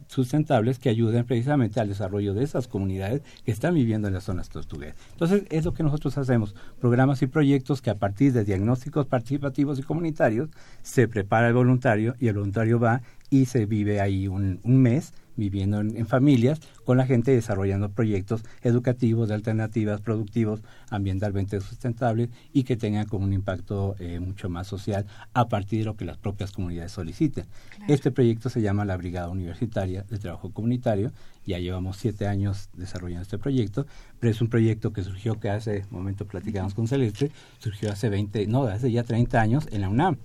sustentables 0.08 0.78
que 0.78 0.90
ayuden 0.90 1.24
precisamente 1.24 1.80
al 1.80 1.88
desarrollo 1.88 2.34
de 2.34 2.44
esas 2.44 2.68
comunidades 2.68 3.22
que 3.46 3.52
están 3.52 3.76
viviendo 3.76 4.10
en 4.10 4.14
las 4.14 4.26
zonas 4.26 4.50
tortugueras. 4.50 4.98
Entonces, 5.14 5.46
es 5.50 5.64
lo 5.64 5.74
que 5.74 5.84
nosotros 5.84 6.18
hacemos, 6.18 6.54
programas 6.82 7.22
y 7.22 7.28
proyectos 7.28 7.82
que 7.82 7.92
a 7.92 7.96
partir 7.96 8.34
de 8.34 8.44
diagnósticos 8.44 9.06
participativos 9.06 9.80
y 9.80 9.84
comunitarios 9.84 10.50
se 10.82 11.08
prepara 11.08 11.48
el 11.48 11.54
voluntario 11.54 12.16
y 12.20 12.28
el 12.28 12.36
voluntario 12.36 12.78
va 12.78 13.02
y 13.30 13.46
se 13.46 13.66
vive 13.66 14.02
ahí 14.02 14.28
un, 14.28 14.60
un 14.64 14.82
mes 14.82 15.14
viviendo 15.36 15.82
en, 15.82 16.08
familias 16.08 16.60
con 16.84 16.98
la 16.98 17.06
gente 17.06 17.32
desarrollando 17.32 17.90
proyectos 17.90 18.44
educativos 18.62 19.28
de 19.28 19.36
alternativas 19.36 20.02
productivos 20.02 20.62
ambientalmente 20.90 21.60
sustentables 21.60 22.30
y 22.54 22.64
que 22.64 22.78
tengan 22.78 23.08
como 23.08 23.26
un 23.26 23.34
impacto 23.34 23.96
eh, 24.00 24.20
mucho 24.20 24.50
más 24.50 24.68
social 24.68 25.06
a 25.34 25.48
partir 25.48 25.80
de 25.80 25.86
lo 25.86 25.96
que 25.96 26.06
las 26.06 26.18
propias 26.18 26.52
comunidades 26.52 26.92
soliciten. 26.92 27.46
Este 27.88 28.12
proyecto 28.12 28.50
se 28.50 28.62
llama 28.62 28.86
la 28.86 28.98
Brigada 28.98 29.30
Universitaria 29.30 30.04
de 30.04 30.18
Trabajo 30.18 30.52
Comunitario. 30.52 31.12
Ya 31.46 31.60
llevamos 31.60 31.98
siete 31.98 32.28
años 32.28 32.70
desarrollando 32.74 33.24
este 33.24 33.38
proyecto, 33.38 33.86
pero 34.20 34.32
es 34.32 34.42
un 34.42 34.50
proyecto 34.50 34.94
que 34.94 35.04
surgió 35.04 35.40
que 35.40 35.50
hace, 35.50 35.86
un 35.92 36.00
momento 36.00 36.26
platicamos 36.26 36.74
con 36.74 36.88
Celeste, 36.88 37.32
surgió 37.60 37.92
hace 37.92 38.10
20, 38.10 38.48
no, 38.48 38.64
hace 38.64 38.92
ya 38.92 39.04
30 39.04 39.40
años 39.40 39.68
en 39.72 39.82
la 39.82 39.90
UNAM. 39.90 40.18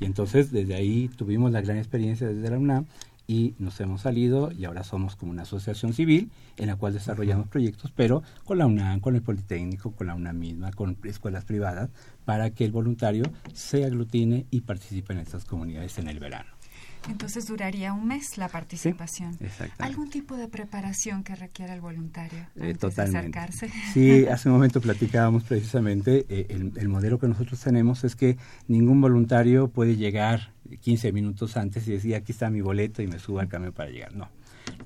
Y 0.00 0.04
entonces 0.04 0.50
desde 0.50 0.74
ahí 0.74 1.08
tuvimos 1.08 1.52
la 1.52 1.60
gran 1.60 1.76
experiencia 1.76 2.28
desde 2.28 2.50
la 2.50 2.58
UNAM 2.58 2.86
y 3.28 3.54
nos 3.58 3.78
hemos 3.80 4.00
salido 4.00 4.50
y 4.50 4.64
ahora 4.64 4.82
somos 4.82 5.14
como 5.14 5.30
una 5.30 5.42
asociación 5.42 5.92
civil 5.92 6.30
en 6.56 6.66
la 6.66 6.76
cual 6.76 6.94
desarrollamos 6.94 7.46
proyectos, 7.46 7.92
pero 7.94 8.22
con 8.44 8.58
la 8.58 8.66
UNAM, 8.66 9.00
con 9.00 9.14
el 9.14 9.22
Politécnico, 9.22 9.92
con 9.92 10.08
la 10.08 10.14
UNAM 10.14 10.38
misma, 10.38 10.72
con 10.72 10.96
escuelas 11.04 11.44
privadas, 11.44 11.90
para 12.24 12.50
que 12.50 12.64
el 12.64 12.72
voluntario 12.72 13.24
se 13.52 13.84
aglutine 13.84 14.46
y 14.50 14.62
participe 14.62 15.12
en 15.12 15.20
estas 15.20 15.44
comunidades 15.44 15.98
en 15.98 16.08
el 16.08 16.18
verano. 16.18 16.57
Entonces 17.08 17.46
duraría 17.46 17.92
un 17.92 18.06
mes 18.06 18.36
la 18.38 18.48
participación. 18.48 19.38
¿Algún 19.78 20.10
tipo 20.10 20.36
de 20.36 20.48
preparación 20.48 21.22
que 21.24 21.34
requiera 21.34 21.74
el 21.74 21.80
voluntario 21.80 22.46
eh, 22.56 22.74
totalmente. 22.74 23.38
acercarse? 23.38 23.70
Sí, 23.92 24.26
hace 24.26 24.48
un 24.48 24.54
momento 24.56 24.80
platicábamos 24.80 25.44
precisamente, 25.44 26.26
eh, 26.28 26.46
el, 26.50 26.72
el, 26.76 26.88
modelo 26.88 27.18
que 27.18 27.28
nosotros 27.28 27.60
tenemos 27.60 28.04
es 28.04 28.16
que 28.16 28.36
ningún 28.66 29.00
voluntario 29.00 29.68
puede 29.68 29.96
llegar 29.96 30.52
15 30.80 31.12
minutos 31.12 31.56
antes 31.56 31.86
y 31.88 31.92
decir 31.92 32.14
aquí 32.14 32.32
está 32.32 32.50
mi 32.50 32.60
boleto 32.60 33.02
y 33.02 33.06
me 33.06 33.18
subo 33.18 33.40
al 33.40 33.48
camión 33.48 33.72
para 33.72 33.90
llegar. 33.90 34.14
No. 34.14 34.28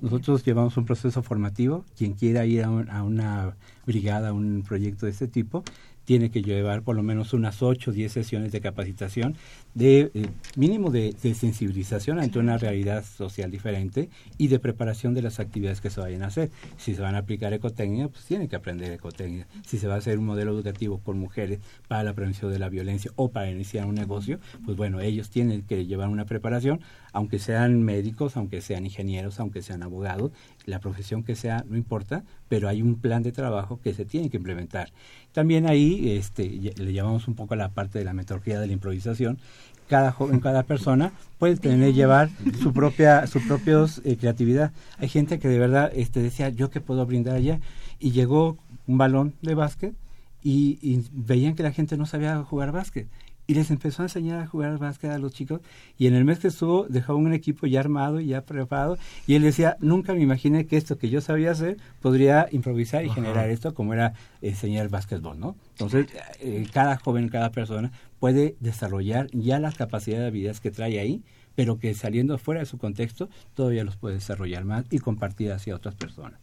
Nosotros 0.01 0.43
llevamos 0.43 0.77
un 0.77 0.85
proceso 0.85 1.21
formativo. 1.21 1.85
Quien 1.97 2.13
quiera 2.13 2.45
ir 2.45 2.63
a, 2.63 2.67
a 2.67 3.03
una 3.03 3.55
brigada, 3.85 4.29
a 4.29 4.33
un 4.33 4.63
proyecto 4.63 5.05
de 5.05 5.11
este 5.11 5.27
tipo, 5.27 5.63
tiene 6.05 6.31
que 6.31 6.41
llevar 6.41 6.83
por 6.83 6.95
lo 6.95 7.03
menos 7.03 7.33
unas 7.33 7.61
8 7.61 7.91
o 7.91 7.93
10 7.93 8.11
sesiones 8.11 8.51
de 8.51 8.61
capacitación, 8.61 9.35
de 9.73 10.11
eh, 10.13 10.27
mínimo 10.55 10.91
de, 10.91 11.13
sensibilización 11.13 12.19
ante 12.19 12.39
una 12.39 12.57
realidad 12.57 13.03
social 13.03 13.49
diferente 13.51 14.09
y 14.37 14.47
de 14.47 14.59
preparación 14.59 15.13
de 15.13 15.21
las 15.21 15.39
actividades 15.39 15.81
que 15.81 15.89
se 15.89 16.01
vayan 16.01 16.23
a 16.23 16.27
hacer. 16.27 16.51
Si 16.77 16.95
se 16.95 17.01
van 17.01 17.15
a 17.15 17.19
aplicar 17.19 17.53
ecotecnia, 17.53 18.07
pues 18.07 18.25
tienen 18.25 18.47
que 18.47 18.55
aprender 18.55 18.91
ecotecnia. 18.91 19.47
Si 19.65 19.77
se 19.77 19.87
va 19.87 19.95
a 19.95 19.97
hacer 19.97 20.19
un 20.19 20.25
modelo 20.25 20.51
educativo 20.51 20.99
con 20.99 21.17
mujeres 21.17 21.59
para 21.87 22.03
la 22.03 22.13
prevención 22.13 22.51
de 22.51 22.59
la 22.59 22.69
violencia 22.69 23.11
o 23.15 23.31
para 23.31 23.49
iniciar 23.49 23.85
un 23.85 23.95
negocio, 23.95 24.39
pues 24.65 24.77
bueno, 24.77 24.99
ellos 24.99 25.29
tienen 25.29 25.63
que 25.63 25.85
llevar 25.85 26.09
una 26.09 26.25
preparación, 26.25 26.81
aunque 27.11 27.39
sean 27.39 27.83
médicos, 27.83 28.37
aunque 28.37 28.61
sean 28.61 28.85
ingenieros, 28.85 29.39
aunque 29.39 29.61
sean 29.61 29.83
abogados, 29.83 30.31
la 30.65 30.79
profesión 30.79 31.23
que 31.23 31.35
sea, 31.35 31.63
no 31.67 31.77
importa, 31.77 32.23
pero 32.49 32.67
hay 32.69 32.81
un 32.81 32.95
plan 32.95 33.23
de 33.23 33.31
trabajo 33.31 33.79
que 33.81 33.93
se 33.93 34.05
tiene 34.05 34.29
que 34.29 34.37
implementar. 34.37 34.89
También 35.31 35.67
ahí 35.67 36.11
este, 36.11 36.49
le 36.49 36.93
llamamos 36.93 37.27
un 37.27 37.35
poco 37.35 37.53
a 37.53 37.57
la 37.57 37.69
parte 37.69 37.99
de 37.99 38.05
la 38.05 38.13
metodología 38.13 38.59
de 38.59 38.67
la 38.67 38.73
improvisación. 38.73 39.39
Cada 39.87 40.11
joven, 40.11 40.39
cada 40.39 40.63
persona 40.63 41.11
puede 41.39 41.57
tener 41.57 41.93
llevar 41.93 42.29
su 42.61 42.71
propia 42.71 43.27
su 43.27 43.45
propios 43.45 44.01
eh, 44.05 44.15
creatividad. 44.17 44.71
Hay 44.97 45.09
gente 45.09 45.39
que 45.39 45.49
de 45.49 45.59
verdad 45.59 45.91
este, 45.93 46.21
decía, 46.21 46.49
¿yo 46.49 46.69
qué 46.69 46.79
puedo 46.79 47.05
brindar 47.05 47.35
allá? 47.35 47.59
Y 47.99 48.11
llegó 48.11 48.57
un 48.87 48.97
balón 48.97 49.33
de 49.41 49.55
básquet 49.55 49.93
y, 50.41 50.79
y 50.81 51.05
veían 51.11 51.55
que 51.55 51.63
la 51.63 51.71
gente 51.71 51.97
no 51.97 52.05
sabía 52.05 52.41
jugar 52.43 52.71
básquet 52.71 53.07
y 53.47 53.53
les 53.55 53.71
empezó 53.71 54.01
a 54.01 54.05
enseñar 54.05 54.39
a 54.39 54.47
jugar 54.47 54.77
básquet 54.77 55.11
a 55.11 55.17
los 55.17 55.33
chicos 55.33 55.61
y 55.97 56.07
en 56.07 56.15
el 56.15 56.25
mes 56.25 56.39
que 56.39 56.47
estuvo 56.47 56.87
dejó 56.87 57.15
un 57.15 57.33
equipo 57.33 57.67
ya 57.67 57.79
armado 57.79 58.19
y 58.19 58.27
ya 58.27 58.41
preparado 58.41 58.97
y 59.27 59.35
él 59.35 59.43
decía 59.43 59.77
nunca 59.79 60.13
me 60.13 60.21
imaginé 60.21 60.65
que 60.65 60.77
esto 60.77 60.97
que 60.97 61.09
yo 61.09 61.21
sabía 61.21 61.51
hacer 61.51 61.77
podría 62.01 62.47
improvisar 62.51 63.05
y 63.05 63.09
generar 63.09 63.49
esto 63.49 63.73
como 63.73 63.93
era 63.93 64.13
enseñar 64.41 64.89
básquetbol 64.89 65.39
no 65.39 65.55
entonces 65.71 66.07
eh, 66.39 66.67
cada 66.71 66.97
joven 66.97 67.29
cada 67.29 67.51
persona 67.51 67.91
puede 68.19 68.55
desarrollar 68.59 69.27
ya 69.31 69.59
las 69.59 69.75
capacidades 69.75 70.23
de 70.23 70.27
habilidades 70.27 70.59
que 70.59 70.71
trae 70.71 70.99
ahí 70.99 71.23
pero 71.55 71.77
que 71.77 71.93
saliendo 71.93 72.37
fuera 72.37 72.61
de 72.61 72.65
su 72.65 72.77
contexto 72.77 73.29
todavía 73.53 73.83
los 73.83 73.97
puede 73.97 74.15
desarrollar 74.15 74.63
más 74.65 74.85
y 74.89 74.99
compartir 74.99 75.51
hacia 75.51 75.75
otras 75.75 75.95
personas 75.95 76.42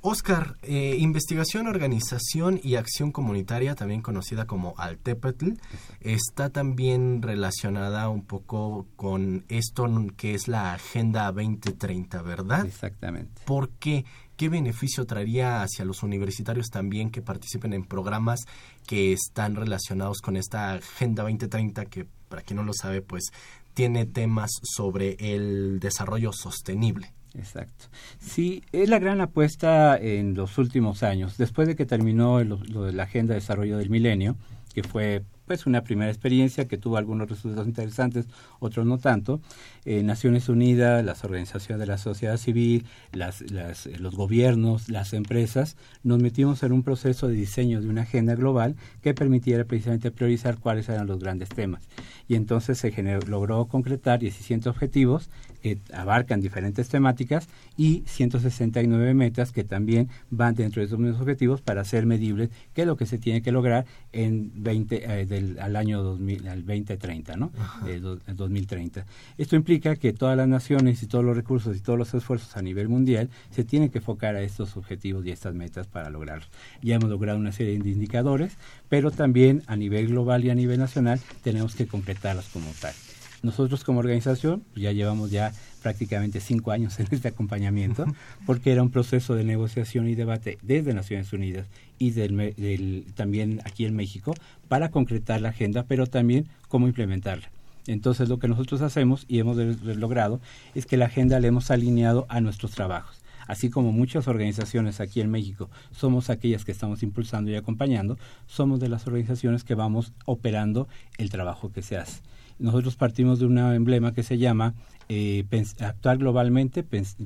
Oscar, 0.00 0.56
eh, 0.62 0.96
investigación, 0.98 1.66
organización 1.66 2.60
y 2.62 2.76
acción 2.76 3.10
comunitaria, 3.12 3.74
también 3.74 4.00
conocida 4.00 4.46
como 4.46 4.74
Altepetl, 4.76 5.52
está 6.00 6.50
también 6.50 7.20
relacionada 7.22 8.08
un 8.08 8.24
poco 8.24 8.86
con 8.96 9.44
esto 9.48 9.88
que 10.16 10.34
es 10.34 10.48
la 10.48 10.74
Agenda 10.74 11.30
2030, 11.32 12.22
¿verdad? 12.22 12.66
Exactamente. 12.66 13.42
¿Por 13.44 13.70
qué? 13.70 14.04
¿Qué 14.36 14.48
beneficio 14.48 15.04
traería 15.04 15.62
hacia 15.62 15.84
los 15.84 16.02
universitarios 16.04 16.68
también 16.70 17.10
que 17.10 17.22
participen 17.22 17.72
en 17.72 17.84
programas 17.84 18.40
que 18.86 19.12
están 19.12 19.56
relacionados 19.56 20.20
con 20.20 20.36
esta 20.36 20.74
Agenda 20.74 21.24
2030 21.24 21.86
que, 21.86 22.06
para 22.28 22.42
quien 22.42 22.58
no 22.58 22.62
lo 22.62 22.72
sabe, 22.72 23.02
pues 23.02 23.32
tiene 23.74 24.06
temas 24.06 24.50
sobre 24.62 25.16
el 25.18 25.80
desarrollo 25.80 26.32
sostenible? 26.32 27.12
Exacto. 27.38 27.86
Sí, 28.18 28.62
es 28.72 28.88
la 28.88 28.98
gran 28.98 29.20
apuesta 29.20 29.96
en 29.96 30.34
los 30.34 30.58
últimos 30.58 31.02
años. 31.02 31.38
Después 31.38 31.68
de 31.68 31.76
que 31.76 31.86
terminó 31.86 32.42
lo, 32.42 32.56
de 32.56 32.92
la 32.92 33.04
Agenda 33.04 33.34
de 33.34 33.40
Desarrollo 33.40 33.78
del 33.78 33.90
Milenio, 33.90 34.36
que 34.74 34.82
fue 34.82 35.22
pues 35.46 35.64
una 35.64 35.82
primera 35.82 36.10
experiencia 36.10 36.68
que 36.68 36.76
tuvo 36.76 36.98
algunos 36.98 37.30
resultados 37.30 37.66
interesantes, 37.66 38.26
otros 38.60 38.84
no 38.84 38.98
tanto. 38.98 39.40
Eh, 39.86 40.02
Naciones 40.02 40.50
Unidas, 40.50 41.02
las 41.02 41.24
organizaciones 41.24 41.80
de 41.80 41.86
la 41.86 41.96
sociedad 41.96 42.36
civil, 42.36 42.84
las, 43.12 43.50
las, 43.50 43.86
los 43.98 44.14
gobiernos, 44.14 44.90
las 44.90 45.14
empresas, 45.14 45.76
nos 46.02 46.20
metimos 46.20 46.62
en 46.64 46.72
un 46.72 46.82
proceso 46.82 47.28
de 47.28 47.34
diseño 47.34 47.80
de 47.80 47.88
una 47.88 48.02
agenda 48.02 48.34
global 48.34 48.76
que 49.00 49.14
permitiera 49.14 49.64
precisamente 49.64 50.10
priorizar 50.10 50.58
cuáles 50.58 50.88
eran 50.90 51.06
los 51.06 51.18
grandes 51.18 51.48
temas. 51.48 51.88
Y 52.28 52.34
entonces 52.34 52.76
se 52.76 52.92
logró 53.26 53.64
concretar 53.68 54.18
17 54.18 54.68
objetivos 54.68 55.30
que 55.62 55.78
abarcan 55.92 56.40
diferentes 56.40 56.88
temáticas 56.88 57.48
y 57.76 58.02
169 58.06 59.14
metas 59.14 59.52
que 59.52 59.64
también 59.64 60.08
van 60.30 60.54
dentro 60.54 60.80
de 60.80 60.86
esos 60.86 60.98
mismos 60.98 61.20
objetivos 61.20 61.60
para 61.60 61.84
ser 61.84 62.06
medibles 62.06 62.50
qué 62.74 62.82
es 62.82 62.86
lo 62.86 62.96
que 62.96 63.06
se 63.06 63.18
tiene 63.18 63.42
que 63.42 63.52
lograr 63.52 63.86
en 64.12 64.50
20 64.54 65.20
eh, 65.20 65.26
del 65.26 65.58
al 65.60 65.76
año 65.76 66.02
2000 66.02 66.48
al 66.48 66.66
2030, 66.66 67.36
¿no? 67.36 67.50
Eh, 67.86 68.00
2030. 68.00 69.04
Esto 69.36 69.56
implica 69.56 69.96
que 69.96 70.12
todas 70.12 70.36
las 70.36 70.48
naciones 70.48 71.02
y 71.02 71.06
todos 71.06 71.24
los 71.24 71.36
recursos 71.36 71.76
y 71.76 71.80
todos 71.80 71.98
los 71.98 72.12
esfuerzos 72.14 72.56
a 72.56 72.62
nivel 72.62 72.88
mundial 72.88 73.28
se 73.50 73.64
tienen 73.64 73.90
que 73.90 73.98
enfocar 73.98 74.36
a 74.36 74.42
estos 74.42 74.76
objetivos 74.76 75.24
y 75.26 75.30
estas 75.30 75.54
metas 75.54 75.86
para 75.86 76.10
lograrlos. 76.10 76.48
Ya 76.82 76.96
hemos 76.96 77.10
logrado 77.10 77.38
una 77.38 77.52
serie 77.52 77.78
de 77.78 77.90
indicadores, 77.90 78.56
pero 78.88 79.10
también 79.10 79.62
a 79.66 79.76
nivel 79.76 80.08
global 80.08 80.44
y 80.44 80.50
a 80.50 80.54
nivel 80.54 80.78
nacional 80.78 81.20
tenemos 81.42 81.74
que 81.74 81.86
concretarlas 81.86 82.48
como 82.48 82.70
tal. 82.80 82.94
Nosotros 83.42 83.84
como 83.84 84.00
organización 84.00 84.64
pues, 84.72 84.82
ya 84.82 84.92
llevamos 84.92 85.30
ya 85.30 85.52
prácticamente 85.82 86.40
cinco 86.40 86.72
años 86.72 86.98
en 86.98 87.06
este 87.10 87.28
acompañamiento, 87.28 88.04
porque 88.46 88.72
era 88.72 88.82
un 88.82 88.90
proceso 88.90 89.34
de 89.34 89.44
negociación 89.44 90.08
y 90.08 90.14
debate 90.14 90.58
desde 90.62 90.94
Naciones 90.94 91.32
Unidas 91.32 91.66
y 91.98 92.10
del, 92.10 93.06
también 93.14 93.60
aquí 93.64 93.84
en 93.84 93.94
México 93.94 94.34
para 94.68 94.90
concretar 94.90 95.40
la 95.40 95.50
agenda, 95.50 95.84
pero 95.84 96.06
también 96.06 96.48
cómo 96.68 96.88
implementarla. 96.88 97.50
Entonces 97.86 98.28
lo 98.28 98.38
que 98.38 98.48
nosotros 98.48 98.82
hacemos 98.82 99.24
y 99.28 99.38
hemos 99.38 99.56
logrado 99.56 100.40
es 100.74 100.84
que 100.84 100.96
la 100.96 101.06
agenda 101.06 101.40
la 101.40 101.46
hemos 101.46 101.70
alineado 101.70 102.26
a 102.28 102.40
nuestros 102.40 102.72
trabajos. 102.72 103.22
Así 103.46 103.70
como 103.70 103.92
muchas 103.92 104.28
organizaciones 104.28 105.00
aquí 105.00 105.22
en 105.22 105.30
México 105.30 105.70
somos 105.90 106.28
aquellas 106.28 106.66
que 106.66 106.72
estamos 106.72 107.02
impulsando 107.02 107.50
y 107.50 107.54
acompañando, 107.54 108.18
somos 108.46 108.78
de 108.78 108.90
las 108.90 109.06
organizaciones 109.06 109.64
que 109.64 109.74
vamos 109.74 110.12
operando 110.26 110.86
el 111.16 111.30
trabajo 111.30 111.72
que 111.72 111.82
se 111.82 111.96
hace. 111.96 112.20
Nosotros 112.58 112.96
partimos 112.96 113.38
de 113.38 113.46
un 113.46 113.58
emblema 113.58 114.12
que 114.12 114.22
se 114.22 114.38
llama 114.38 114.74
eh, 115.08 115.44
actuar 115.80 116.18
globalmente, 116.18 116.84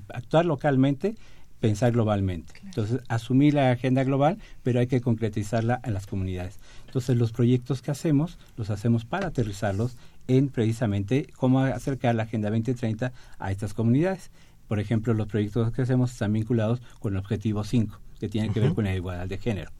actuar 0.09 0.45
localmente, 0.45 1.14
pensar 1.61 1.93
globalmente. 1.93 2.55
Entonces, 2.64 3.01
asumir 3.09 3.55
la 3.55 3.70
agenda 3.70 4.05
global, 4.05 4.39
pero 4.62 4.80
hay 4.80 4.89
que 4.89 5.01
concretizarla 5.01 5.80
en 5.85 5.95
las 5.95 6.07
comunidades. 6.07 6.59
Entonces, 6.87 7.16
los 7.16 7.33
proyectos 7.33 7.83
que 7.83 7.91
hacemos, 7.91 8.39
los 8.57 8.68
hacemos 8.70 9.05
para 9.05 9.28
aterrizarlos 9.28 9.97
en 10.28 10.49
precisamente 10.49 11.28
cómo 11.37 11.61
acercar 11.61 12.14
la 12.14 12.24
Agenda 12.24 12.51
2030 12.51 13.12
a 13.39 13.53
estas 13.53 13.74
comunidades. 13.74 14.30
Por 14.68 14.80
ejemplo, 14.80 15.14
los 15.14 15.28
proyectos 15.28 15.72
que 15.72 15.83
hacemos 15.83 16.12
están 16.12 16.33
vinculados 16.33 16.83
con 16.99 17.14
el 17.14 17.18
objetivo 17.18 17.64
5, 17.64 17.99
que 18.18 18.28
tiene 18.28 18.51
que 18.51 18.61
ver 18.61 18.74
con 18.74 18.85
la 18.85 18.95
igualdad 18.95 19.26
de 19.26 19.39
género 19.39 19.70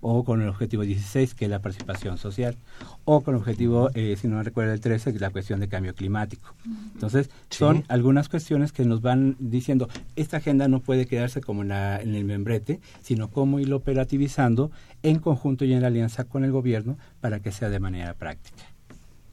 o 0.00 0.24
con 0.24 0.42
el 0.42 0.48
objetivo 0.48 0.82
16, 0.82 1.34
que 1.34 1.46
es 1.46 1.50
la 1.50 1.60
participación 1.60 2.18
social, 2.18 2.56
o 3.04 3.22
con 3.22 3.34
el 3.34 3.40
objetivo, 3.40 3.90
eh, 3.94 4.16
si 4.20 4.28
no 4.28 4.36
me 4.36 4.42
recuerdo 4.42 4.72
el 4.72 4.80
13, 4.80 5.10
que 5.10 5.16
es 5.16 5.20
la 5.20 5.30
cuestión 5.30 5.60
de 5.60 5.68
cambio 5.68 5.94
climático. 5.94 6.54
Entonces, 6.94 7.30
son 7.50 7.84
algunas 7.88 8.28
cuestiones 8.28 8.72
que 8.72 8.84
nos 8.84 9.02
van 9.02 9.36
diciendo, 9.38 9.88
esta 10.16 10.38
agenda 10.38 10.68
no 10.68 10.80
puede 10.80 11.06
quedarse 11.06 11.40
como 11.40 11.62
en, 11.62 11.72
en 11.72 12.14
el 12.14 12.24
membrete, 12.24 12.80
sino 13.02 13.28
cómo 13.28 13.60
irlo 13.60 13.76
operativizando 13.76 14.70
en 15.02 15.18
conjunto 15.18 15.64
y 15.64 15.72
en 15.72 15.84
alianza 15.84 16.24
con 16.24 16.44
el 16.44 16.52
gobierno 16.52 16.98
para 17.20 17.40
que 17.40 17.52
sea 17.52 17.68
de 17.68 17.80
manera 17.80 18.14
práctica. 18.14 18.64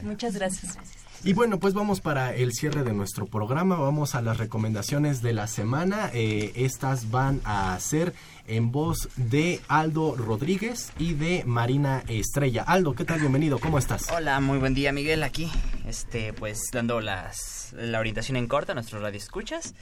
Muchas 0.01 0.35
gracias. 0.35 0.79
Y 1.23 1.35
bueno, 1.35 1.61
pues 1.61 1.75
vamos 1.75 2.01
para 2.01 2.35
el 2.35 2.55
cierre 2.55 2.83
de 2.83 2.95
nuestro 2.95 3.27
programa, 3.27 3.77
vamos 3.77 4.15
a 4.15 4.23
las 4.23 4.39
recomendaciones 4.39 5.21
de 5.21 5.35
la 5.35 5.47
semana. 5.47 6.09
Eh, 6.15 6.51
estas 6.57 7.11
van 7.11 7.43
a 7.45 7.79
ser 7.79 8.15
en 8.47 8.73
voz 8.73 9.11
de 9.17 9.61
Aldo 9.69 10.17
Rodríguez 10.17 10.95
y 10.99 11.13
de 11.13 11.45
Marina 11.45 12.03
Estrella. 12.09 12.63
Aldo, 12.63 12.95
¿qué 12.95 13.05
tal? 13.05 13.21
Bienvenido, 13.21 13.59
¿cómo 13.59 13.77
estás? 13.79 14.11
Hola, 14.11 14.41
muy 14.41 14.57
buen 14.57 14.73
día 14.73 14.93
Miguel, 14.93 15.25
aquí, 15.25 15.53
este, 15.87 16.33
pues 16.33 16.71
dando 16.73 17.03
las, 17.03 17.75
la 17.75 18.01
orientación 18.01 18.39
en 18.39 18.47
corta 18.47 18.73
a 18.73 18.77
nuestros 18.77 19.03
radioescuchas. 19.03 19.75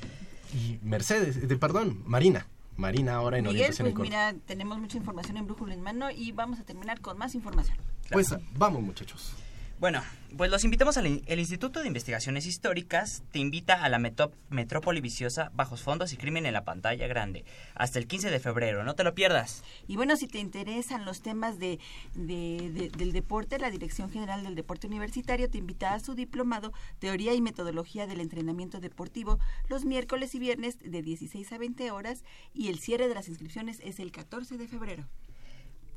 Y 0.52 0.80
Mercedes, 0.82 1.46
de, 1.46 1.56
perdón, 1.56 2.02
Marina. 2.04 2.48
Marina 2.76 3.14
ahora 3.14 3.38
en 3.38 3.44
Miguel, 3.44 3.60
orientación 3.60 3.92
pues 3.92 4.02
mira, 4.02 4.34
tenemos 4.46 4.78
mucha 4.78 4.96
información 4.96 5.36
en 5.36 5.46
Brújula 5.46 5.74
en 5.74 5.82
mano 5.82 6.10
y 6.10 6.32
vamos 6.32 6.58
a 6.58 6.64
terminar 6.64 7.00
con 7.00 7.16
más 7.18 7.34
información. 7.34 7.76
Pues 8.10 8.34
vamos 8.56 8.82
muchachos. 8.82 9.34
Bueno, 9.80 10.02
pues 10.36 10.50
los 10.50 10.64
invitamos 10.64 10.96
al 10.96 11.06
Instituto 11.06 11.80
de 11.80 11.88
Investigaciones 11.88 12.46
Históricas, 12.46 13.22
te 13.32 13.40
invita 13.40 13.84
a 13.84 13.88
la 13.88 13.98
Metrópoli 13.98 15.00
Viciosa 15.00 15.50
Bajos 15.52 15.82
Fondos 15.82 16.12
y 16.12 16.16
Crimen 16.16 16.46
en 16.46 16.54
la 16.54 16.64
Pantalla 16.64 17.06
Grande, 17.08 17.44
hasta 17.74 17.98
el 17.98 18.06
15 18.06 18.30
de 18.30 18.38
febrero, 18.38 18.84
no 18.84 18.94
te 18.94 19.02
lo 19.02 19.14
pierdas. 19.14 19.64
Y 19.88 19.96
bueno, 19.96 20.16
si 20.16 20.28
te 20.28 20.38
interesan 20.38 21.04
los 21.04 21.22
temas 21.22 21.58
de, 21.58 21.80
del 22.14 23.12
deporte, 23.12 23.58
la 23.58 23.70
Dirección 23.70 24.10
General 24.10 24.44
del 24.44 24.54
Deporte 24.54 24.86
Universitario 24.86 25.50
te 25.50 25.58
invita 25.58 25.92
a 25.92 26.00
su 26.00 26.14
diplomado 26.14 26.72
Teoría 27.00 27.34
y 27.34 27.40
Metodología 27.40 28.06
del 28.06 28.20
Entrenamiento 28.20 28.80
Deportivo 28.80 29.38
los 29.68 29.84
miércoles 29.84 30.34
y 30.36 30.38
viernes 30.38 30.78
de 30.78 31.02
16 31.02 31.52
a 31.52 31.58
20 31.58 31.90
horas 31.90 32.24
y 32.54 32.68
el 32.68 32.78
cierre 32.78 33.08
de 33.08 33.14
las 33.14 33.28
inscripciones 33.28 33.80
es 33.82 33.98
el 33.98 34.12
14 34.12 34.56
de 34.56 34.68
febrero. 34.68 35.04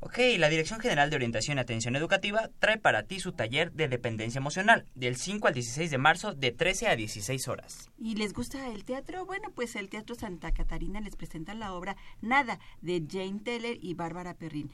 Ok, 0.00 0.18
la 0.38 0.48
Dirección 0.48 0.78
General 0.78 1.10
de 1.10 1.16
Orientación 1.16 1.58
y 1.58 1.60
Atención 1.60 1.96
Educativa 1.96 2.50
trae 2.60 2.78
para 2.78 3.02
ti 3.02 3.18
su 3.18 3.32
taller 3.32 3.72
de 3.72 3.88
dependencia 3.88 4.38
emocional 4.38 4.86
del 4.94 5.16
5 5.16 5.48
al 5.48 5.54
16 5.54 5.90
de 5.90 5.98
marzo 5.98 6.34
de 6.34 6.52
13 6.52 6.86
a 6.86 6.94
16 6.94 7.48
horas. 7.48 7.90
¿Y 7.98 8.14
les 8.14 8.32
gusta 8.32 8.68
el 8.68 8.84
teatro? 8.84 9.26
Bueno, 9.26 9.50
pues 9.54 9.74
el 9.74 9.88
Teatro 9.88 10.14
Santa 10.14 10.52
Catarina 10.52 11.00
les 11.00 11.16
presenta 11.16 11.54
la 11.54 11.72
obra 11.72 11.96
Nada 12.20 12.60
de 12.80 13.02
Jane 13.10 13.40
Teller 13.40 13.76
y 13.82 13.94
Bárbara 13.94 14.34
Perrin 14.34 14.70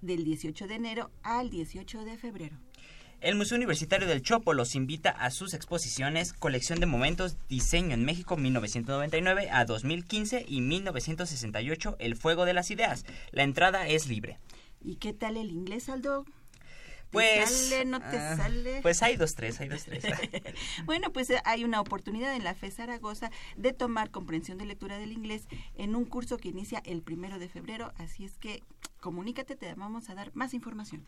del 0.00 0.22
18 0.22 0.68
de 0.68 0.74
enero 0.76 1.10
al 1.24 1.50
18 1.50 2.04
de 2.04 2.16
febrero. 2.16 2.56
El 3.20 3.34
Museo 3.34 3.56
Universitario 3.56 4.06
del 4.06 4.22
Chopo 4.22 4.54
los 4.54 4.76
invita 4.76 5.10
a 5.10 5.32
sus 5.32 5.52
exposiciones 5.52 6.32
Colección 6.32 6.78
de 6.78 6.86
Momentos 6.86 7.36
Diseño 7.48 7.94
en 7.94 8.04
México 8.04 8.36
1999 8.36 9.48
a 9.50 9.64
2015 9.64 10.44
y 10.46 10.60
1968 10.60 11.96
El 11.98 12.14
Fuego 12.14 12.44
de 12.44 12.54
las 12.54 12.70
Ideas. 12.70 13.04
La 13.32 13.42
entrada 13.42 13.88
es 13.88 14.06
libre. 14.06 14.38
¿Y 14.80 14.96
qué 14.96 15.12
tal 15.12 15.36
el 15.36 15.50
inglés, 15.50 15.88
Aldo? 15.88 16.24
Pues, 17.10 17.50
sale, 17.50 17.84
no 17.86 18.00
te 18.00 18.18
ah, 18.18 18.36
sale? 18.36 18.80
Pues 18.82 19.02
hay 19.02 19.16
dos, 19.16 19.34
tres, 19.34 19.60
hay 19.60 19.68
dos, 19.68 19.84
tres. 19.84 20.04
bueno, 20.84 21.10
pues 21.10 21.30
eh, 21.30 21.40
hay 21.44 21.64
una 21.64 21.80
oportunidad 21.80 22.34
en 22.36 22.44
la 22.44 22.54
FE 22.54 22.70
Zaragoza 22.70 23.30
de 23.56 23.72
tomar 23.72 24.10
comprensión 24.10 24.58
de 24.58 24.66
lectura 24.66 24.98
del 24.98 25.12
inglés 25.12 25.48
en 25.74 25.94
un 25.94 26.04
curso 26.04 26.36
que 26.36 26.48
inicia 26.48 26.82
el 26.84 27.02
primero 27.02 27.38
de 27.38 27.48
febrero, 27.48 27.92
así 27.96 28.24
es 28.24 28.36
que 28.36 28.62
comunícate, 29.00 29.56
te 29.56 29.74
vamos 29.74 30.10
a 30.10 30.14
dar 30.14 30.34
más 30.34 30.52
información. 30.52 31.06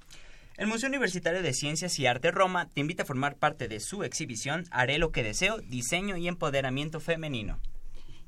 El 0.56 0.68
Museo 0.68 0.88
Universitario 0.88 1.42
de 1.42 1.52
Ciencias 1.52 1.98
y 1.98 2.06
Arte 2.06 2.30
Roma 2.30 2.68
te 2.68 2.80
invita 2.80 3.02
a 3.02 3.06
formar 3.06 3.36
parte 3.36 3.68
de 3.68 3.80
su 3.80 4.02
exhibición 4.02 4.64
Haré 4.70 4.98
lo 4.98 5.12
que 5.12 5.22
deseo, 5.22 5.58
diseño 5.58 6.16
y 6.16 6.28
empoderamiento 6.28 7.00
femenino. 7.00 7.60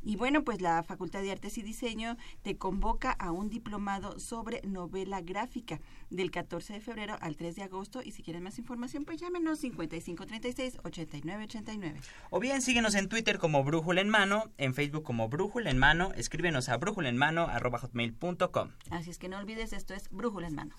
Y 0.04 0.16
bueno, 0.16 0.44
pues 0.44 0.60
la 0.60 0.82
Facultad 0.82 1.22
de 1.22 1.30
Artes 1.30 1.56
y 1.58 1.62
Diseño 1.62 2.16
te 2.42 2.56
convoca 2.56 3.12
a 3.12 3.30
un 3.30 3.48
diplomado 3.48 4.18
sobre 4.18 4.60
novela 4.62 5.20
gráfica 5.20 5.80
del 6.10 6.30
14 6.30 6.74
de 6.74 6.80
febrero 6.80 7.16
al 7.20 7.36
3 7.36 7.56
de 7.56 7.62
agosto. 7.62 8.02
Y 8.02 8.12
si 8.12 8.22
quieren 8.22 8.42
más 8.42 8.58
información, 8.58 9.04
pues 9.04 9.20
llámenos 9.20 9.62
5536-8989. 9.62 12.00
O 12.30 12.40
bien 12.40 12.62
síguenos 12.62 12.94
en 12.94 13.08
Twitter 13.08 13.38
como 13.38 13.64
Brújula 13.64 14.00
en 14.00 14.08
Mano, 14.08 14.50
en 14.58 14.74
Facebook 14.74 15.04
como 15.04 15.28
Brújula 15.28 15.70
en 15.70 15.78
Mano, 15.78 16.12
escríbenos 16.14 16.68
a 16.68 16.76
brújulaenmano.com. 16.76 18.70
Así 18.90 19.10
es 19.10 19.18
que 19.18 19.28
no 19.28 19.38
olvides, 19.38 19.72
esto 19.72 19.94
es 19.94 20.08
Brújula 20.10 20.48
en 20.48 20.54
Mano. 20.54 20.74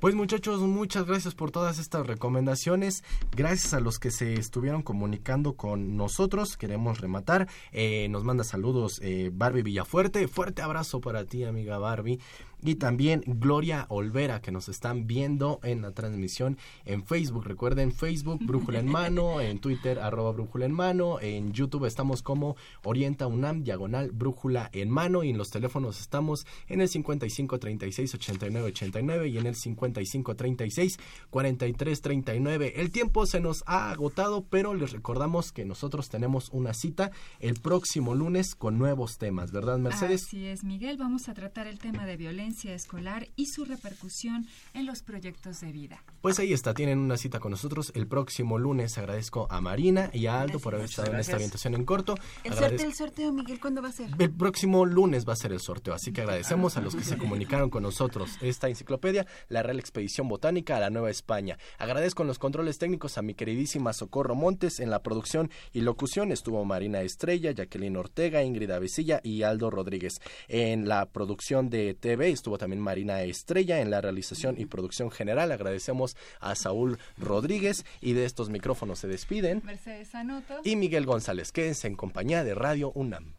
Pues 0.00 0.14
muchachos, 0.14 0.60
muchas 0.60 1.06
gracias 1.06 1.34
por 1.34 1.50
todas 1.50 1.80
estas 1.80 2.06
recomendaciones. 2.06 3.02
Gracias 3.36 3.74
a 3.74 3.80
los 3.80 3.98
que 3.98 4.12
se 4.12 4.34
estuvieron 4.34 4.82
comunicando 4.82 5.54
con 5.54 5.96
nosotros. 5.96 6.56
Queremos 6.56 7.00
rematar. 7.00 7.48
Eh, 7.72 8.06
nos 8.08 8.22
manda 8.22 8.44
saludos 8.44 9.00
eh, 9.02 9.30
Barbie 9.32 9.62
Villafuerte. 9.62 10.28
Fuerte 10.28 10.62
abrazo 10.62 11.00
para 11.00 11.24
ti, 11.24 11.42
amiga 11.42 11.78
Barbie 11.78 12.20
y 12.62 12.76
también 12.76 13.22
Gloria 13.26 13.86
Olvera 13.88 14.40
que 14.40 14.50
nos 14.50 14.68
están 14.68 15.06
viendo 15.06 15.60
en 15.62 15.82
la 15.82 15.92
transmisión 15.92 16.58
en 16.84 17.04
Facebook. 17.04 17.44
Recuerden 17.44 17.92
Facebook 17.92 18.40
Brújula 18.42 18.80
en 18.80 18.86
Mano, 18.86 19.40
en 19.40 19.58
Twitter 19.58 19.98
arroba 19.98 20.32
Brújula 20.32 20.66
en 20.66 20.72
Mano, 20.72 21.20
en 21.20 21.52
YouTube 21.52 21.84
estamos 21.84 22.22
como 22.22 22.56
Orienta 22.84 23.26
UNAM 23.26 23.62
diagonal 23.62 24.10
Brújula 24.12 24.70
en 24.72 24.90
Mano 24.90 25.22
y 25.24 25.30
en 25.30 25.38
los 25.38 25.50
teléfonos 25.50 26.00
estamos 26.00 26.46
en 26.68 26.80
el 26.80 26.88
55 26.88 27.58
36 27.58 28.14
89 28.14 28.68
89 28.68 29.28
y 29.28 29.38
en 29.38 29.46
el 29.46 29.54
55 29.54 30.36
36 30.36 30.98
43 31.30 32.00
39. 32.00 32.72
El 32.76 32.90
tiempo 32.90 33.26
se 33.26 33.40
nos 33.40 33.62
ha 33.66 33.90
agotado, 33.90 34.44
pero 34.48 34.74
les 34.74 34.92
recordamos 34.92 35.52
que 35.52 35.64
nosotros 35.64 36.08
tenemos 36.08 36.48
una 36.50 36.74
cita 36.74 37.10
el 37.40 37.54
próximo 37.54 38.14
lunes 38.14 38.54
con 38.54 38.78
nuevos 38.78 39.18
temas, 39.18 39.52
¿verdad 39.52 39.78
Mercedes? 39.78 40.24
Así 40.24 40.46
es, 40.46 40.64
Miguel, 40.64 40.96
vamos 40.96 41.28
a 41.28 41.34
tratar 41.34 41.66
el 41.66 41.78
tema 41.78 42.06
de 42.06 42.16
violencia 42.16 42.47
escolar 42.74 43.28
y 43.36 43.46
su 43.46 43.64
repercusión 43.64 44.46
en 44.74 44.86
los 44.86 45.02
proyectos 45.02 45.60
de 45.60 45.72
vida. 45.72 46.02
Pues 46.20 46.38
ahí 46.38 46.52
está, 46.52 46.74
tienen 46.74 46.98
una 46.98 47.16
cita 47.16 47.40
con 47.40 47.50
nosotros 47.50 47.92
el 47.94 48.06
próximo 48.06 48.58
lunes. 48.58 48.98
Agradezco 48.98 49.46
a 49.50 49.60
Marina 49.60 50.10
y 50.12 50.26
a 50.26 50.40
Aldo 50.40 50.58
por 50.58 50.74
haber 50.74 50.86
estado 50.86 51.12
en 51.12 51.20
esta 51.20 51.36
orientación 51.36 51.74
en 51.74 51.84
corto. 51.84 52.16
El 52.44 52.54
sorteo, 52.54 52.86
el 52.86 52.94
sorteo, 52.94 53.32
Miguel, 53.32 53.60
¿cuándo 53.60 53.82
va 53.82 53.88
a 53.88 53.92
ser? 53.92 54.10
El 54.18 54.30
próximo 54.30 54.84
lunes 54.84 55.28
va 55.28 55.32
a 55.34 55.36
ser 55.36 55.52
el 55.52 55.60
sorteo, 55.60 55.94
así 55.94 56.12
que 56.12 56.22
agradecemos 56.22 56.76
a 56.76 56.80
los 56.80 56.96
que 56.96 57.04
se 57.04 57.16
comunicaron 57.18 57.70
con 57.70 57.82
nosotros. 57.82 58.30
Esta 58.40 58.68
enciclopedia, 58.68 59.26
la 59.48 59.62
Real 59.62 59.78
Expedición 59.78 60.28
Botánica 60.28 60.76
a 60.76 60.80
la 60.80 60.90
Nueva 60.90 61.10
España. 61.10 61.58
Agradezco 61.78 62.22
en 62.22 62.28
los 62.28 62.38
controles 62.38 62.78
técnicos 62.78 63.18
a 63.18 63.22
mi 63.22 63.34
queridísima 63.34 63.92
Socorro 63.92 64.34
Montes. 64.34 64.80
En 64.80 64.90
la 64.90 65.02
producción 65.02 65.50
y 65.72 65.80
locución 65.80 66.32
estuvo 66.32 66.64
Marina 66.64 67.02
Estrella, 67.02 67.52
Jacqueline 67.52 67.96
Ortega, 67.96 68.42
Ingrid 68.42 68.70
Avesilla 68.70 69.20
y 69.22 69.42
Aldo 69.42 69.70
Rodríguez. 69.70 70.20
En 70.48 70.88
la 70.88 71.06
producción 71.06 71.70
de 71.70 71.94
TV 71.94 72.30
estuvo 72.38 72.58
también 72.58 72.80
Marina 72.80 73.22
Estrella 73.22 73.80
en 73.80 73.90
la 73.90 74.00
realización 74.00 74.56
y 74.58 74.66
producción 74.66 75.10
general. 75.10 75.52
Agradecemos 75.52 76.16
a 76.40 76.54
Saúl 76.54 76.98
Rodríguez 77.18 77.84
y 78.00 78.12
de 78.12 78.24
estos 78.24 78.48
micrófonos 78.48 78.98
se 79.00 79.08
despiden. 79.08 79.62
Mercedes 79.64 80.14
Anoto. 80.14 80.60
Y 80.64 80.76
Miguel 80.76 81.06
González. 81.06 81.52
Quédense 81.52 81.86
en 81.86 81.96
compañía 81.96 82.44
de 82.44 82.54
Radio 82.54 82.92
UNAM. 82.94 83.34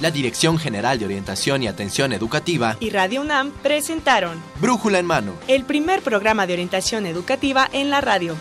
La 0.00 0.10
Dirección 0.10 0.58
General 0.58 0.98
de 0.98 1.06
Orientación 1.06 1.62
y 1.62 1.68
Atención 1.68 2.12
Educativa 2.12 2.76
y 2.78 2.90
Radio 2.90 3.22
UNAM 3.22 3.52
presentaron 3.62 4.38
Brújula 4.60 4.98
en 4.98 5.06
Mano, 5.06 5.32
el 5.48 5.64
primer 5.64 6.02
programa 6.02 6.46
de 6.46 6.52
orientación 6.52 7.06
educativa 7.06 7.70
en 7.72 7.88
la 7.88 8.02
radio. 8.02 8.36